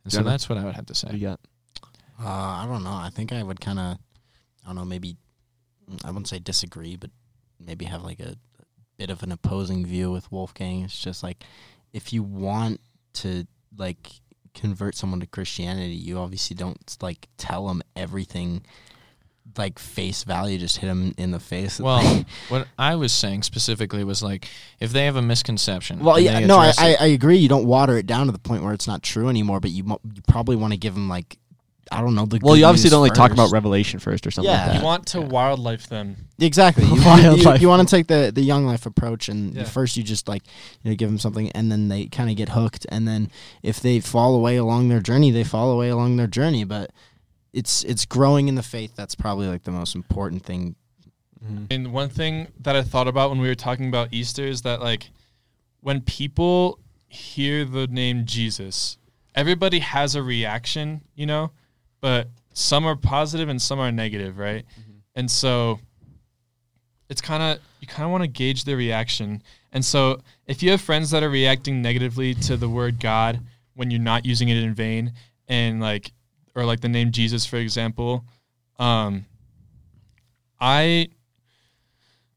And 0.06 0.14
so 0.14 0.24
that's 0.24 0.50
what 0.50 0.58
I 0.58 0.64
would 0.64 0.76
have 0.76 0.88
to 0.88 0.96
say. 0.96 1.10
you 1.14 1.28
got? 1.28 1.40
Uh, 2.22 2.28
I 2.28 2.66
don't 2.68 2.84
know. 2.84 2.92
I 2.92 3.10
think 3.14 3.32
I 3.32 3.44
would 3.44 3.62
kind 3.62 3.80
of, 3.80 3.98
I 4.64 4.68
don't 4.68 4.76
know, 4.76 4.86
maybe, 4.86 5.18
I 6.04 6.08
wouldn't 6.08 6.28
say 6.28 6.40
disagree, 6.40 6.96
but 6.96 7.12
maybe 7.60 7.86
have 7.86 8.04
like 8.04 8.20
a, 8.20 8.36
bit 9.00 9.10
of 9.10 9.24
an 9.24 9.32
opposing 9.32 9.86
view 9.86 10.12
with 10.12 10.32
Wolfgang. 10.32 10.84
It's 10.84 11.00
just 11.00 11.24
like, 11.24 11.44
if 11.94 12.14
you 12.14 12.22
want 12.22 12.82
to 13.14 13.48
like 13.76 14.12
convert 14.54 14.94
someone 14.94 15.22
to 15.22 15.26
Christianity, 15.26 15.96
you 15.96 16.20
obviously 16.20 16.56
don't 16.56 16.98
like 17.02 17.30
tell 17.38 17.68
them 17.68 17.82
everything 17.96 18.66
like 19.58 19.80
face 19.80 20.24
value, 20.24 20.58
just 20.58 20.78
hit 20.78 20.88
them 20.88 21.14
in 21.18 21.32
the 21.32 21.40
face. 21.40 21.80
Well, 21.90 22.26
what 22.50 22.68
I 22.78 22.96
was 22.96 23.12
saying 23.12 23.44
specifically 23.44 24.04
was 24.04 24.22
like 24.24 24.48
if 24.80 24.92
they 24.92 25.06
have 25.06 25.16
a 25.16 25.22
misconception. 25.22 26.00
Well, 26.00 26.20
yeah, 26.20 26.40
no, 26.46 26.58
I, 26.58 26.72
I, 26.78 26.90
it- 26.90 27.02
I 27.02 27.06
agree. 27.08 27.38
You 27.38 27.50
don't 27.50 27.66
water 27.66 27.98
it 27.98 28.06
down 28.06 28.28
to 28.28 28.32
the 28.32 28.40
point 28.40 28.64
where 28.64 28.74
it's 28.74 28.88
not 28.88 29.02
true 29.04 29.28
anymore, 29.30 29.60
but 29.60 29.72
you, 29.72 29.84
mo- 29.84 30.02
you 30.14 30.22
probably 30.28 30.56
want 30.56 30.74
to 30.74 30.78
give 30.78 30.94
them 30.94 31.10
like, 31.10 31.38
I 31.92 32.02
don't 32.02 32.14
know. 32.14 32.28
The 32.28 32.38
Well, 32.44 32.54
good 32.54 32.60
you 32.60 32.66
obviously 32.66 32.90
news 32.90 32.92
don't 32.92 33.02
like 33.02 33.14
talk 33.16 33.32
about. 33.32 33.52
Revelation 33.52 34.00
first 34.00 34.28
or 34.28 34.30
something 34.32 34.52
Yeah. 34.52 34.60
like 34.62 34.72
that. 34.74 34.78
You 34.80 34.86
want 34.86 35.08
to 35.08 35.22
wildlife 35.22 35.88
them. 35.88 36.28
Exactly. 36.38 36.84
You, 36.90 37.04
want, 37.04 37.24
you, 37.24 37.30
Wildlife. 37.30 37.62
you 37.62 37.68
want 37.68 37.88
to 37.90 37.96
take 37.96 38.06
the, 38.06 38.32
the 38.34 38.42
young 38.44 38.66
life 38.68 38.86
approach, 38.86 39.28
and 39.28 39.56
Yeah. 39.56 39.64
first 39.64 39.98
you 39.98 40.04
just 40.04 40.28
like 40.28 40.44
you 40.84 40.92
know 40.92 40.96
give 40.96 41.10
them 41.10 41.18
something, 41.18 41.50
and 41.54 41.72
then 41.72 41.88
they 41.88 42.06
kind 42.06 42.30
of 42.30 42.36
get 42.36 42.50
hooked, 42.50 42.86
and 42.90 43.08
then 43.08 43.32
if 43.64 43.80
they 43.80 44.00
fall 44.00 44.36
away 44.36 44.58
along 44.58 44.90
their 44.90 45.00
journey, 45.02 45.32
they 45.32 45.44
fall 45.44 45.72
away 45.72 45.90
along 45.90 46.18
their 46.18 46.28
journey. 46.28 46.64
But 46.64 46.92
it's 47.54 47.84
it's 47.84 48.06
growing 48.06 48.48
in 48.48 48.56
the 48.56 48.64
faith 48.64 48.96
that's 48.96 49.16
probably 49.16 49.48
like 49.48 49.64
the 49.64 49.72
most 49.72 49.96
important 49.96 50.46
thing. 50.46 50.76
Mhm. 51.44 51.68
And 51.72 51.94
one 51.94 52.10
thing 52.10 52.48
that 52.60 52.76
I 52.76 52.84
thought 52.84 53.08
about 53.08 53.30
when 53.30 53.40
we 53.40 53.48
were 53.48 53.56
talking 53.56 53.88
about 53.88 54.10
Easter 54.12 54.46
is 54.46 54.62
that 54.64 54.82
like 54.82 55.10
when 55.82 56.02
people 56.02 56.80
hear 57.08 57.66
the 57.66 57.88
name 57.88 58.26
Jesus, 58.26 58.98
everybody 59.34 59.80
has 59.80 60.16
a 60.16 60.22
reaction, 60.22 61.02
you 61.16 61.26
know, 61.26 61.52
but 62.02 62.28
some 62.54 62.86
are 62.86 62.96
positive 62.96 63.50
and 63.50 63.62
some 63.62 63.80
are 63.80 63.92
negative, 63.92 64.38
right? 64.38 64.66
And 65.16 65.32
so 65.32 65.80
it's 67.10 67.22
kind 67.22 67.42
of 67.42 67.60
you 67.80 67.88
kind 67.88 68.06
of 68.06 68.12
want 68.12 68.24
to 68.24 68.28
gauge 68.28 68.66
their 68.66 68.78
reaction. 68.78 69.42
And 69.72 69.84
so 69.84 70.22
if 70.46 70.62
you 70.62 70.72
have 70.72 70.82
friends 70.82 71.12
that 71.12 71.24
are 71.24 71.30
reacting 71.30 71.82
negatively 71.82 72.34
to 72.36 72.58
the 72.58 72.70
word 72.70 73.00
God 73.00 73.40
when 73.76 73.90
you're 73.92 74.02
not 74.02 74.26
using 74.26 74.50
it 74.50 74.58
in 74.58 74.74
vain 74.74 75.14
and 75.48 75.80
like 75.80 76.12
or 76.60 76.66
like 76.66 76.82
the 76.82 76.90
name 76.90 77.12
Jesus 77.12 77.46
for 77.46 77.58
example, 77.58 78.26
um 78.78 79.26
I 80.60 81.10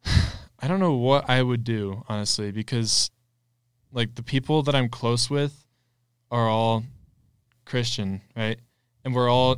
I 0.61 0.69
don't 0.69 0.79
know 0.81 0.95
what 0.95 1.29
I 1.29 1.43
would 1.43 1.65
do, 1.65 2.05
honestly, 2.09 2.53
because 2.53 3.11
like 3.93 4.15
the 4.15 4.23
people 4.23 4.63
that 4.63 4.75
I'm 4.75 4.89
close 4.89 5.29
with 5.29 5.65
are 6.31 6.49
all 6.49 6.85
Christian, 7.65 8.21
right? 8.37 8.59
And 9.05 9.15
we're 9.15 9.29
all 9.31 9.57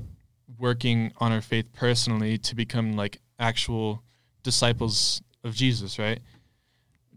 working 0.59 1.13
on 1.19 1.31
our 1.31 1.43
faith 1.43 1.67
personally 1.73 2.39
to 2.39 2.55
become 2.55 2.95
like 2.97 3.21
actual 3.39 4.03
disciples 4.43 5.21
of 5.43 5.55
Jesus, 5.55 5.99
right? 5.99 6.21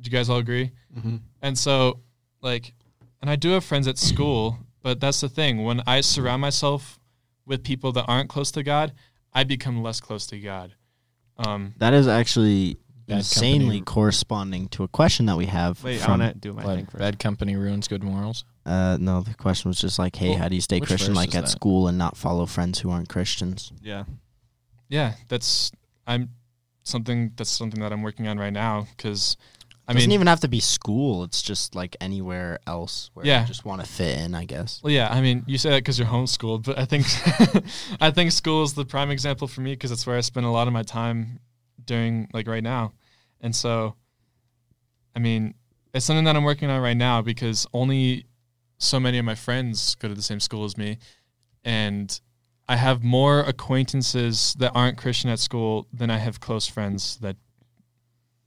Do 0.02 0.10
you 0.10 0.12
guys 0.12 0.30
all 0.30 0.38
agree? 0.38 0.72
Mhm. 0.98 1.22
And 1.42 1.58
so, 1.58 2.02
like, 2.42 2.74
and 3.22 3.30
I 3.30 3.36
do 3.36 3.50
have 3.52 3.64
friends 3.64 3.88
at 3.88 3.98
school, 3.98 4.60
but 4.84 5.00
that's 5.00 5.22
the 5.22 5.30
thing. 5.30 5.64
When 5.64 5.82
I 5.88 6.02
surround 6.02 6.42
myself 6.42 7.00
with 7.48 7.64
people 7.64 7.92
that 7.94 8.06
aren't 8.08 8.30
close 8.30 8.52
to 8.52 8.62
God, 8.64 8.94
I 9.34 9.44
become 9.44 9.82
less 9.82 10.00
close 10.00 10.28
to 10.28 10.40
God. 10.40 10.74
Um, 11.38 11.74
That 11.78 11.94
is 11.94 12.08
actually 12.08 12.78
Bad 13.08 13.20
insanely 13.20 13.78
company. 13.78 13.82
corresponding 13.82 14.68
to 14.70 14.84
a 14.84 14.88
question 14.88 15.26
that 15.28 15.38
we 15.38 15.46
have. 15.48 15.82
Wait, 15.84 16.02
I 16.02 16.06
from, 16.06 16.20
want 16.20 16.34
to 16.34 16.40
do 16.40 16.54
my 16.54 16.64
thing 16.64 16.86
first. 16.86 16.98
bad 16.98 17.20
company 17.20 17.56
ruins 17.56 17.88
good 17.88 18.04
morals. 18.04 18.44
uh, 18.66 18.98
no, 19.00 19.22
the 19.22 19.34
question 19.34 19.70
was 19.70 19.80
just 19.80 19.98
like, 19.98 20.16
hey, 20.18 20.30
Well, 20.32 20.40
how 20.40 20.50
do 20.50 20.56
you 20.56 20.62
stay 20.62 20.80
Christian 20.82 21.14
like 21.14 21.34
at 21.36 21.46
that? 21.46 21.50
school 21.50 21.88
and 21.88 21.98
not 21.98 22.18
follow 22.18 22.46
friends 22.46 22.80
who 22.80 22.90
aren't 22.92 23.08
Christians? 23.10 23.72
Yeah. 23.82 24.04
yeah, 24.90 25.14
that's 25.30 25.72
I'm 26.06 26.32
something 26.84 27.32
that's 27.38 27.50
something 27.50 27.80
that 27.82 27.92
I'm 27.94 28.02
working 28.02 28.28
on 28.28 28.38
right 28.40 28.52
now 28.54 28.88
because 28.98 29.38
I 29.90 29.94
Doesn't 29.94 30.12
even 30.12 30.28
have 30.28 30.42
to 30.42 30.50
be 30.50 30.60
school. 30.60 31.24
It's 31.24 31.42
just 31.42 31.74
like 31.74 31.96
anywhere 32.02 32.60
else 32.68 33.10
where 33.14 33.26
Yeah. 33.26 33.42
you 33.42 33.48
just 33.48 33.64
want 33.64 33.80
to 33.82 33.88
fit 33.88 34.20
in, 34.20 34.36
I 34.36 34.44
guess. 34.44 34.82
well, 34.84 34.92
yeah, 34.92 35.08
I 35.10 35.22
mean, 35.22 35.44
you 35.48 35.58
say 35.58 35.70
that 35.70 35.78
because 35.78 35.98
you're 35.98 36.08
homeschooled, 36.10 36.64
but 36.66 36.78
I 36.78 36.84
think 36.86 37.06
I 38.02 38.12
think 38.12 38.32
school 38.34 38.64
is 38.64 38.74
the 38.74 38.84
prime 38.86 39.12
example 39.12 39.48
for 39.48 39.62
me 39.62 39.72
because 39.74 39.92
it's 39.92 40.06
where 40.06 40.18
I 40.18 40.22
spend 40.22 40.46
a 40.46 40.50
lot 40.50 40.68
of 40.68 40.74
my 40.74 40.84
time 40.84 41.40
during 41.86 42.28
like 42.34 42.48
right 42.48 42.64
now, 42.64 42.92
and 43.40 43.56
so 43.56 43.96
I 45.16 45.20
mean, 45.20 45.54
it's 45.94 46.06
something 46.06 46.26
that 46.26 46.36
I'm 46.36 46.44
working 46.44 46.70
on 46.70 46.82
right 46.82 46.98
now 46.98 47.22
because 47.22 47.66
only 47.74 48.26
so 48.80 49.00
many 49.00 49.18
of 49.18 49.26
my 49.26 49.36
friends 49.36 49.96
go 49.96 50.08
to 50.10 50.14
the 50.14 50.22
same 50.22 50.40
school 50.42 50.66
as 50.66 50.78
me, 50.78 50.98
and 51.64 52.20
I 52.68 52.76
have 52.76 53.04
more 53.04 53.40
acquaintances 53.40 54.54
that 54.60 54.74
aren't 54.76 54.98
Christian 54.98 55.30
at 55.30 55.40
school 55.40 55.88
than 55.94 56.10
I 56.10 56.18
have 56.18 56.42
close 56.42 56.68
friends 56.68 57.18
that, 57.22 57.38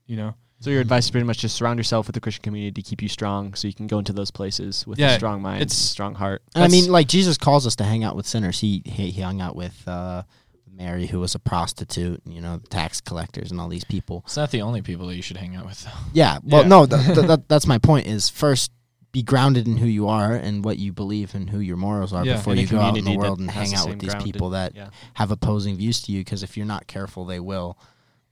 you 0.05 0.15
know. 0.15 0.35
So 0.61 0.69
your 0.69 0.79
advice 0.79 1.05
is 1.05 1.11
pretty 1.11 1.25
much 1.25 1.39
just 1.39 1.55
surround 1.55 1.79
yourself 1.79 2.07
with 2.07 2.13
the 2.13 2.19
Christian 2.21 2.43
community 2.43 2.81
to 2.81 2.87
keep 2.87 3.01
you 3.01 3.09
strong, 3.09 3.53
so 3.55 3.67
you 3.67 3.73
can 3.73 3.87
go 3.87 3.99
into 3.99 4.13
those 4.13 4.31
places 4.31 4.85
with 4.87 4.99
a 4.99 5.15
strong 5.15 5.41
mind, 5.41 5.61
it's- 5.61 5.73
and 5.77 5.85
a 5.85 5.87
strong 5.89 6.15
heart. 6.15 6.43
And 6.55 6.63
I 6.63 6.67
mean, 6.67 6.89
like 6.91 7.07
Jesus 7.07 7.37
calls 7.37 7.65
us 7.67 7.75
to 7.77 7.83
hang 7.83 8.03
out 8.03 8.15
with 8.15 8.25
sinners. 8.27 8.59
He 8.59 8.81
he, 8.85 9.09
he 9.11 9.21
hung 9.21 9.41
out 9.41 9.55
with 9.55 9.85
uh, 9.87 10.23
Mary, 10.71 11.07
who 11.07 11.19
was 11.19 11.35
a 11.35 11.39
prostitute, 11.39 12.21
you 12.25 12.41
know, 12.41 12.59
tax 12.69 13.01
collectors, 13.01 13.51
and 13.51 13.59
all 13.59 13.67
these 13.69 13.83
people. 13.83 14.21
It's 14.25 14.37
not 14.37 14.51
the 14.51 14.61
only 14.61 14.81
people 14.81 15.07
that 15.07 15.15
you 15.15 15.21
should 15.21 15.37
hang 15.37 15.55
out 15.55 15.65
with, 15.65 15.83
though. 15.83 15.91
Yeah. 16.13 16.37
Well, 16.43 16.61
Yeah. 16.61 16.67
no, 16.67 16.85
th- 16.85 17.05
th- 17.05 17.27
that, 17.27 17.49
that's 17.49 17.67
my 17.67 17.77
point. 17.77 18.07
Is 18.07 18.29
first 18.29 18.71
be 19.11 19.21
grounded 19.23 19.67
in 19.67 19.75
who 19.77 19.87
you 19.87 20.07
are 20.07 20.33
and 20.33 20.63
what 20.63 20.77
you 20.79 20.93
believe 20.93 21.35
and 21.35 21.49
who 21.49 21.59
your 21.59 21.75
morals 21.75 22.13
are 22.13 22.23
Yeah. 22.25 22.35
before 22.37 22.55
you 22.55 22.65
go 22.65 22.79
out 22.79 22.97
in 22.97 23.03
the 23.03 23.17
world 23.17 23.39
and 23.39 23.51
hang 23.51 23.73
out 23.73 23.81
same 23.85 23.89
with 23.89 23.99
these 23.99 24.11
grounded- 24.11 24.31
people 24.33 24.51
that 24.51 24.73
Yeah. 24.75 24.87
have 25.15 25.31
opposing 25.31 25.75
views 25.75 26.01
to 26.03 26.11
you. 26.13 26.21
Because 26.21 26.43
if 26.43 26.55
you're 26.55 26.65
not 26.67 26.87
careful, 26.87 27.25
they 27.25 27.39
will 27.41 27.77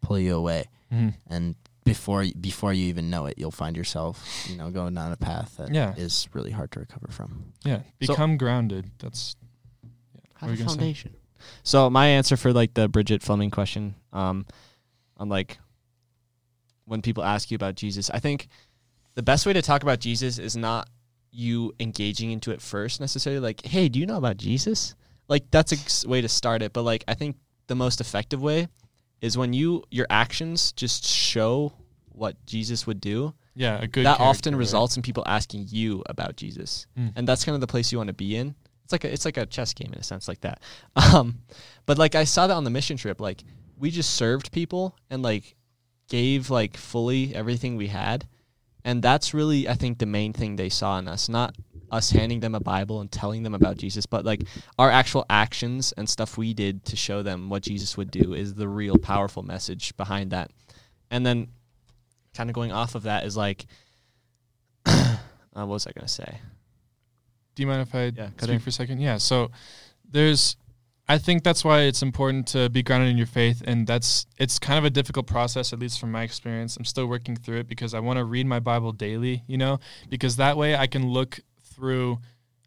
pull 0.01 0.17
you 0.19 0.35
away. 0.35 0.65
Mhm. 0.93 1.15
And 1.27 1.55
before 1.89 2.25
before 2.39 2.73
you 2.73 2.85
even 2.87 3.09
know 3.09 3.25
it, 3.25 3.35
you'll 3.37 3.51
find 3.51 3.75
yourself, 3.77 4.23
you 4.49 4.55
know, 4.57 4.69
going 4.71 4.93
down 4.93 5.11
a 5.11 5.17
path 5.17 5.57
that 5.57 5.69
is 5.97 6.25
Yeah. 6.25 6.29
really 6.37 6.51
hard 6.51 6.71
to 6.71 6.79
recover 6.79 7.07
from. 7.09 7.53
Yeah, 7.65 7.79
So- 7.79 7.83
become 7.99 8.37
grounded. 8.37 8.91
That's 8.99 9.35
yeah. 10.15 10.21
Have 10.35 10.49
a 10.49 10.53
you 10.53 10.57
say? 10.59 10.65
foundation. 10.65 11.15
So 11.63 11.89
my 11.89 12.07
answer 12.07 12.35
for 12.37 12.51
like 12.53 12.73
the 12.73 12.87
Bridget 12.87 13.21
Fleming 13.23 13.49
question, 13.51 13.95
um, 14.13 14.45
on 15.17 15.29
like 15.29 15.57
when 16.85 17.01
people 17.01 17.23
ask 17.23 17.51
you 17.51 17.55
about 17.55 17.75
Jesus, 17.75 18.09
I 18.09 18.19
think 18.19 18.47
the 19.15 19.23
best 19.23 19.45
way 19.45 19.53
to 19.53 19.61
talk 19.61 19.83
about 19.83 19.99
Jesus 19.99 20.37
is 20.39 20.55
not 20.57 20.89
you 21.31 21.73
engaging 21.79 22.31
into 22.31 22.51
it 22.51 22.61
first 22.61 22.99
necessarily. 22.99 23.39
Like, 23.39 23.63
hey, 23.65 23.87
do 23.89 23.99
you 23.99 24.05
know 24.05 24.17
about 24.17 24.37
Jesus? 24.37 24.95
Like 25.27 25.49
that's 25.51 25.71
a 25.71 25.75
s- 25.75 26.05
way 26.05 26.21
to 26.21 26.27
start 26.29 26.61
it. 26.61 26.73
But 26.73 26.83
like, 26.83 27.03
I 27.07 27.13
think 27.13 27.37
the 27.67 27.75
most 27.75 28.01
effective 28.01 28.41
way 28.41 28.67
is 29.21 29.37
when 29.37 29.53
you 29.53 29.83
your 29.91 30.07
actions 30.09 30.71
just 30.71 31.05
show 31.05 31.73
what 32.19 32.35
Jesus 32.45 32.85
would 32.85 33.01
do. 33.01 33.33
Yeah, 33.55 33.81
a 33.81 33.87
good. 33.87 34.05
that 34.05 34.19
often 34.19 34.55
results 34.55 34.95
in 34.95 35.01
people 35.03 35.23
asking 35.25 35.67
you 35.69 36.03
about 36.05 36.35
Jesus 36.37 36.85
Mm. 36.97 37.13
and 37.15 37.27
that's 37.27 37.43
kind 37.43 37.55
of 37.55 37.61
the 37.61 37.67
place 37.67 37.91
you 37.91 37.97
want 37.97 38.07
to 38.09 38.13
be 38.13 38.35
in. 38.35 38.55
It's 38.83 38.91
like 38.91 39.03
a, 39.03 39.11
it's 39.13 39.25
like 39.25 39.37
a 39.37 39.45
chess 39.45 39.73
game 39.73 39.91
in 39.93 39.99
a 39.99 40.03
sense, 40.03 40.27
like 40.27 40.41
that. 40.41 40.61
Um, 40.95 41.39
but 41.85 41.97
like 41.97 42.15
I 42.15 42.23
saw 42.23 42.47
that 42.47 42.53
on 42.53 42.63
the 42.63 42.69
mission 42.69 42.97
trip, 42.97 43.19
like 43.19 43.43
we 43.77 43.91
just 43.91 44.15
served 44.15 44.51
people 44.51 44.95
and 45.09 45.21
like 45.21 45.55
gave 46.09 46.49
like 46.49 46.77
fully 46.77 47.35
everything 47.35 47.75
we 47.77 47.87
had, 47.87 48.27
and 48.83 49.01
that's 49.01 49.33
really 49.33 49.67
I 49.67 49.73
think 49.75 49.97
the 49.99 50.05
main 50.05 50.33
thing 50.33 50.55
they 50.55 50.69
saw 50.69 50.97
in 50.99 51.07
us, 51.07 51.27
not 51.29 51.55
us 51.91 52.11
handing 52.11 52.39
them 52.39 52.55
a 52.55 52.59
Bible 52.59 53.01
and 53.01 53.11
telling 53.11 53.43
them 53.43 53.55
about 53.55 53.77
Jesus, 53.77 54.05
but 54.05 54.23
like 54.25 54.41
our 54.77 54.91
actual 54.91 55.25
actions 55.29 55.91
and 55.97 56.07
stuff 56.07 56.37
we 56.37 56.53
did 56.53 56.85
to 56.85 56.95
show 56.95 57.23
them 57.23 57.49
what 57.49 57.63
Jesus 57.63 57.97
would 57.97 58.11
do 58.11 58.33
is 58.33 58.53
the 58.53 58.67
real 58.67 58.97
powerful 58.97 59.41
message 59.43 59.95
behind 59.97 60.31
that. 60.31 60.51
And 61.11 61.25
then, 61.25 61.47
kind 62.33 62.49
of 62.49 62.53
going 62.53 62.71
off 62.71 62.95
of 62.95 63.03
that 63.03 63.25
is 63.25 63.35
like, 63.37 63.65
uh, 64.85 65.17
what 65.53 65.67
was 65.67 65.87
I 65.87 65.91
gonna 65.91 66.07
say? 66.07 66.39
Do 67.55 67.63
you 67.63 67.67
mind 67.67 67.81
if 67.81 67.93
I 67.93 68.05
Yeah, 68.05 68.29
cut 68.37 68.43
speak 68.43 68.49
in. 68.55 68.59
for 68.59 68.69
a 68.69 68.71
second? 68.73 69.01
Yeah. 69.01 69.17
So 69.17 69.51
there's, 70.09 70.55
I 71.07 71.17
think 71.17 71.43
that's 71.43 71.63
why 71.65 71.81
it's 71.81 72.01
important 72.01 72.47
to 72.49 72.69
be 72.69 72.83
grounded 72.83 73.09
in 73.09 73.17
your 73.17 73.27
faith, 73.27 73.61
and 73.65 73.85
that's 73.87 74.25
it's 74.37 74.59
kind 74.59 74.77
of 74.77 74.85
a 74.85 74.89
difficult 74.89 75.27
process, 75.27 75.73
at 75.73 75.79
least 75.79 75.99
from 75.99 76.11
my 76.11 76.23
experience. 76.23 76.77
I'm 76.77 76.85
still 76.85 77.07
working 77.07 77.35
through 77.35 77.57
it 77.59 77.67
because 77.67 77.93
I 77.93 77.99
want 77.99 78.17
to 78.17 78.23
read 78.23 78.45
my 78.45 78.59
Bible 78.59 78.91
daily, 78.91 79.43
you 79.47 79.57
know, 79.57 79.79
because 80.09 80.35
that 80.37 80.55
way 80.55 80.75
I 80.75 80.87
can 80.87 81.07
look 81.09 81.39
through, 81.63 82.19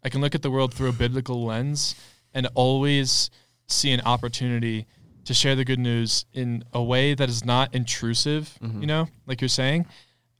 I 0.03 0.09
can 0.09 0.21
look 0.21 0.35
at 0.35 0.41
the 0.41 0.51
world 0.51 0.73
through 0.73 0.89
a 0.89 0.93
biblical 0.93 1.43
lens, 1.45 1.95
and 2.33 2.47
always 2.53 3.29
see 3.67 3.91
an 3.91 4.01
opportunity 4.01 4.85
to 5.25 5.33
share 5.33 5.55
the 5.55 5.63
good 5.65 5.79
news 5.79 6.25
in 6.33 6.63
a 6.73 6.83
way 6.83 7.13
that 7.13 7.29
is 7.29 7.45
not 7.45 7.73
intrusive, 7.73 8.57
Mhm. 8.61 8.81
you 8.81 8.87
know, 8.87 9.07
like 9.25 9.39
you're 9.41 9.47
saying. 9.47 9.85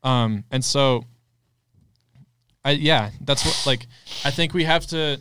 Um, 0.04 0.44
and 0.52 0.64
so 0.64 1.06
I 2.66 2.72
yeah, 2.72 3.12
that's 3.22 3.46
what 3.46 3.64
like 3.66 3.88
I 4.26 4.32
think 4.32 4.54
we 4.54 4.64
have 4.66 4.86
to 4.88 5.20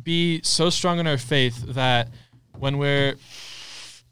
be 0.00 0.40
so 0.42 0.70
strong 0.70 0.98
in 1.00 1.06
our 1.06 1.18
faith 1.18 1.64
that 1.74 2.08
when 2.58 2.78
we're 2.78 3.16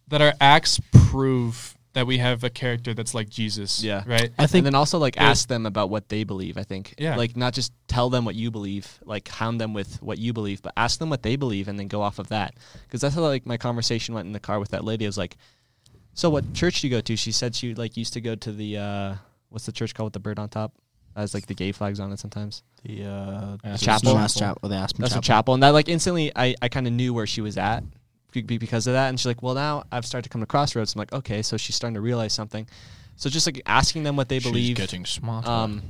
that 0.08 0.20
our 0.22 0.34
acts 0.40 0.80
prove 0.92 1.75
that 1.96 2.06
we 2.06 2.18
have 2.18 2.44
a 2.44 2.50
character 2.50 2.92
that's 2.92 3.14
like 3.14 3.28
Jesus. 3.30 3.82
Yeah. 3.82 4.04
Right? 4.06 4.30
I 4.38 4.46
think 4.46 4.60
and 4.60 4.66
then 4.66 4.74
also 4.74 4.98
like 4.98 5.16
ask 5.18 5.48
them 5.48 5.64
about 5.64 5.88
what 5.88 6.10
they 6.10 6.24
believe. 6.24 6.58
I 6.58 6.62
think, 6.62 6.94
Yeah. 6.98 7.16
like 7.16 7.36
not 7.36 7.54
just 7.54 7.72
tell 7.88 8.10
them 8.10 8.26
what 8.26 8.34
you 8.34 8.50
believe, 8.50 9.00
like 9.04 9.26
hound 9.28 9.60
them 9.60 9.72
with 9.72 10.02
what 10.02 10.18
you 10.18 10.34
believe, 10.34 10.60
but 10.60 10.74
ask 10.76 10.98
them 10.98 11.08
what 11.08 11.22
they 11.22 11.36
believe 11.36 11.68
and 11.68 11.78
then 11.78 11.88
go 11.88 12.02
off 12.02 12.18
of 12.18 12.28
that. 12.28 12.54
Because 12.84 13.00
that's 13.00 13.14
how 13.14 13.22
like 13.22 13.46
my 13.46 13.56
conversation 13.56 14.14
went 14.14 14.26
in 14.26 14.32
the 14.32 14.40
car 14.40 14.60
with 14.60 14.68
that 14.72 14.84
lady. 14.84 15.06
I 15.06 15.08
was 15.08 15.16
like, 15.16 15.38
"So 16.12 16.28
what 16.28 16.52
church 16.52 16.82
do 16.82 16.86
you 16.86 16.90
go 16.94 17.00
to?" 17.00 17.16
She 17.16 17.32
said 17.32 17.54
she 17.54 17.74
like 17.74 17.96
used 17.96 18.12
to 18.12 18.20
go 18.20 18.34
to 18.34 18.52
the 18.52 18.76
uh, 18.76 19.14
what's 19.48 19.64
the 19.64 19.72
church 19.72 19.94
called 19.94 20.08
with 20.08 20.12
the 20.12 20.20
bird 20.20 20.38
on 20.38 20.50
top? 20.50 20.72
Has 21.16 21.32
like 21.32 21.46
the 21.46 21.54
gay 21.54 21.72
flags 21.72 21.98
on 21.98 22.12
it 22.12 22.18
sometimes. 22.18 22.62
the 22.84 23.04
uh, 23.06 23.56
Aspen 23.64 23.78
chapel? 23.78 24.14
Mass 24.16 24.34
chapel. 24.34 24.68
The 24.68 24.74
Aspen 24.76 24.96
chapel. 24.98 25.00
That's 25.00 25.12
chapel. 25.14 25.18
a 25.18 25.22
chapel, 25.22 25.54
and 25.54 25.62
that 25.62 25.70
like 25.70 25.88
instantly 25.88 26.30
I 26.36 26.54
I 26.60 26.68
kind 26.68 26.86
of 26.86 26.92
knew 26.92 27.14
where 27.14 27.26
she 27.26 27.40
was 27.40 27.56
at 27.56 27.80
be- 27.80 27.88
be- 27.88 27.92
because 28.32 28.86
of 28.86 28.92
that. 28.94 29.08
And 29.08 29.18
she's 29.18 29.26
like, 29.26 29.42
"Well, 29.42 29.54
now 29.54 29.84
I've 29.90 30.04
started 30.06 30.24
to 30.24 30.28
come 30.30 30.40
to 30.42 30.46
crossroads." 30.46 30.94
I'm 30.94 30.98
like, 31.00 31.12
"Okay," 31.12 31.42
so 31.42 31.56
she's 31.56 31.76
starting 31.76 31.94
to 31.94 32.00
realize 32.00 32.32
something. 32.32 32.66
So 33.16 33.30
just 33.30 33.46
like 33.46 33.62
asking 33.66 34.02
them 34.02 34.16
what 34.16 34.28
they 34.28 34.38
She's 34.38 34.50
believe, 34.52 34.76
getting 34.76 35.06
smarter. 35.06 35.48
um, 35.48 35.82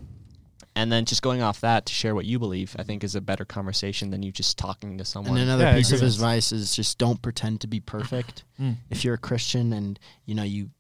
and 0.76 0.93
then 0.93 1.07
just 1.07 1.22
going 1.22 1.43
off 1.43 1.61
that 1.62 1.87
to 1.87 1.93
share 1.93 2.14
what 2.14 2.24
you 2.26 2.39
believe, 2.39 2.76
I 2.78 2.82
think 2.84 3.03
is 3.03 3.14
a 3.16 3.20
better 3.20 3.45
conversation 3.45 4.11
than 4.11 4.22
you 4.22 4.30
just 4.30 4.59
talking 4.59 4.99
to 4.99 5.05
someone. 5.05 5.32
And 5.39 5.43
another 5.49 5.64
Yeah, 5.64 5.74
piece 5.76 5.91
of 5.91 6.03
advice 6.03 6.53
is 6.53 6.76
just 6.76 6.99
don't 6.99 7.20
pretend 7.20 7.62
to 7.62 7.66
be 7.66 7.80
perfect. 7.80 8.45
Mm. 8.61 8.76
If 8.91 9.05
you're 9.05 9.14
a 9.14 9.18
Christian 9.18 9.72
and 9.74 9.99
you 10.24 10.34
know 10.34 10.43
you 10.43 10.70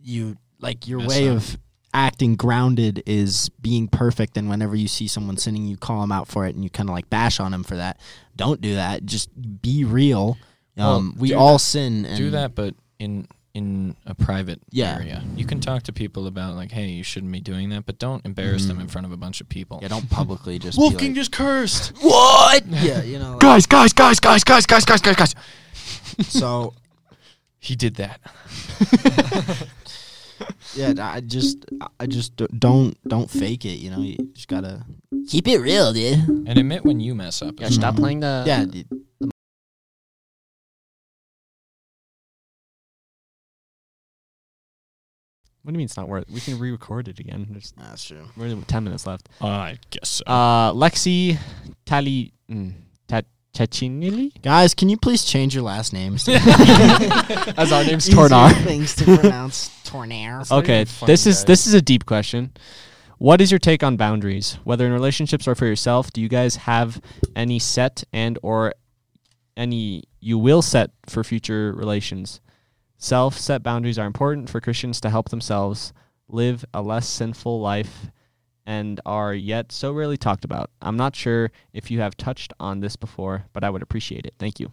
you 0.00 0.36
like 0.58 0.88
your 0.88 0.98
Mess 1.00 1.08
way 1.08 1.28
up. 1.28 1.36
of 1.36 1.58
acting 1.94 2.34
grounded 2.36 3.02
is 3.06 3.48
being 3.60 3.86
perfect 3.88 4.36
and 4.36 4.48
whenever 4.48 4.74
you 4.76 4.88
see 4.88 5.06
someone 5.06 5.36
sinning 5.36 5.66
you 5.66 5.76
call 5.76 6.00
them 6.00 6.10
out 6.12 6.26
for 6.28 6.46
it 6.46 6.54
and 6.54 6.64
you 6.64 6.70
kind 6.70 6.88
of 6.88 6.94
like 6.94 7.08
bash 7.08 7.38
on 7.40 7.52
them 7.52 7.62
for 7.62 7.76
that. 7.76 8.00
Don't 8.34 8.60
do 8.60 8.74
that. 8.74 9.04
Just 9.06 9.28
be 9.62 9.84
real. 9.84 10.36
Well, 10.76 10.96
Um, 10.96 11.14
we 11.18 11.32
all 11.32 11.54
that- 11.54 11.58
sin 11.60 12.04
and 12.06 12.16
Do 12.16 12.30
that, 12.30 12.54
but 12.54 12.74
in 12.98 13.26
in 13.54 13.96
a 14.04 14.14
private 14.14 14.60
Yeah. 14.70 14.96
area. 14.96 15.24
You 15.34 15.46
can 15.46 15.60
talk 15.60 15.84
to 15.84 15.92
people 15.94 16.26
about 16.26 16.56
like, 16.56 16.72
hey, 16.72 16.90
you 16.90 17.02
shouldn't 17.02 17.32
be 17.32 17.40
doing 17.40 17.70
that, 17.70 17.86
but 17.86 17.98
don't 17.98 18.22
embarrass 18.26 18.66
them 18.66 18.76
Mhm. 18.76 18.82
in 18.82 18.88
front 18.88 19.06
of 19.06 19.12
a 19.12 19.16
bunch 19.16 19.40
of 19.40 19.48
people. 19.48 19.78
Yeah, 19.80 19.88
don't 19.88 20.10
publicly 20.10 20.58
just 20.66 20.76
be 20.76 20.82
Wolfgang 20.82 21.08
like, 21.08 21.14
just 21.14 21.32
cursed. 21.32 21.92
what? 22.02 22.66
yeah, 22.70 23.02
you 23.02 23.18
know. 23.18 23.30
like- 23.30 23.40
guys, 23.40 23.64
guys, 23.66 23.94
guys, 23.94 24.20
guys, 24.20 24.44
guys, 24.44 24.66
guys, 24.66 24.84
guys, 24.84 25.00
guys, 25.00 25.16
guys. 25.16 25.34
so 26.28 26.74
He 27.58 27.74
did 27.76 27.94
that. 27.94 28.20
yeah, 30.76 30.92
I 31.00 31.20
just 31.20 31.64
I 31.98 32.06
just 32.06 32.36
don't 32.36 32.96
don't 33.08 33.30
fake 33.30 33.64
it. 33.64 33.78
You 33.78 33.90
know, 33.90 34.00
you 34.00 34.16
just 34.34 34.48
gotta 34.48 34.84
keep 35.28 35.48
it 35.48 35.58
real, 35.58 35.92
dude. 35.94 36.18
And 36.46 36.58
admit 36.58 36.84
when 36.84 37.00
you 37.00 37.14
mess 37.14 37.40
up. 37.42 37.54
Yeah, 37.58 37.68
as 37.68 37.74
stop 37.74 37.96
playing 37.96 38.20
the. 38.20 38.44
Yeah, 38.46 38.66
dude. 38.66 38.86
What 45.66 45.72
do 45.72 45.74
you 45.74 45.78
mean 45.78 45.86
it's 45.86 45.96
not 45.96 46.08
worth? 46.08 46.30
We 46.30 46.38
can 46.38 46.60
re-record 46.60 47.08
it 47.08 47.18
again. 47.18 47.48
There's 47.50 47.72
that's 47.76 48.04
true. 48.04 48.22
really 48.36 48.54
ten 48.68 48.84
minutes 48.84 49.04
left. 49.04 49.28
I 49.40 49.78
guess 49.90 50.08
so. 50.10 50.24
Uh, 50.24 50.72
Lexi 50.72 51.36
Tali 51.84 52.32
mm, 52.48 52.72
Ta- 53.08 53.22
Tachinili? 53.52 54.30
Guys, 54.42 54.74
can 54.74 54.88
you 54.88 54.96
please 54.96 55.24
change 55.24 55.56
your 55.56 55.64
last 55.64 55.92
names? 55.92 56.28
As 56.28 57.72
our 57.72 57.82
name's 57.82 58.08
Easier 58.08 58.14
Tornar. 58.28 58.52
things 58.62 58.94
to 58.94 59.04
pronounce. 59.18 59.70
Tornair. 59.82 60.40
It's 60.42 60.50
not 60.52 60.58
Okay, 60.62 60.82
even 60.82 60.86
funny, 60.86 61.12
this 61.12 61.26
is 61.26 61.38
guys. 61.38 61.44
this 61.46 61.66
is 61.66 61.74
a 61.74 61.82
deep 61.82 62.06
question. 62.06 62.52
What 63.18 63.40
is 63.40 63.50
your 63.50 63.58
take 63.58 63.82
on 63.82 63.96
boundaries, 63.96 64.58
whether 64.62 64.86
in 64.86 64.92
relationships 64.92 65.48
or 65.48 65.56
for 65.56 65.66
yourself? 65.66 66.12
Do 66.12 66.20
you 66.20 66.28
guys 66.28 66.54
have 66.54 67.00
any 67.34 67.58
set 67.58 68.04
and 68.12 68.38
or 68.40 68.72
any 69.56 70.04
you 70.20 70.38
will 70.38 70.62
set 70.62 70.90
for 71.06 71.24
future 71.24 71.72
relations? 71.72 72.40
Self 72.98 73.38
set 73.38 73.62
boundaries 73.62 73.98
are 73.98 74.06
important 74.06 74.48
for 74.48 74.60
Christians 74.60 75.00
to 75.02 75.10
help 75.10 75.28
themselves 75.28 75.92
live 76.28 76.64
a 76.72 76.82
less 76.82 77.08
sinful 77.08 77.60
life 77.60 78.10
and 78.66 79.00
are 79.06 79.32
yet 79.34 79.70
so 79.70 79.92
rarely 79.92 80.16
talked 80.16 80.44
about. 80.44 80.70
I'm 80.82 80.96
not 80.96 81.14
sure 81.14 81.50
if 81.72 81.90
you 81.90 82.00
have 82.00 82.16
touched 82.16 82.52
on 82.58 82.80
this 82.80 82.96
before, 82.96 83.44
but 83.52 83.62
I 83.62 83.70
would 83.70 83.82
appreciate 83.82 84.26
it. 84.26 84.34
Thank 84.38 84.58
you. 84.58 84.72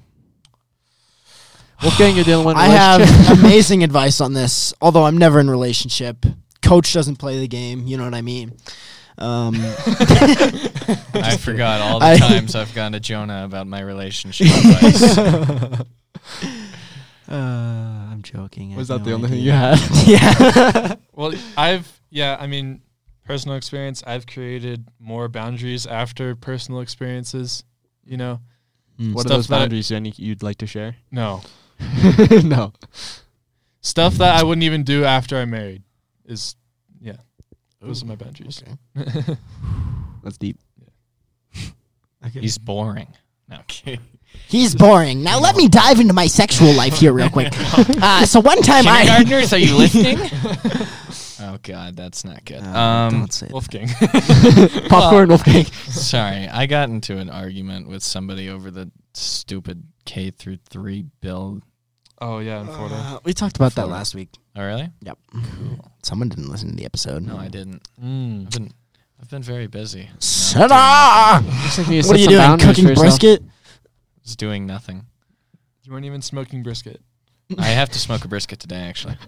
Wolfgang, 1.81 2.15
you're 2.15 2.23
dealing 2.25 2.45
with 2.45 2.55
I 2.57 2.67
have 2.67 3.39
amazing 3.39 3.83
advice 3.83 4.19
on 4.21 4.33
this. 4.33 4.73
Although 4.81 5.03
I'm 5.05 5.17
never 5.17 5.39
in 5.39 5.49
relationship, 5.49 6.25
coach 6.61 6.93
doesn't 6.93 7.17
play 7.17 7.39
the 7.39 7.47
game. 7.47 7.85
You 7.85 7.97
know 7.97 8.05
what 8.05 8.15
I 8.15 8.21
mean? 8.21 8.57
Um, 9.17 9.53
I 11.13 11.37
forgot 11.39 11.81
all 11.81 11.99
the 11.99 12.05
I- 12.13 12.17
times 12.17 12.55
I've 12.55 12.73
gone 12.73 12.93
to 12.93 12.99
Jonah 12.99 13.45
about 13.45 13.67
my 13.67 13.81
relationship 13.81 14.47
advice. 14.47 15.83
Uh, 17.29 17.33
I'm 17.35 18.21
joking. 18.21 18.73
I 18.73 18.77
Was 18.77 18.89
have 18.89 19.03
that 19.03 19.09
no 19.09 19.09
the 19.09 19.15
only 19.15 19.29
thing 19.29 19.39
idea. 19.49 19.75
you 20.07 20.17
had? 20.17 20.49
yeah. 20.89 20.95
Well, 21.13 21.33
I've 21.57 22.01
yeah, 22.09 22.37
I 22.39 22.47
mean, 22.47 22.81
personal 23.25 23.55
experience. 23.57 24.03
I've 24.05 24.25
created 24.27 24.87
more 24.99 25.27
boundaries 25.29 25.85
after 25.85 26.35
personal 26.35 26.81
experiences. 26.81 27.63
You 28.05 28.17
know, 28.17 28.39
Mm. 28.99 29.13
What 29.13 29.25
are 29.25 29.29
Stuff 29.29 29.37
those 29.37 29.47
that- 29.47 29.57
boundaries 29.59 29.91
any 29.91 30.13
you'd 30.17 30.43
like 30.43 30.57
to 30.59 30.67
share? 30.67 30.95
No. 31.11 31.41
no. 32.43 32.73
Stuff 33.81 34.15
that 34.15 34.35
I 34.39 34.43
wouldn't 34.43 34.63
even 34.63 34.83
do 34.83 35.03
after 35.03 35.35
I'm 35.37 35.49
married 35.49 35.81
is, 36.25 36.55
yeah. 37.01 37.17
Those 37.81 38.03
are 38.03 38.05
my 38.05 38.15
boundaries. 38.15 38.61
Okay. 38.95 39.35
That's 40.23 40.37
deep. 40.37 40.59
He's 42.33 42.57
boring. 42.59 43.07
No, 43.49 43.57
I'm 43.57 43.63
kidding. 43.67 43.99
He's 44.47 44.75
boring. 44.75 45.23
Now 45.23 45.39
let 45.39 45.55
me 45.55 45.67
dive 45.67 45.99
into 45.99 46.13
my 46.13 46.27
sexual 46.27 46.73
life 46.73 46.97
here 46.99 47.11
real 47.13 47.29
quick. 47.29 47.53
Uh, 48.05 48.25
so 48.25 48.39
one 48.41 48.61
time 48.61 48.87
I. 48.87 49.05
Kindergartners, 49.05 49.53
are 49.53 49.57
you 49.57 49.75
listening? 49.77 50.17
oh 51.41 51.57
God, 51.63 51.95
that's 51.95 52.23
not 52.25 52.43
good. 52.45 52.61
Uh, 52.61 52.77
Um, 52.77 53.11
don't 53.13 53.33
say 53.33 53.47
that. 53.47 53.53
Wolfgang. 53.53 53.87
Popcorn 54.89 55.29
Wolfgang. 55.29 55.65
sorry, 55.65 56.47
I 56.47 56.65
got 56.67 56.89
into 56.89 57.17
an 57.17 57.29
argument 57.29 57.87
with 57.87 58.03
somebody 58.03 58.49
over 58.49 58.69
the 58.71 58.91
stupid 59.13 59.83
K 60.05 60.31
through 60.31 60.57
three 60.69 61.05
bill. 61.21 61.61
oh, 62.21 62.39
yeah, 62.39 62.61
in 62.61 62.67
Florida. 62.67 62.95
Uh, 62.95 63.19
we 63.23 63.33
talked 63.33 63.55
about 63.55 63.73
that 63.75 63.87
last 63.87 64.13
week. 64.15 64.29
Oh, 64.55 64.63
really? 64.65 64.89
Yep. 65.01 65.17
Someone 66.03 66.29
didn't 66.29 66.49
listen 66.49 66.69
to 66.71 66.75
the 66.75 66.85
episode. 66.85 67.23
No, 67.23 67.37
I 67.37 67.47
didn't. 67.47 67.87
Mm. 68.03 68.45
I've 68.45 68.51
been, 68.51 68.71
I've 69.21 69.29
been 69.29 69.43
very 69.43 69.67
busy. 69.67 70.03
No, 70.03 70.19
Shut 70.19 70.71
up! 70.71 71.43
Looks 71.43 71.77
like 71.79 71.87
you 71.87 72.01
What 72.03 72.15
are 72.17 72.19
you 72.19 72.27
doing? 72.27 72.37
boundaries 72.39 72.67
for 72.69 72.73
Cooking 72.75 72.87
yourself. 72.89 73.05
brisket? 73.19 73.43
Just 74.23 74.39
doing 74.39 74.65
nothing. 74.65 75.05
You 75.83 75.91
weren't 75.91 76.05
even 76.05 76.21
smoking 76.21 76.63
brisket. 76.63 77.01
I 77.57 77.65
have 77.67 77.89
to 77.89 77.99
smoke 77.99 78.23
a 78.25 78.27
brisket 78.27 78.59
today, 78.59 78.81
actually. 78.81 79.17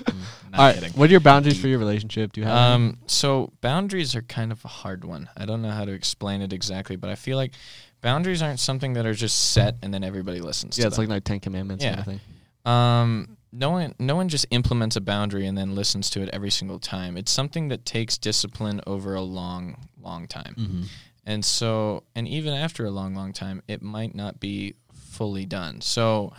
Mm, 0.00 0.14
Not 0.52 0.58
All 0.60 0.66
right. 0.66 0.74
kidding. 0.74 0.92
What 0.94 1.08
are 1.08 1.12
your 1.12 1.20
boundaries 1.20 1.60
for 1.60 1.68
your 1.68 1.78
relationship? 1.78 2.32
Do 2.32 2.40
you 2.40 2.46
have? 2.46 2.56
any? 2.56 2.74
Um, 2.88 2.98
so 3.06 3.52
boundaries 3.60 4.16
are 4.16 4.22
kind 4.22 4.50
of 4.50 4.64
a 4.64 4.68
hard 4.68 5.04
one. 5.04 5.28
I 5.36 5.44
don't 5.44 5.62
know 5.62 5.70
how 5.70 5.84
to 5.84 5.92
explain 5.92 6.42
it 6.42 6.52
exactly, 6.52 6.96
but 6.96 7.10
I 7.10 7.14
feel 7.14 7.36
like 7.36 7.52
boundaries 8.00 8.42
aren't 8.42 8.58
something 8.60 8.94
that 8.94 9.06
are 9.06 9.12
just 9.14 9.52
set 9.52 9.76
and 9.82 9.92
then 9.94 10.02
everybody 10.02 10.40
listens. 10.40 10.78
yeah, 10.78 10.84
to 10.84 10.86
it's 10.88 10.96
them. 10.96 11.04
like 11.04 11.10
like 11.10 11.24
Ten 11.24 11.38
Commandments 11.38 11.84
kind 11.84 11.94
Yeah. 11.96 12.00
of 12.00 12.06
thing. 12.06 12.20
Um, 12.64 13.36
no 13.52 13.70
one, 13.70 13.94
no 14.00 14.16
one 14.16 14.28
just 14.28 14.46
implements 14.50 14.96
a 14.96 15.00
boundary 15.00 15.46
and 15.46 15.56
then 15.56 15.74
listens 15.76 16.08
to 16.10 16.22
it 16.22 16.30
every 16.32 16.50
single 16.50 16.78
time. 16.80 17.16
It's 17.16 17.30
something 17.30 17.68
that 17.68 17.84
takes 17.84 18.16
discipline 18.18 18.80
over 18.86 19.14
a 19.14 19.22
long, 19.22 19.76
long 20.00 20.26
time. 20.26 20.54
Mm-hmm. 20.58 20.82
And 21.30 21.44
so, 21.44 22.02
and 22.16 22.26
even 22.26 22.52
after 22.52 22.84
a 22.84 22.90
long, 22.90 23.14
long 23.14 23.32
time, 23.32 23.62
it 23.68 23.82
might 23.82 24.16
not 24.16 24.40
be 24.40 24.74
fully 24.92 25.46
done. 25.46 25.80
So, 25.80 26.32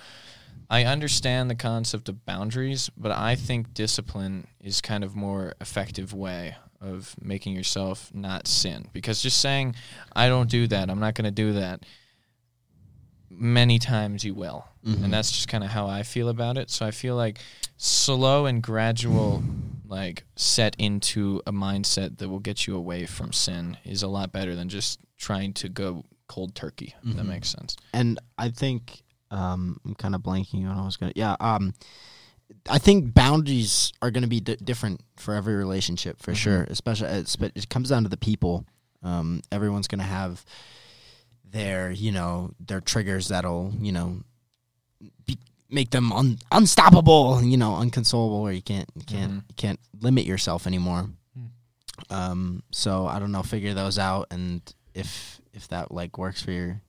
I 0.69 0.83
understand 0.83 1.49
the 1.49 1.55
concept 1.55 2.09
of 2.09 2.25
boundaries, 2.25 2.89
but 2.97 3.13
I 3.13 3.35
think 3.35 3.73
discipline 3.73 4.47
is 4.59 4.81
kind 4.81 5.05
of 5.05 5.15
more 5.15 5.53
effective 5.61 6.13
way 6.13 6.55
of 6.81 7.15
making 7.21 7.55
yourself 7.55 8.09
not 8.13 8.47
sin. 8.47 8.89
Because 8.91 9.21
just 9.21 9.39
saying, 9.39 9.75
I 10.13 10.27
don't 10.27 10.49
do 10.49 10.67
that, 10.67 10.89
I'm 10.89 10.99
not 10.99 11.15
going 11.15 11.25
to 11.25 11.31
do 11.31 11.53
that, 11.53 11.85
many 13.29 13.79
times 13.79 14.25
you 14.25 14.33
will. 14.33 14.65
Mhm. 14.85 15.05
And 15.05 15.13
that's 15.13 15.31
just 15.31 15.47
kind 15.47 15.63
of 15.63 15.69
how 15.69 15.87
I 15.87 16.03
feel 16.03 16.27
about 16.27 16.57
it. 16.57 16.69
So 16.69 16.85
I 16.85 16.91
feel 16.91 17.15
like 17.15 17.39
slow 17.77 18.45
and 18.45 18.61
gradual 18.61 19.43
like 19.91 20.23
set 20.37 20.75
into 20.79 21.41
a 21.45 21.51
mindset 21.51 22.17
that 22.17 22.29
will 22.29 22.39
get 22.39 22.65
you 22.65 22.75
away 22.75 23.05
from 23.05 23.31
sin 23.33 23.77
is 23.83 24.01
a 24.01 24.07
lot 24.07 24.31
better 24.31 24.55
than 24.55 24.69
just 24.69 24.99
trying 25.17 25.53
to 25.53 25.67
go 25.69 26.05
cold 26.27 26.55
turkey. 26.55 26.95
If 27.03 27.17
that 27.17 27.25
makes 27.25 27.49
sense. 27.49 27.75
and 27.93 28.17
I 28.37 28.49
think 28.49 29.01
um, 29.29 29.79
I'm 29.85 29.93
kind 29.95 30.15
of 30.15 30.21
blanking 30.21 30.61
on 30.67 30.75
what 30.75 30.81
I 30.81 30.85
was 30.85 30.97
gonna. 30.97 31.11
Yeah, 31.15 31.35
um, 31.39 31.73
I 32.69 32.79
think 32.79 33.13
boundaries 33.13 33.91
are 34.01 34.11
gonna 34.11 34.27
be 34.27 34.39
di- 34.39 34.55
different 34.57 35.01
for 35.17 35.33
every 35.35 35.55
relationship 35.55 36.21
for 36.21 36.31
Mhm. 36.31 36.35
sure. 36.37 36.63
Especially, 36.63 37.07
it's, 37.09 37.35
but 37.35 37.51
it 37.55 37.67
comes 37.69 37.89
down 37.89 38.03
to 38.03 38.09
the 38.09 38.17
people. 38.17 38.65
Um, 39.03 39.41
everyone's 39.51 39.87
gonna 39.87 40.03
have 40.03 40.43
their, 41.49 41.91
you 41.91 42.11
know, 42.11 42.51
their 42.59 42.81
triggers 42.81 43.27
that'll, 43.27 43.73
you 43.79 43.91
know, 43.91 44.21
make 45.71 45.89
them 45.91 46.11
un- 46.11 46.37
unstoppable. 46.51 47.41
You 47.43 47.57
know, 47.57 47.75
unconsolable, 47.75 48.37
or 48.41 48.51
you 48.51 48.61
can't, 48.61 48.89
you 48.95 49.03
can't, 49.05 49.31
Mhm. 49.31 49.35
you 49.49 49.55
can't 49.55 49.79
limit 50.01 50.25
yourself 50.25 50.67
anymore. 50.67 51.09
Hmm. 51.35 52.13
Um, 52.13 52.63
so 52.71 53.07
I 53.07 53.19
don't 53.19 53.31
know. 53.31 53.43
Figure 53.43 53.73
those 53.73 53.97
out, 53.97 54.27
and 54.31 54.61
if 54.93 55.39
if 55.53 55.67
that 55.69 55.91
like 55.91 56.17
works 56.17 56.41
for 56.41 56.51
your 56.51 56.81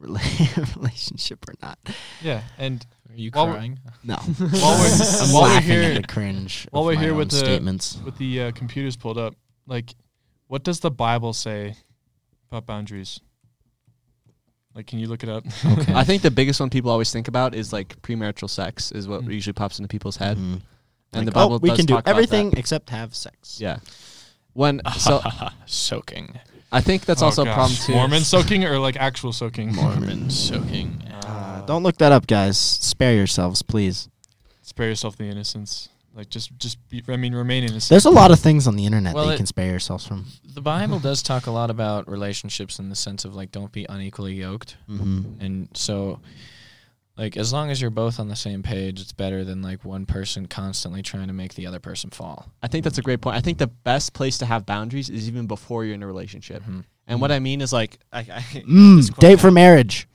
rela- 0.00 0.76
relationship 0.76 1.48
or 1.48 1.54
not. 1.62 1.78
Yeah, 2.22 2.42
and 2.58 2.84
Are 3.10 3.14
you 3.16 3.30
While 3.32 3.52
crying? 3.52 3.78
No, 4.02 4.16
While 4.38 4.78
we're- 4.80 4.90
I'm 5.20 5.32
while 5.32 5.42
we're 5.54 5.60
here- 5.60 5.82
at 5.82 6.02
the 6.02 6.08
cringe. 6.08 6.66
while 6.70 6.84
we're 6.84 6.98
here 6.98 7.14
with 7.14 7.30
the- 7.30 7.36
statements, 7.36 7.98
with 8.04 8.16
the 8.18 8.40
uh, 8.42 8.52
computers 8.52 8.96
pulled 8.96 9.18
up, 9.18 9.34
like, 9.66 9.94
what 10.48 10.62
does 10.64 10.80
the 10.80 10.90
Bible 10.90 11.32
say 11.32 11.76
about 12.50 12.66
boundaries? 12.66 13.20
Like, 14.74 14.86
can 14.86 14.98
you 14.98 15.06
look 15.06 15.22
it 15.22 15.28
up? 15.28 15.44
Okay. 15.64 15.92
I 15.94 16.02
think 16.04 16.22
the 16.22 16.30
biggest 16.30 16.58
one 16.60 16.70
people 16.70 16.90
always 16.90 17.12
think 17.12 17.28
about 17.28 17.54
is 17.54 17.72
like 17.72 18.00
premarital 18.02 18.48
sex 18.48 18.90
is 18.92 19.06
what 19.06 19.22
Mm. 19.22 19.32
usually 19.32 19.52
pops 19.52 19.78
into 19.78 19.88
people's 19.88 20.16
head. 20.16 20.38
Mhm. 20.38 20.40
And 20.42 20.62
Like, 21.12 21.24
the 21.26 21.32
Bible 21.32 21.54
oh, 21.54 21.58
we 21.58 21.68
does 21.68 21.76
can 21.78 21.86
do 21.86 21.94
talk 21.94 22.08
everything 22.08 22.54
except 22.56 22.88
have 22.90 23.14
sex. 23.14 23.58
Yeah. 23.60 23.78
When 24.54 24.80
so 24.98 25.20
soaking. 25.66 26.38
I 26.70 26.80
think 26.80 27.04
that's 27.04 27.20
Oh, 27.22 27.26
also 27.26 27.42
a 27.42 27.44
gosh. 27.44 27.54
problem 27.54 27.76
too. 27.84 27.92
Mormon 27.92 28.22
soaking 28.24 28.64
or 28.64 28.78
like 28.78 28.96
actual 28.96 29.32
soaking? 29.32 29.74
Mormon 29.74 30.30
soaking. 30.30 31.02
Uh, 31.22 31.64
don't 31.66 31.84
look 31.84 31.98
that 31.98 32.10
up, 32.10 32.26
guys. 32.26 32.58
Spare 32.58 33.14
yourselves, 33.14 33.62
please. 33.62 34.08
Spare 34.62 34.88
yourself 34.88 35.16
the 35.16 35.24
innocence. 35.24 35.88
Like, 36.14 36.28
just, 36.28 36.56
just 36.58 36.76
be. 36.88 37.02
I 37.08 37.16
mean, 37.16 37.34
remain 37.34 37.62
innocent. 37.64 37.88
There's 37.88 38.04
a 38.04 38.10
lot 38.10 38.30
of 38.30 38.38
things 38.38 38.66
on 38.66 38.76
the 38.76 38.84
internet 38.84 39.14
Well, 39.14 39.24
that 39.24 39.30
you 39.30 39.34
it- 39.34 39.38
can 39.38 39.46
spare 39.46 39.70
yourselves 39.70 40.06
from. 40.06 40.26
The 40.54 40.60
Bible 40.60 40.98
does 40.98 41.22
talk 41.22 41.46
a 41.46 41.50
lot 41.50 41.70
about 41.70 42.08
relationships 42.10 42.78
in 42.78 42.88
the 42.90 42.96
sense 42.96 43.24
of 43.24 43.34
like 43.34 43.50
don't 43.50 43.72
be 43.72 43.86
unequally 43.88 44.34
yoked. 44.34 44.76
Mm-hmm. 44.90 45.40
And 45.44 45.68
so 45.74 46.20
like 47.16 47.36
as 47.38 47.52
long 47.52 47.70
as 47.70 47.80
you're 47.80 47.90
both 47.90 48.20
on 48.20 48.28
the 48.28 48.36
same 48.36 48.62
page, 48.62 49.00
it's 49.00 49.12
better 49.12 49.44
than 49.44 49.62
like 49.62 49.84
one 49.84 50.04
person 50.06 50.46
constantly 50.46 51.02
trying 51.02 51.28
to 51.28 51.32
make 51.32 51.54
the 51.54 51.66
other 51.66 51.80
person 51.80 52.10
fall. 52.10 52.50
I 52.62 52.68
think 52.68 52.84
that's 52.84 52.98
a 52.98 53.02
great 53.02 53.20
point. 53.22 53.36
I 53.36 53.40
think 53.40 53.56
the 53.58 53.66
best 53.66 54.12
place 54.12 54.36
to 54.38 54.46
have 54.46 54.66
boundaries 54.66 55.08
is 55.08 55.28
even 55.28 55.46
before 55.46 55.84
you're 55.86 55.94
in 55.94 56.02
a 56.02 56.06
relationship. 56.06 56.62
Mhm. 56.62 56.84
And 57.06 57.20
what 57.20 57.32
I 57.32 57.38
mean 57.38 57.60
is 57.62 57.72
like 57.72 57.98
I, 58.12 58.20
I 58.20 58.40
Mm, 58.68 59.16
date 59.18 59.40
for 59.40 59.50
marriage. 59.50 60.06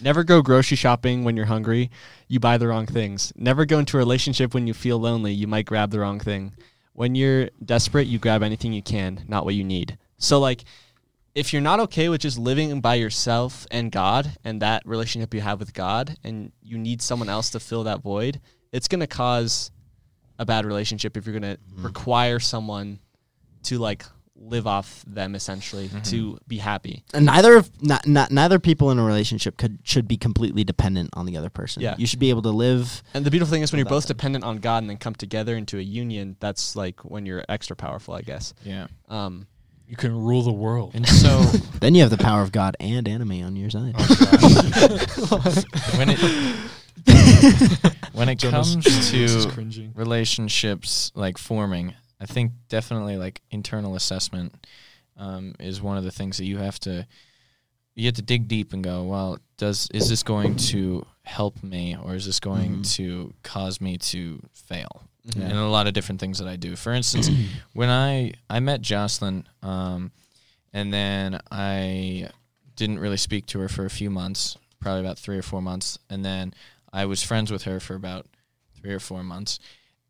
Never 0.00 0.24
go 0.24 0.42
grocery 0.42 0.76
shopping 0.76 1.24
when 1.24 1.36
you're 1.36 1.46
hungry. 1.46 1.90
You 2.28 2.40
buy 2.40 2.58
the 2.58 2.68
wrong 2.68 2.86
things. 2.86 3.32
Never 3.36 3.64
go 3.64 3.78
into 3.78 3.96
a 3.96 3.98
relationship 3.98 4.54
when 4.54 4.66
you 4.66 4.74
feel 4.74 4.98
lonely. 4.98 5.32
You 5.32 5.46
might 5.46 5.66
grab 5.66 5.90
the 5.90 6.00
wrong 6.00 6.20
thing. 6.20 6.54
When 6.92 7.14
you're 7.14 7.50
desperate, 7.64 8.06
you 8.06 8.18
grab 8.18 8.42
anything 8.42 8.72
you 8.72 8.82
can, 8.82 9.24
not 9.28 9.44
what 9.44 9.54
you 9.54 9.64
need. 9.64 9.98
So 10.18 10.38
like 10.38 10.64
if 11.38 11.52
you're 11.52 11.62
not 11.62 11.78
okay 11.78 12.08
with 12.08 12.20
just 12.20 12.36
living 12.36 12.80
by 12.80 12.96
yourself 12.96 13.64
and 13.70 13.92
God 13.92 14.36
and 14.44 14.60
that 14.60 14.82
relationship 14.84 15.32
you 15.32 15.40
have 15.40 15.60
with 15.60 15.72
God 15.72 16.16
and 16.24 16.50
you 16.62 16.76
need 16.76 17.00
someone 17.00 17.28
else 17.28 17.50
to 17.50 17.60
fill 17.60 17.84
that 17.84 18.02
void, 18.02 18.40
it's 18.72 18.88
going 18.88 19.00
to 19.00 19.06
cause 19.06 19.70
a 20.38 20.44
bad 20.44 20.64
relationship 20.64 21.16
if 21.16 21.26
you're 21.26 21.38
going 21.38 21.56
to 21.56 21.60
mm-hmm. 21.60 21.86
require 21.86 22.40
someone 22.40 22.98
to 23.62 23.78
like 23.78 24.04
live 24.40 24.66
off 24.66 25.04
them 25.06 25.34
essentially 25.34 25.90
to 26.04 26.38
be 26.48 26.58
happy. 26.58 27.04
And 27.12 27.26
neither 27.26 27.56
of 27.56 27.70
not, 27.82 28.06
not 28.06 28.30
neither 28.30 28.58
people 28.58 28.90
in 28.90 28.98
a 28.98 29.04
relationship 29.04 29.56
could 29.56 29.78
should 29.82 30.06
be 30.08 30.16
completely 30.16 30.64
dependent 30.64 31.10
on 31.12 31.26
the 31.26 31.36
other 31.36 31.50
person. 31.50 31.82
Yeah. 31.82 31.94
You 31.98 32.06
should 32.06 32.18
be 32.20 32.30
able 32.30 32.42
to 32.42 32.50
live. 32.50 33.02
And 33.14 33.24
the 33.26 33.30
beautiful 33.30 33.52
thing 33.52 33.62
is 33.62 33.72
when 33.72 33.78
you're 33.78 33.86
both 33.86 34.06
them. 34.06 34.16
dependent 34.16 34.44
on 34.44 34.58
God 34.58 34.78
and 34.78 34.90
then 34.90 34.96
come 34.96 35.14
together 35.14 35.56
into 35.56 35.78
a 35.78 35.82
union, 35.82 36.36
that's 36.40 36.76
like 36.76 37.04
when 37.04 37.26
you're 37.26 37.44
extra 37.48 37.76
powerful, 37.76 38.14
I 38.14 38.22
guess. 38.22 38.54
Yeah. 38.64 38.86
Um, 39.08 39.46
You 39.86 39.96
can 39.96 40.14
rule 40.14 40.42
the 40.42 40.52
world. 40.52 40.92
And 40.94 41.06
so 41.06 41.40
Then 41.80 41.94
you 41.94 42.02
have 42.02 42.10
the 42.10 42.18
power 42.18 42.42
of 42.42 42.52
God 42.52 42.76
and 42.80 43.08
anime 43.08 43.42
on 43.42 43.56
your 43.56 43.70
side. 43.70 43.94
when 45.96 46.10
it 46.10 46.18
when 48.12 48.28
it 48.28 48.40
comes 48.40 48.76
to 49.10 49.90
relationships 49.94 51.12
like 51.14 51.38
forming, 51.38 51.94
I 52.20 52.26
think 52.26 52.52
definitely 52.68 53.16
like 53.16 53.40
internal 53.50 53.94
assessment 53.96 54.66
um, 55.16 55.54
is 55.60 55.80
one 55.80 55.96
of 55.98 56.04
the 56.04 56.10
things 56.10 56.36
that 56.38 56.44
you 56.46 56.58
have 56.58 56.78
to 56.80 57.06
you 57.94 58.06
have 58.06 58.14
to 58.14 58.22
dig 58.22 58.46
deep 58.46 58.72
and 58.72 58.84
go, 58.84 59.02
well, 59.04 59.38
does 59.56 59.88
is 59.92 60.08
this 60.08 60.22
going 60.22 60.54
to 60.56 61.04
help 61.24 61.60
me 61.64 61.96
or 62.00 62.14
is 62.14 62.26
this 62.26 62.38
going 62.38 62.76
Mhm. 62.78 62.94
to 62.96 63.34
cause 63.42 63.80
me 63.80 63.98
to 63.98 64.40
fail? 64.52 65.02
mhm. 65.26 65.42
and 65.42 65.52
a 65.52 65.66
lot 65.68 65.86
of 65.86 65.92
different 65.94 66.20
things 66.20 66.38
that 66.38 66.48
I 66.48 66.56
do. 66.56 66.74
For 66.76 66.92
instance, 66.92 67.28
when 67.74 67.88
I 67.90 68.32
I 68.48 68.60
met 68.60 68.80
Jocelyn, 68.82 69.46
um, 69.62 70.12
and 70.72 70.92
then 70.94 71.40
I 71.50 72.30
didn't 72.76 73.00
really 73.00 73.16
speak 73.16 73.46
to 73.46 73.58
her 73.58 73.68
for 73.68 73.84
a 73.84 73.90
few 73.90 74.10
months, 74.10 74.56
probably 74.80 75.00
about 75.00 75.18
three 75.18 75.36
or 75.36 75.42
four 75.42 75.60
months, 75.60 75.98
and 76.08 76.24
then 76.24 76.54
I 76.92 77.04
was 77.04 77.22
friends 77.22 77.50
with 77.50 77.64
her 77.64 77.80
for 77.80 77.94
about 77.96 78.26
three 78.80 78.94
or 78.94 79.00
four 79.00 79.22
months, 79.24 79.58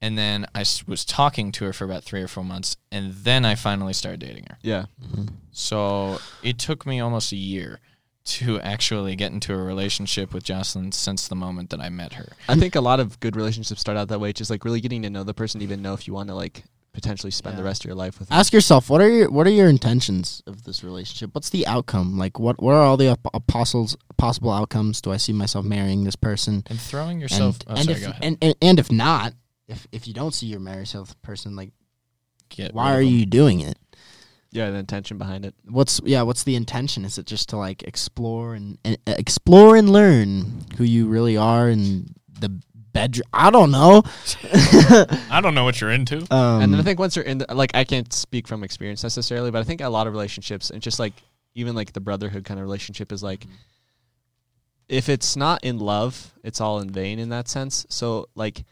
and 0.01 0.17
then 0.17 0.47
I 0.55 0.65
was 0.87 1.05
talking 1.05 1.51
to 1.53 1.65
her 1.65 1.73
for 1.73 1.85
about 1.85 2.05
three 2.05 2.23
or 2.23 2.29
four 2.29 2.45
months, 2.45 2.77
and 2.93 3.13
then 3.13 3.45
I 3.45 3.55
finally 3.55 3.93
started 3.93 4.21
dating 4.21 4.47
her. 4.51 4.59
Yeah. 4.63 4.87
Mhm. 5.05 5.31
So 5.53 6.21
it 6.43 6.59
took 6.59 6.87
me 6.87 7.01
almost 7.01 7.33
a 7.33 7.37
year 7.37 7.81
to 8.25 8.61
actually 8.61 9.17
get 9.17 9.33
into 9.33 9.55
a 9.55 9.57
relationship 9.57 10.35
with 10.35 10.45
Jocelyn 10.45 10.93
since 10.93 11.27
the 11.27 11.35
moment 11.35 11.71
that 11.71 11.81
I 11.81 11.89
met 11.89 12.13
her. 12.15 12.33
I 12.49 12.57
think 12.57 12.75
a 12.75 12.81
lot 12.81 13.01
of 13.01 13.19
good 13.21 13.35
relationships 13.37 13.81
start 13.81 13.97
out 13.97 14.09
that 14.09 14.21
way, 14.21 14.33
just 14.33 14.51
like 14.51 14.65
really 14.65 14.81
getting 14.83 15.03
to 15.03 15.11
know 15.11 15.25
the 15.25 15.33
person, 15.35 15.61
to 15.61 15.65
even 15.65 15.81
know 15.83 15.95
if 15.95 16.07
you 16.07 16.13
want 16.13 16.29
to 16.29 16.35
like 16.35 16.65
potentially 16.93 17.31
spend 17.31 17.57
the 17.57 17.63
rest 17.63 17.83
of 17.83 17.87
your 17.89 17.95
life 17.95 18.19
with. 18.19 18.29
Them. 18.29 18.39
Ask 18.39 18.53
yourself 18.53 18.91
what 18.91 19.01
are 19.01 19.09
your 19.09 19.31
what 19.31 19.47
are 19.47 19.51
your 19.51 19.69
intentions 19.69 20.43
of 20.47 20.65
this 20.65 20.83
relationship? 20.85 21.35
What's 21.35 21.49
the 21.51 21.67
outcome? 21.67 22.19
Like 22.19 22.39
what 22.39 22.63
what 22.63 22.73
are 22.75 22.83
all 22.85 22.97
the 22.97 23.09
ap- 23.09 23.27
apostles 23.35 23.97
possible 24.19 24.51
outcomes? 24.53 25.01
Do 25.01 25.11
I 25.13 25.17
see 25.17 25.33
myself 25.33 25.65
marrying 25.65 26.05
this 26.05 26.17
person? 26.17 26.65
And 26.67 26.79
throwing 26.81 27.21
yourself. 27.21 27.61
and, 27.61 27.65
oh, 27.69 27.75
and 27.81 27.85
sorry, 27.85 27.97
if 27.97 28.03
go 28.05 28.11
ahead. 28.11 28.23
and, 28.25 28.39
and 28.43 28.55
and 28.61 28.79
if 28.79 28.91
not, 28.93 29.33
if 29.69 29.87
if 29.93 30.09
you 30.09 30.15
don't 30.15 30.35
see 30.35 30.47
your 30.47 30.61
married 30.61 30.81
yourself 30.81 31.21
person, 31.23 31.55
like 31.55 31.73
Get 32.49 32.75
why 32.75 32.95
are 32.95 33.03
you 33.03 33.27
doing 33.27 33.61
it? 33.61 33.79
yeah, 34.51 34.71
the 34.71 34.79
intention 34.79 35.19
behind 35.19 35.45
it. 35.45 35.55
What's 35.69 36.01
yeah? 36.05 36.23
What's 36.23 36.45
the 36.45 36.55
intention? 36.57 37.05
Is 37.05 37.19
it 37.19 37.27
just 37.27 37.51
to 37.51 37.57
like 37.57 37.83
explore 37.83 38.55
and, 38.55 38.79
and 38.85 38.97
uh, 39.07 39.15
explore 39.19 39.77
and 39.77 39.91
learn 39.91 40.65
who 40.77 40.85
you 40.85 41.07
really 41.07 41.37
are 41.37 41.69
in 41.69 42.15
the 42.41 42.49
bedroom? 42.93 43.27
I 43.35 43.51
don't 43.51 43.71
know. 43.71 44.03
I 45.31 45.41
don't 45.43 45.55
know 45.55 45.65
what 45.65 45.81
you're 45.81 45.91
into. 45.91 46.27
um, 46.33 46.63
and 46.63 46.73
then 46.73 46.81
I 46.81 46.83
think 46.83 46.99
once 46.99 47.15
you're 47.15 47.27
in, 47.27 47.39
the, 47.39 47.55
like, 47.55 47.73
I 47.75 47.85
can't 47.85 48.11
speak 48.13 48.49
from 48.49 48.65
experience 48.65 49.03
necessarily, 49.03 49.51
but 49.51 49.59
I 49.59 49.65
think 49.65 49.83
a 49.83 49.89
lot 49.91 50.07
of 50.07 50.15
relationships 50.15 50.71
and 50.71 50.81
just 50.81 50.99
like 50.99 51.13
even 51.55 51.75
like 51.75 51.93
the 51.93 52.01
brotherhood 52.01 52.45
kind 52.45 52.59
of 52.59 52.65
relationship 52.65 53.13
is 53.13 53.23
like, 53.23 53.45
if 54.89 55.11
it's 55.11 55.37
not 55.37 55.63
in 55.63 55.79
love, 55.79 56.33
it's 56.43 56.61
all 56.63 56.81
in 56.81 56.89
vain 56.89 57.19
in 57.19 57.29
that 57.29 57.49
sense. 57.49 57.85
So 57.91 58.29
like, 58.35 58.65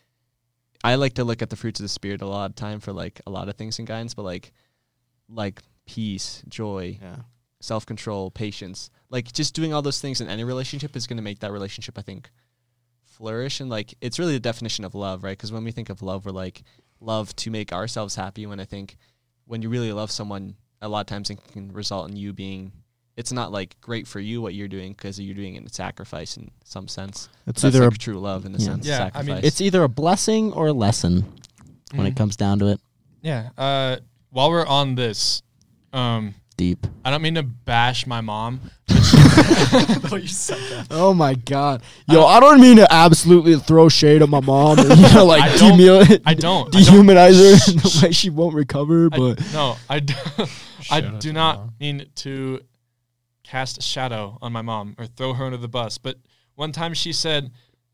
I 0.86 0.94
like 0.94 1.14
to 1.14 1.24
look 1.24 1.42
at 1.42 1.50
the 1.50 1.56
fruits 1.56 1.80
of 1.80 1.84
the 1.84 1.88
spirit 1.88 2.22
a 2.22 2.26
lot 2.26 2.48
of 2.48 2.54
time 2.54 2.78
for 2.78 2.92
like 2.92 3.20
a 3.26 3.30
lot 3.30 3.48
of 3.48 3.56
things 3.56 3.80
in 3.80 3.86
guidance, 3.86 4.14
but 4.14 4.22
like, 4.22 4.52
like 5.28 5.60
peace, 5.84 6.44
joy, 6.48 7.00
yeah. 7.02 7.16
self 7.60 7.84
control, 7.84 8.30
patience. 8.30 8.88
Like 9.10 9.32
just 9.32 9.52
doing 9.52 9.74
all 9.74 9.82
those 9.82 10.00
things 10.00 10.20
in 10.20 10.28
any 10.28 10.44
relationship 10.44 10.94
is 10.94 11.08
going 11.08 11.16
to 11.16 11.24
make 11.24 11.40
that 11.40 11.50
relationship, 11.50 11.98
I 11.98 12.02
think, 12.02 12.30
flourish. 13.02 13.58
And 13.58 13.68
like 13.68 13.94
it's 14.00 14.20
really 14.20 14.34
the 14.34 14.40
definition 14.40 14.84
of 14.84 14.94
love, 14.94 15.24
right? 15.24 15.36
Because 15.36 15.50
when 15.50 15.64
we 15.64 15.72
think 15.72 15.90
of 15.90 16.02
love, 16.02 16.24
we're 16.24 16.30
like 16.30 16.62
love 17.00 17.34
to 17.36 17.50
make 17.50 17.72
ourselves 17.72 18.14
happy. 18.14 18.46
When 18.46 18.60
I 18.60 18.64
think 18.64 18.96
when 19.44 19.62
you 19.62 19.68
really 19.68 19.92
love 19.92 20.12
someone, 20.12 20.54
a 20.80 20.88
lot 20.88 21.00
of 21.00 21.06
times 21.06 21.30
it 21.30 21.40
can 21.52 21.72
result 21.72 22.08
in 22.08 22.16
you 22.16 22.32
being. 22.32 22.70
It's 23.16 23.32
not 23.32 23.50
like 23.50 23.80
great 23.80 24.06
for 24.06 24.20
you 24.20 24.42
what 24.42 24.54
you're 24.54 24.68
doing 24.68 24.92
because 24.92 25.18
you're 25.18 25.34
doing 25.34 25.54
it 25.54 25.62
in 25.62 25.68
sacrifice 25.70 26.36
in 26.36 26.50
some 26.64 26.86
sense. 26.86 27.30
It's 27.46 27.64
either 27.64 27.84
like 27.84 27.94
a, 27.94 27.98
true 27.98 28.20
love 28.20 28.44
in 28.44 28.54
a 28.54 28.58
yeah. 28.58 28.64
sense. 28.64 28.86
Yeah, 28.86 28.94
I 28.94 28.98
sacrifice. 28.98 29.26
mean, 29.26 29.40
it's 29.42 29.60
either 29.62 29.82
a 29.84 29.88
blessing 29.88 30.52
or 30.52 30.66
a 30.68 30.72
lesson 30.72 31.24
when 31.94 32.06
Mhm. 32.06 32.10
it 32.10 32.16
comes 32.16 32.36
down 32.36 32.58
to 32.58 32.66
it. 32.68 32.80
Yeah. 33.22 33.48
Uh, 33.56 33.96
while 34.30 34.50
we're 34.50 34.66
on 34.66 34.96
this, 34.96 35.42
um, 35.92 36.34
Deep. 36.58 36.86
I 37.04 37.10
don't 37.10 37.20
mean 37.20 37.34
to 37.34 37.42
bash 37.42 38.06
my 38.06 38.22
mom. 38.22 38.60
Oh 40.90 41.12
my 41.14 41.34
god, 41.34 41.82
yo! 42.08 42.24
I 42.24 42.40
don't 42.40 42.60
mean 42.60 42.76
to 42.76 42.92
absolutely 42.92 43.58
throw 43.58 43.88
shade 43.88 44.22
at 44.22 44.28
my 44.28 44.40
mom, 44.40 44.78
and, 44.78 44.88
you 44.98 45.14
know, 45.14 45.24
like 45.26 45.42
I 45.42 45.56
don't- 45.56 45.78
demil- 45.78 46.02
I 46.02 46.06
don't. 46.06 46.22
I 46.26 46.34
don't. 46.34 46.72
dehumanize 46.72 47.38
her 47.38 47.72
in 47.72 47.78
the 47.78 48.00
way 48.02 48.12
she 48.12 48.30
won't 48.30 48.54
recover. 48.54 49.08
I- 49.12 49.16
But 49.18 49.52
no, 49.52 49.76
I, 49.88 50.00
do, 50.00 50.14
I 50.90 51.00
do 51.00 51.32
not 51.32 51.58
mom. 51.58 51.72
mean 51.80 52.06
to 52.16 52.60
cast 53.46 53.78
a 53.78 53.82
shadow 53.82 54.38
on 54.42 54.52
my 54.52 54.62
mom 54.62 54.94
or 54.98 55.06
throw 55.06 55.32
her 55.34 55.44
under 55.44 55.56
the 55.56 55.68
bus. 55.68 55.98
But 55.98 56.16
one 56.54 56.72
time 56.72 56.94
she 56.94 57.12
said, 57.12 57.52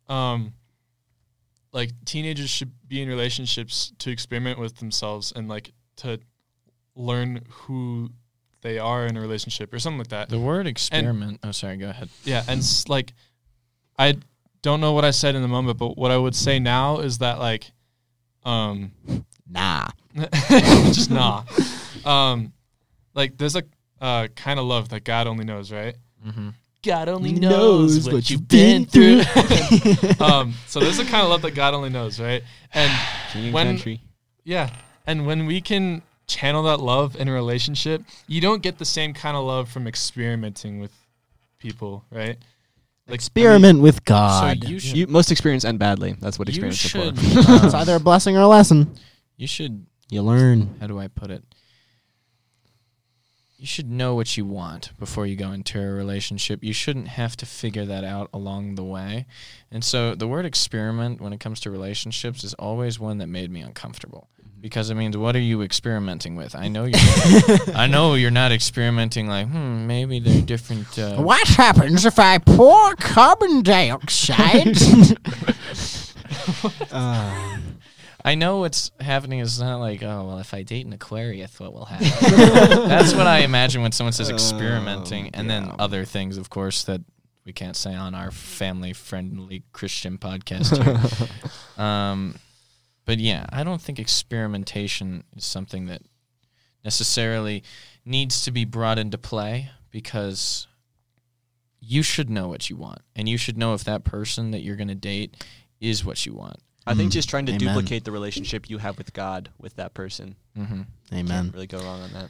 um, 0.08 0.54
like 1.72 1.90
teenagers 2.04 2.50
should 2.50 2.72
be 2.88 3.02
in 3.02 3.08
relationships 3.08 3.92
to 3.98 4.10
experiment 4.10 4.58
with 4.58 4.76
themselves 4.76 5.32
and 5.34 5.48
like 5.48 5.72
to 5.96 6.20
learn 6.94 7.42
who 7.50 8.10
they 8.62 8.78
are 8.78 9.06
in 9.06 9.16
a 9.16 9.20
relationship 9.20 9.72
or 9.72 9.78
something 9.78 9.98
like 9.98 10.08
that. 10.08 10.28
The 10.28 10.38
word 10.38 10.66
experiment. 10.66 11.40
oh, 11.42 11.52
sorry. 11.52 11.76
Go 11.76 11.90
ahead. 11.90 12.08
Yeah, 12.24 12.44
and 12.48 12.62
like, 12.88 13.12
I 13.98 14.16
don't 14.62 14.80
know 14.80 14.92
what 14.92 15.04
I 15.04 15.10
said 15.10 15.34
in 15.34 15.42
the 15.42 15.48
moment, 15.48 15.78
but 15.78 15.98
what 15.98 16.10
I 16.10 16.16
would 16.16 16.34
say 16.34 16.58
now 16.58 17.00
is 17.00 17.18
that 17.18 17.38
like, 17.38 17.72
um, 18.44 18.92
nah, 19.48 19.88
just 20.48 21.10
nah. 21.10 21.44
Um, 22.04 22.52
like 23.14 23.38
there's 23.38 23.54
a 23.54 23.62
uh, 24.02 24.26
kind 24.34 24.58
of 24.58 24.66
love 24.66 24.90
that 24.90 25.04
God 25.04 25.26
only 25.26 25.44
knows, 25.44 25.72
right? 25.72 25.96
Mm-hmm. 26.26 26.48
God 26.82 27.08
only 27.08 27.32
knows 27.32 28.10
what 28.10 28.28
you've 28.28 28.48
been 28.48 28.84
through. 28.84 29.22
um, 30.20 30.52
so 30.66 30.80
there's 30.80 30.98
a 30.98 31.04
kind 31.04 31.22
of 31.22 31.30
love 31.30 31.42
that 31.42 31.54
God 31.54 31.72
only 31.72 31.88
knows, 31.88 32.20
right? 32.20 32.42
And 32.74 32.92
King 33.32 33.52
when- 33.52 33.66
country. 33.68 34.02
yeah, 34.44 34.70
and 35.06 35.24
when 35.26 35.46
we 35.46 35.60
can 35.60 36.02
channel 36.26 36.64
that 36.64 36.80
love 36.80 37.14
in 37.16 37.28
a 37.28 37.32
relationship, 37.32 38.02
you 38.26 38.40
don't 38.40 38.62
get 38.62 38.78
the 38.78 38.84
same 38.84 39.14
kind 39.14 39.36
of 39.36 39.44
love 39.44 39.68
from 39.68 39.86
experimenting 39.86 40.80
with 40.80 40.92
people, 41.58 42.04
right? 42.10 42.36
Like 43.06 43.14
experiment 43.14 43.80
with 43.80 44.04
God. 44.04 44.62
So 44.62 44.68
you 44.68 44.78
should. 44.80 44.96
You, 44.96 45.06
most 45.06 45.30
experience 45.30 45.64
end 45.64 45.78
badly. 45.78 46.16
That's 46.20 46.38
what 46.38 46.48
experience 46.48 46.76
should. 46.76 47.18
are 47.18 47.20
for. 47.44 47.66
it's 47.66 47.74
either 47.74 47.96
a 47.96 48.00
blessing 48.00 48.36
or 48.36 48.40
a 48.40 48.48
lesson. 48.48 48.96
You 49.36 49.46
should. 49.46 49.86
You 50.10 50.22
learn. 50.22 50.76
How 50.80 50.86
do 50.88 50.98
I 50.98 51.08
put 51.08 51.30
it? 51.30 51.44
You 53.62 53.68
should 53.68 53.88
know 53.88 54.16
what 54.16 54.36
you 54.36 54.44
want 54.44 54.90
before 54.98 55.24
you 55.24 55.36
go 55.36 55.52
into 55.52 55.80
a 55.80 55.86
relationship. 55.86 56.64
You 56.64 56.72
shouldn't 56.72 57.06
have 57.06 57.36
to 57.36 57.46
figure 57.46 57.84
that 57.84 58.02
out 58.02 58.28
along 58.34 58.74
the 58.74 58.82
way. 58.82 59.24
And 59.70 59.84
so 59.84 60.16
the 60.16 60.26
word 60.26 60.44
experiment 60.44 61.20
when 61.20 61.32
it 61.32 61.38
comes 61.38 61.60
to 61.60 61.70
relationships 61.70 62.42
is 62.42 62.54
always 62.54 62.98
one 62.98 63.18
that 63.18 63.28
made 63.28 63.52
me 63.52 63.60
uncomfortable. 63.60 64.26
Because 64.60 64.90
it 64.90 64.96
means 64.96 65.16
what 65.16 65.36
are 65.36 65.40
you 65.40 65.62
experimenting 65.62 66.34
with? 66.34 66.56
I 66.56 66.66
know 66.66 66.86
you're 66.86 66.98
I 67.76 67.86
know 67.86 68.14
you're 68.14 68.32
not 68.32 68.50
experimenting 68.50 69.28
like, 69.28 69.46
hmm, 69.46 69.86
maybe 69.86 70.18
they're 70.18 70.42
different 70.42 70.98
uh, 70.98 71.22
What 71.22 71.46
happens 71.46 72.04
if 72.04 72.18
I 72.18 72.38
pour 72.38 72.96
carbon 72.96 73.62
dioxide? 73.62 74.76
uh, 76.90 77.51
I 78.24 78.34
know 78.34 78.58
what's 78.58 78.90
happening 79.00 79.40
is 79.40 79.60
not 79.60 79.78
like, 79.78 80.02
oh 80.02 80.24
well, 80.24 80.38
if 80.38 80.54
I 80.54 80.62
date 80.62 80.86
an 80.86 80.92
Aquarius, 80.92 81.58
what 81.58 81.72
will 81.72 81.86
happen? 81.86 82.08
That's 82.88 83.14
what 83.14 83.26
I 83.26 83.38
imagine 83.38 83.82
when 83.82 83.92
someone 83.92 84.12
says 84.12 84.30
experimenting, 84.30 85.30
and 85.34 85.50
then 85.50 85.72
other 85.78 86.04
things, 86.04 86.36
of 86.36 86.48
course, 86.48 86.84
that 86.84 87.00
we 87.44 87.52
can't 87.52 87.76
say 87.76 87.94
on 87.94 88.14
our 88.14 88.30
family-friendly 88.30 89.64
Christian 89.72 90.18
podcast. 90.18 90.76
Here. 90.76 91.28
um, 91.84 92.36
but 93.04 93.18
yeah, 93.18 93.46
I 93.50 93.64
don't 93.64 93.80
think 93.80 93.98
experimentation 93.98 95.24
is 95.36 95.44
something 95.44 95.86
that 95.86 96.02
necessarily 96.84 97.64
needs 98.04 98.44
to 98.44 98.52
be 98.52 98.64
brought 98.64 98.98
into 98.98 99.18
play 99.18 99.70
because 99.90 100.68
you 101.80 102.02
should 102.02 102.30
know 102.30 102.46
what 102.46 102.70
you 102.70 102.76
want, 102.76 103.00
and 103.16 103.28
you 103.28 103.36
should 103.36 103.58
know 103.58 103.74
if 103.74 103.82
that 103.84 104.04
person 104.04 104.52
that 104.52 104.60
you're 104.60 104.76
going 104.76 104.88
to 104.88 104.94
date 104.94 105.44
is 105.80 106.04
what 106.04 106.24
you 106.24 106.32
want. 106.32 106.58
I 106.86 106.94
think 106.94 107.12
just 107.12 107.28
trying 107.28 107.46
to 107.46 107.52
Amen. 107.52 107.74
duplicate 107.74 108.04
the 108.04 108.10
relationship 108.10 108.68
you 108.68 108.78
have 108.78 108.98
with 108.98 109.12
God 109.12 109.50
with 109.58 109.76
that 109.76 109.94
person. 109.94 110.34
Mm-hmm. 110.58 110.82
amen. 111.12 111.26
Can't 111.26 111.54
really 111.54 111.66
go 111.66 111.78
wrong 111.78 112.02
on 112.02 112.12
that. 112.12 112.28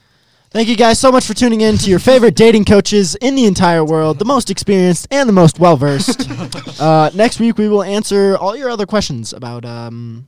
Thank 0.50 0.68
you 0.68 0.76
guys 0.76 0.98
so 0.98 1.10
much 1.10 1.24
for 1.24 1.32
tuning 1.32 1.62
in 1.62 1.78
to 1.78 1.88
your 1.88 1.98
favorite 1.98 2.34
dating 2.34 2.66
coaches 2.66 3.14
in 3.14 3.34
the 3.34 3.46
entire 3.46 3.82
world, 3.82 4.18
the 4.18 4.26
most 4.26 4.50
experienced 4.50 5.08
and 5.10 5.26
the 5.26 5.32
most 5.32 5.58
well 5.58 5.78
versed. 5.78 6.28
uh, 6.80 7.10
next 7.14 7.40
week 7.40 7.56
we 7.56 7.68
will 7.68 7.82
answer 7.82 8.36
all 8.36 8.54
your 8.54 8.68
other 8.68 8.84
questions 8.84 9.32
about 9.32 9.64
um, 9.64 10.26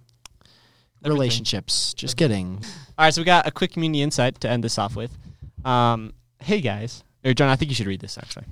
Everything. 1.04 1.12
relationships. 1.12 1.92
Just 1.92 2.16
kidding. 2.16 2.64
All 2.96 3.04
right, 3.04 3.12
so 3.12 3.20
we 3.20 3.26
got 3.26 3.46
a 3.46 3.50
quick 3.50 3.72
community 3.72 4.00
insight 4.00 4.40
to 4.40 4.48
end 4.48 4.64
this 4.64 4.78
off 4.78 4.96
with. 4.96 5.14
Um, 5.62 6.14
hey 6.38 6.62
guys, 6.62 7.04
or 7.22 7.34
John, 7.34 7.50
I 7.50 7.56
think 7.56 7.70
you 7.70 7.74
should 7.74 7.86
read 7.86 8.00
this 8.00 8.16
actually. 8.16 8.46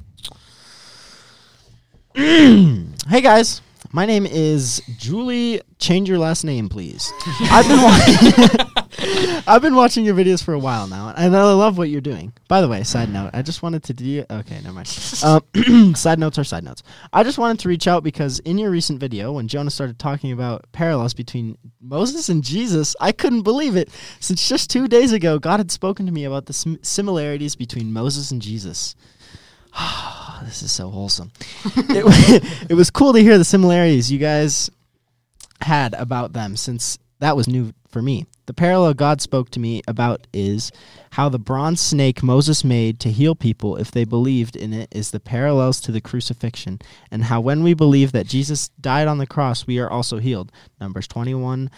Hey 3.08 3.20
guys, 3.20 3.62
my 3.92 4.06
name 4.06 4.26
is 4.26 4.82
Julie. 4.96 5.60
Change 5.78 6.08
your 6.08 6.18
last 6.18 6.44
name, 6.44 6.68
please. 6.68 7.12
I've 7.40 7.68
been 7.68 7.82
watching. 7.82 9.42
I've 9.46 9.62
been 9.62 9.74
watching 9.74 10.04
your 10.04 10.14
videos 10.14 10.42
for 10.42 10.54
a 10.54 10.58
while 10.58 10.86
now, 10.86 11.12
and 11.16 11.36
I 11.36 11.52
love 11.52 11.76
what 11.76 11.88
you're 11.88 12.00
doing. 12.00 12.32
By 12.48 12.60
the 12.60 12.68
way, 12.68 12.84
side 12.84 13.12
note, 13.12 13.30
I 13.32 13.42
just 13.42 13.62
wanted 13.62 13.82
to 13.84 13.92
do. 13.92 14.24
Okay, 14.30 14.60
never 14.62 14.72
mind. 14.72 15.14
Um, 15.24 15.94
side 15.94 16.18
notes 16.18 16.38
are 16.38 16.44
side 16.44 16.64
notes. 16.64 16.82
I 17.12 17.22
just 17.22 17.38
wanted 17.38 17.58
to 17.60 17.68
reach 17.68 17.86
out 17.86 18.04
because 18.04 18.38
in 18.40 18.58
your 18.58 18.70
recent 18.70 19.00
video, 19.00 19.32
when 19.32 19.48
Jonah 19.48 19.70
started 19.70 19.98
talking 19.98 20.32
about 20.32 20.64
parallels 20.72 21.14
between 21.14 21.58
Moses 21.80 22.28
and 22.28 22.44
Jesus, 22.44 22.94
I 23.00 23.12
couldn't 23.12 23.42
believe 23.42 23.76
it. 23.76 23.90
Since 24.20 24.48
just 24.48 24.70
two 24.70 24.88
days 24.88 25.12
ago, 25.12 25.38
God 25.38 25.58
had 25.58 25.70
spoken 25.70 26.06
to 26.06 26.12
me 26.12 26.24
about 26.24 26.46
the 26.46 26.52
sim- 26.52 26.78
similarities 26.82 27.56
between 27.56 27.92
Moses 27.92 28.30
and 28.30 28.40
Jesus. 28.40 28.94
this 30.44 30.62
is 30.62 30.72
so 30.72 30.90
wholesome. 30.90 31.32
it, 31.64 32.66
it 32.70 32.74
was 32.74 32.90
cool 32.90 33.12
to 33.12 33.20
hear 33.20 33.38
the 33.38 33.44
similarities 33.44 34.10
you 34.10 34.18
guys 34.18 34.70
had 35.60 35.94
about 35.94 36.32
them 36.32 36.56
since 36.56 36.98
that 37.20 37.36
was 37.36 37.46
new 37.46 37.72
for 37.88 38.02
me. 38.02 38.26
The 38.46 38.54
parallel 38.54 38.94
God 38.94 39.20
spoke 39.20 39.50
to 39.50 39.60
me 39.60 39.82
about 39.86 40.26
is 40.32 40.72
how 41.12 41.28
the 41.28 41.38
bronze 41.38 41.80
snake 41.80 42.22
Moses 42.22 42.64
made 42.64 42.98
to 43.00 43.12
heal 43.12 43.36
people 43.36 43.76
if 43.76 43.92
they 43.92 44.04
believed 44.04 44.56
in 44.56 44.72
it 44.72 44.88
is 44.90 45.12
the 45.12 45.20
parallels 45.20 45.80
to 45.82 45.92
the 45.92 46.00
crucifixion, 46.00 46.80
and 47.10 47.24
how 47.24 47.40
when 47.40 47.62
we 47.62 47.74
believe 47.74 48.10
that 48.12 48.26
Jesus 48.26 48.70
died 48.80 49.06
on 49.06 49.18
the 49.18 49.26
cross, 49.26 49.66
we 49.66 49.78
are 49.78 49.90
also 49.90 50.18
healed. 50.18 50.50
Numbers 50.80 51.06
21, 51.06 51.70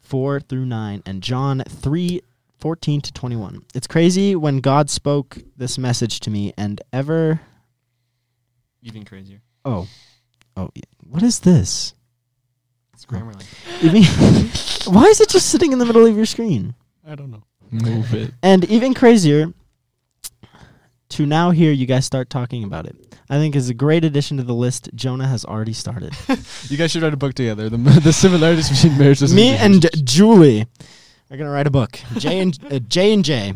4 0.00 0.40
through 0.40 0.64
9, 0.64 1.02
and 1.04 1.22
John 1.22 1.62
3, 1.68 2.22
14 2.58 3.00
to 3.02 3.12
21. 3.12 3.64
It's 3.74 3.86
crazy 3.86 4.34
when 4.34 4.58
God 4.58 4.90
spoke 4.90 5.38
this 5.56 5.78
message 5.78 6.20
to 6.20 6.30
me, 6.30 6.52
and 6.58 6.80
ever. 6.92 7.40
Even 8.82 9.04
crazier. 9.04 9.40
Oh. 9.64 9.88
Oh, 10.56 10.70
what 11.08 11.22
is 11.22 11.40
this? 11.40 11.94
It's 12.94 13.06
Grammarly. 13.06 13.44
Even, 13.82 14.02
Why 14.92 15.04
is 15.04 15.20
it 15.20 15.28
just 15.28 15.48
sitting 15.50 15.72
in 15.72 15.78
the 15.78 15.86
middle 15.86 16.04
of 16.04 16.16
your 16.16 16.26
screen? 16.26 16.74
I 17.06 17.14
don't 17.14 17.30
know. 17.30 17.44
Move 17.70 18.14
it. 18.14 18.32
And 18.42 18.64
even 18.64 18.94
crazier, 18.94 19.52
to 21.10 21.26
now 21.26 21.50
hear 21.50 21.70
you 21.70 21.86
guys 21.86 22.04
start 22.04 22.30
talking 22.30 22.64
about 22.64 22.86
it, 22.86 22.96
I 23.30 23.36
think 23.36 23.54
is 23.54 23.68
a 23.68 23.74
great 23.74 24.04
addition 24.04 24.38
to 24.38 24.42
the 24.42 24.54
list. 24.54 24.88
Jonah 24.94 25.26
has 25.26 25.44
already 25.44 25.74
started. 25.74 26.14
You 26.68 26.76
guys 26.76 26.90
should 26.90 27.02
write 27.02 27.14
a 27.14 27.16
book 27.16 27.34
together. 27.34 27.70
The 27.70 27.78
the 27.78 28.12
similarities 28.12 28.68
between 28.68 28.98
marriages. 28.98 29.34
Me 29.34 29.50
and 29.56 29.86
Julie 30.04 30.66
are 31.30 31.36
gonna 31.36 31.50
write 31.50 31.66
a 31.66 31.70
book. 31.70 32.00
J 32.18 32.40
and 32.40 32.58
uh, 32.70 32.78
J 32.78 33.12
and 33.12 33.24
J. 33.24 33.54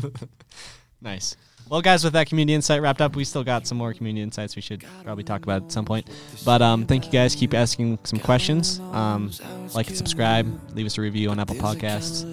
nice. 1.00 1.36
Well, 1.70 1.82
guys, 1.82 2.02
with 2.02 2.14
that 2.14 2.26
community 2.26 2.54
insight 2.54 2.82
wrapped 2.82 3.00
up, 3.00 3.14
we 3.14 3.22
still 3.24 3.44
got 3.44 3.64
some 3.64 3.78
more 3.78 3.94
community 3.94 4.22
insights 4.22 4.56
we 4.56 4.62
should 4.62 4.84
probably 5.04 5.22
talk 5.22 5.44
about 5.44 5.64
at 5.64 5.72
some 5.72 5.84
point. 5.84 6.10
But 6.44 6.62
um, 6.62 6.84
thank 6.84 7.06
you 7.06 7.12
guys. 7.12 7.36
Keep 7.36 7.54
asking 7.54 8.00
some 8.02 8.18
questions. 8.18 8.80
Um, 8.90 9.30
like 9.72 9.86
and 9.86 9.96
subscribe. 9.96 10.74
Leave 10.74 10.86
us 10.86 10.98
a 10.98 11.00
review 11.00 11.30
on 11.30 11.38
Apple 11.38 11.54
Podcasts. 11.54 12.24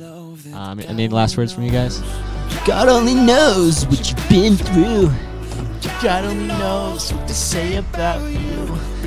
Um, 0.53 0.79
any 0.79 1.07
last 1.07 1.37
words 1.37 1.53
from 1.53 1.63
you 1.63 1.71
guys? 1.71 1.99
God 2.65 2.87
only 2.87 3.13
knows 3.13 3.85
what 3.85 4.09
you've 4.09 4.29
been 4.29 4.55
through. 4.55 5.11
God 6.01 6.25
only 6.25 6.47
knows 6.47 7.13
what 7.13 7.27
to 7.27 7.33
say 7.35 7.75
about 7.75 8.21
you. 8.31 9.06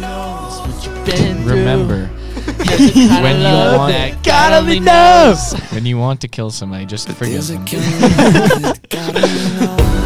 God 0.00 0.04
only 0.04 0.46
knows 0.46 0.60
what 0.60 0.86
you've 0.86 1.06
been. 1.06 1.44
Remember, 1.44 2.06
when 2.46 3.22
when 3.22 3.40
you 3.40 3.78
want 3.78 3.92
that, 3.92 4.22
God 4.22 4.52
only 4.52 4.80
knows. 4.80 5.54
when 5.72 5.86
you 5.86 5.98
want 5.98 6.20
to 6.20 6.28
kill 6.28 6.50
somebody, 6.50 6.86
just 6.86 7.08
forgive 7.08 7.46
them. 7.46 7.64
God 8.90 9.16
only 9.16 9.66
knows. 9.66 9.97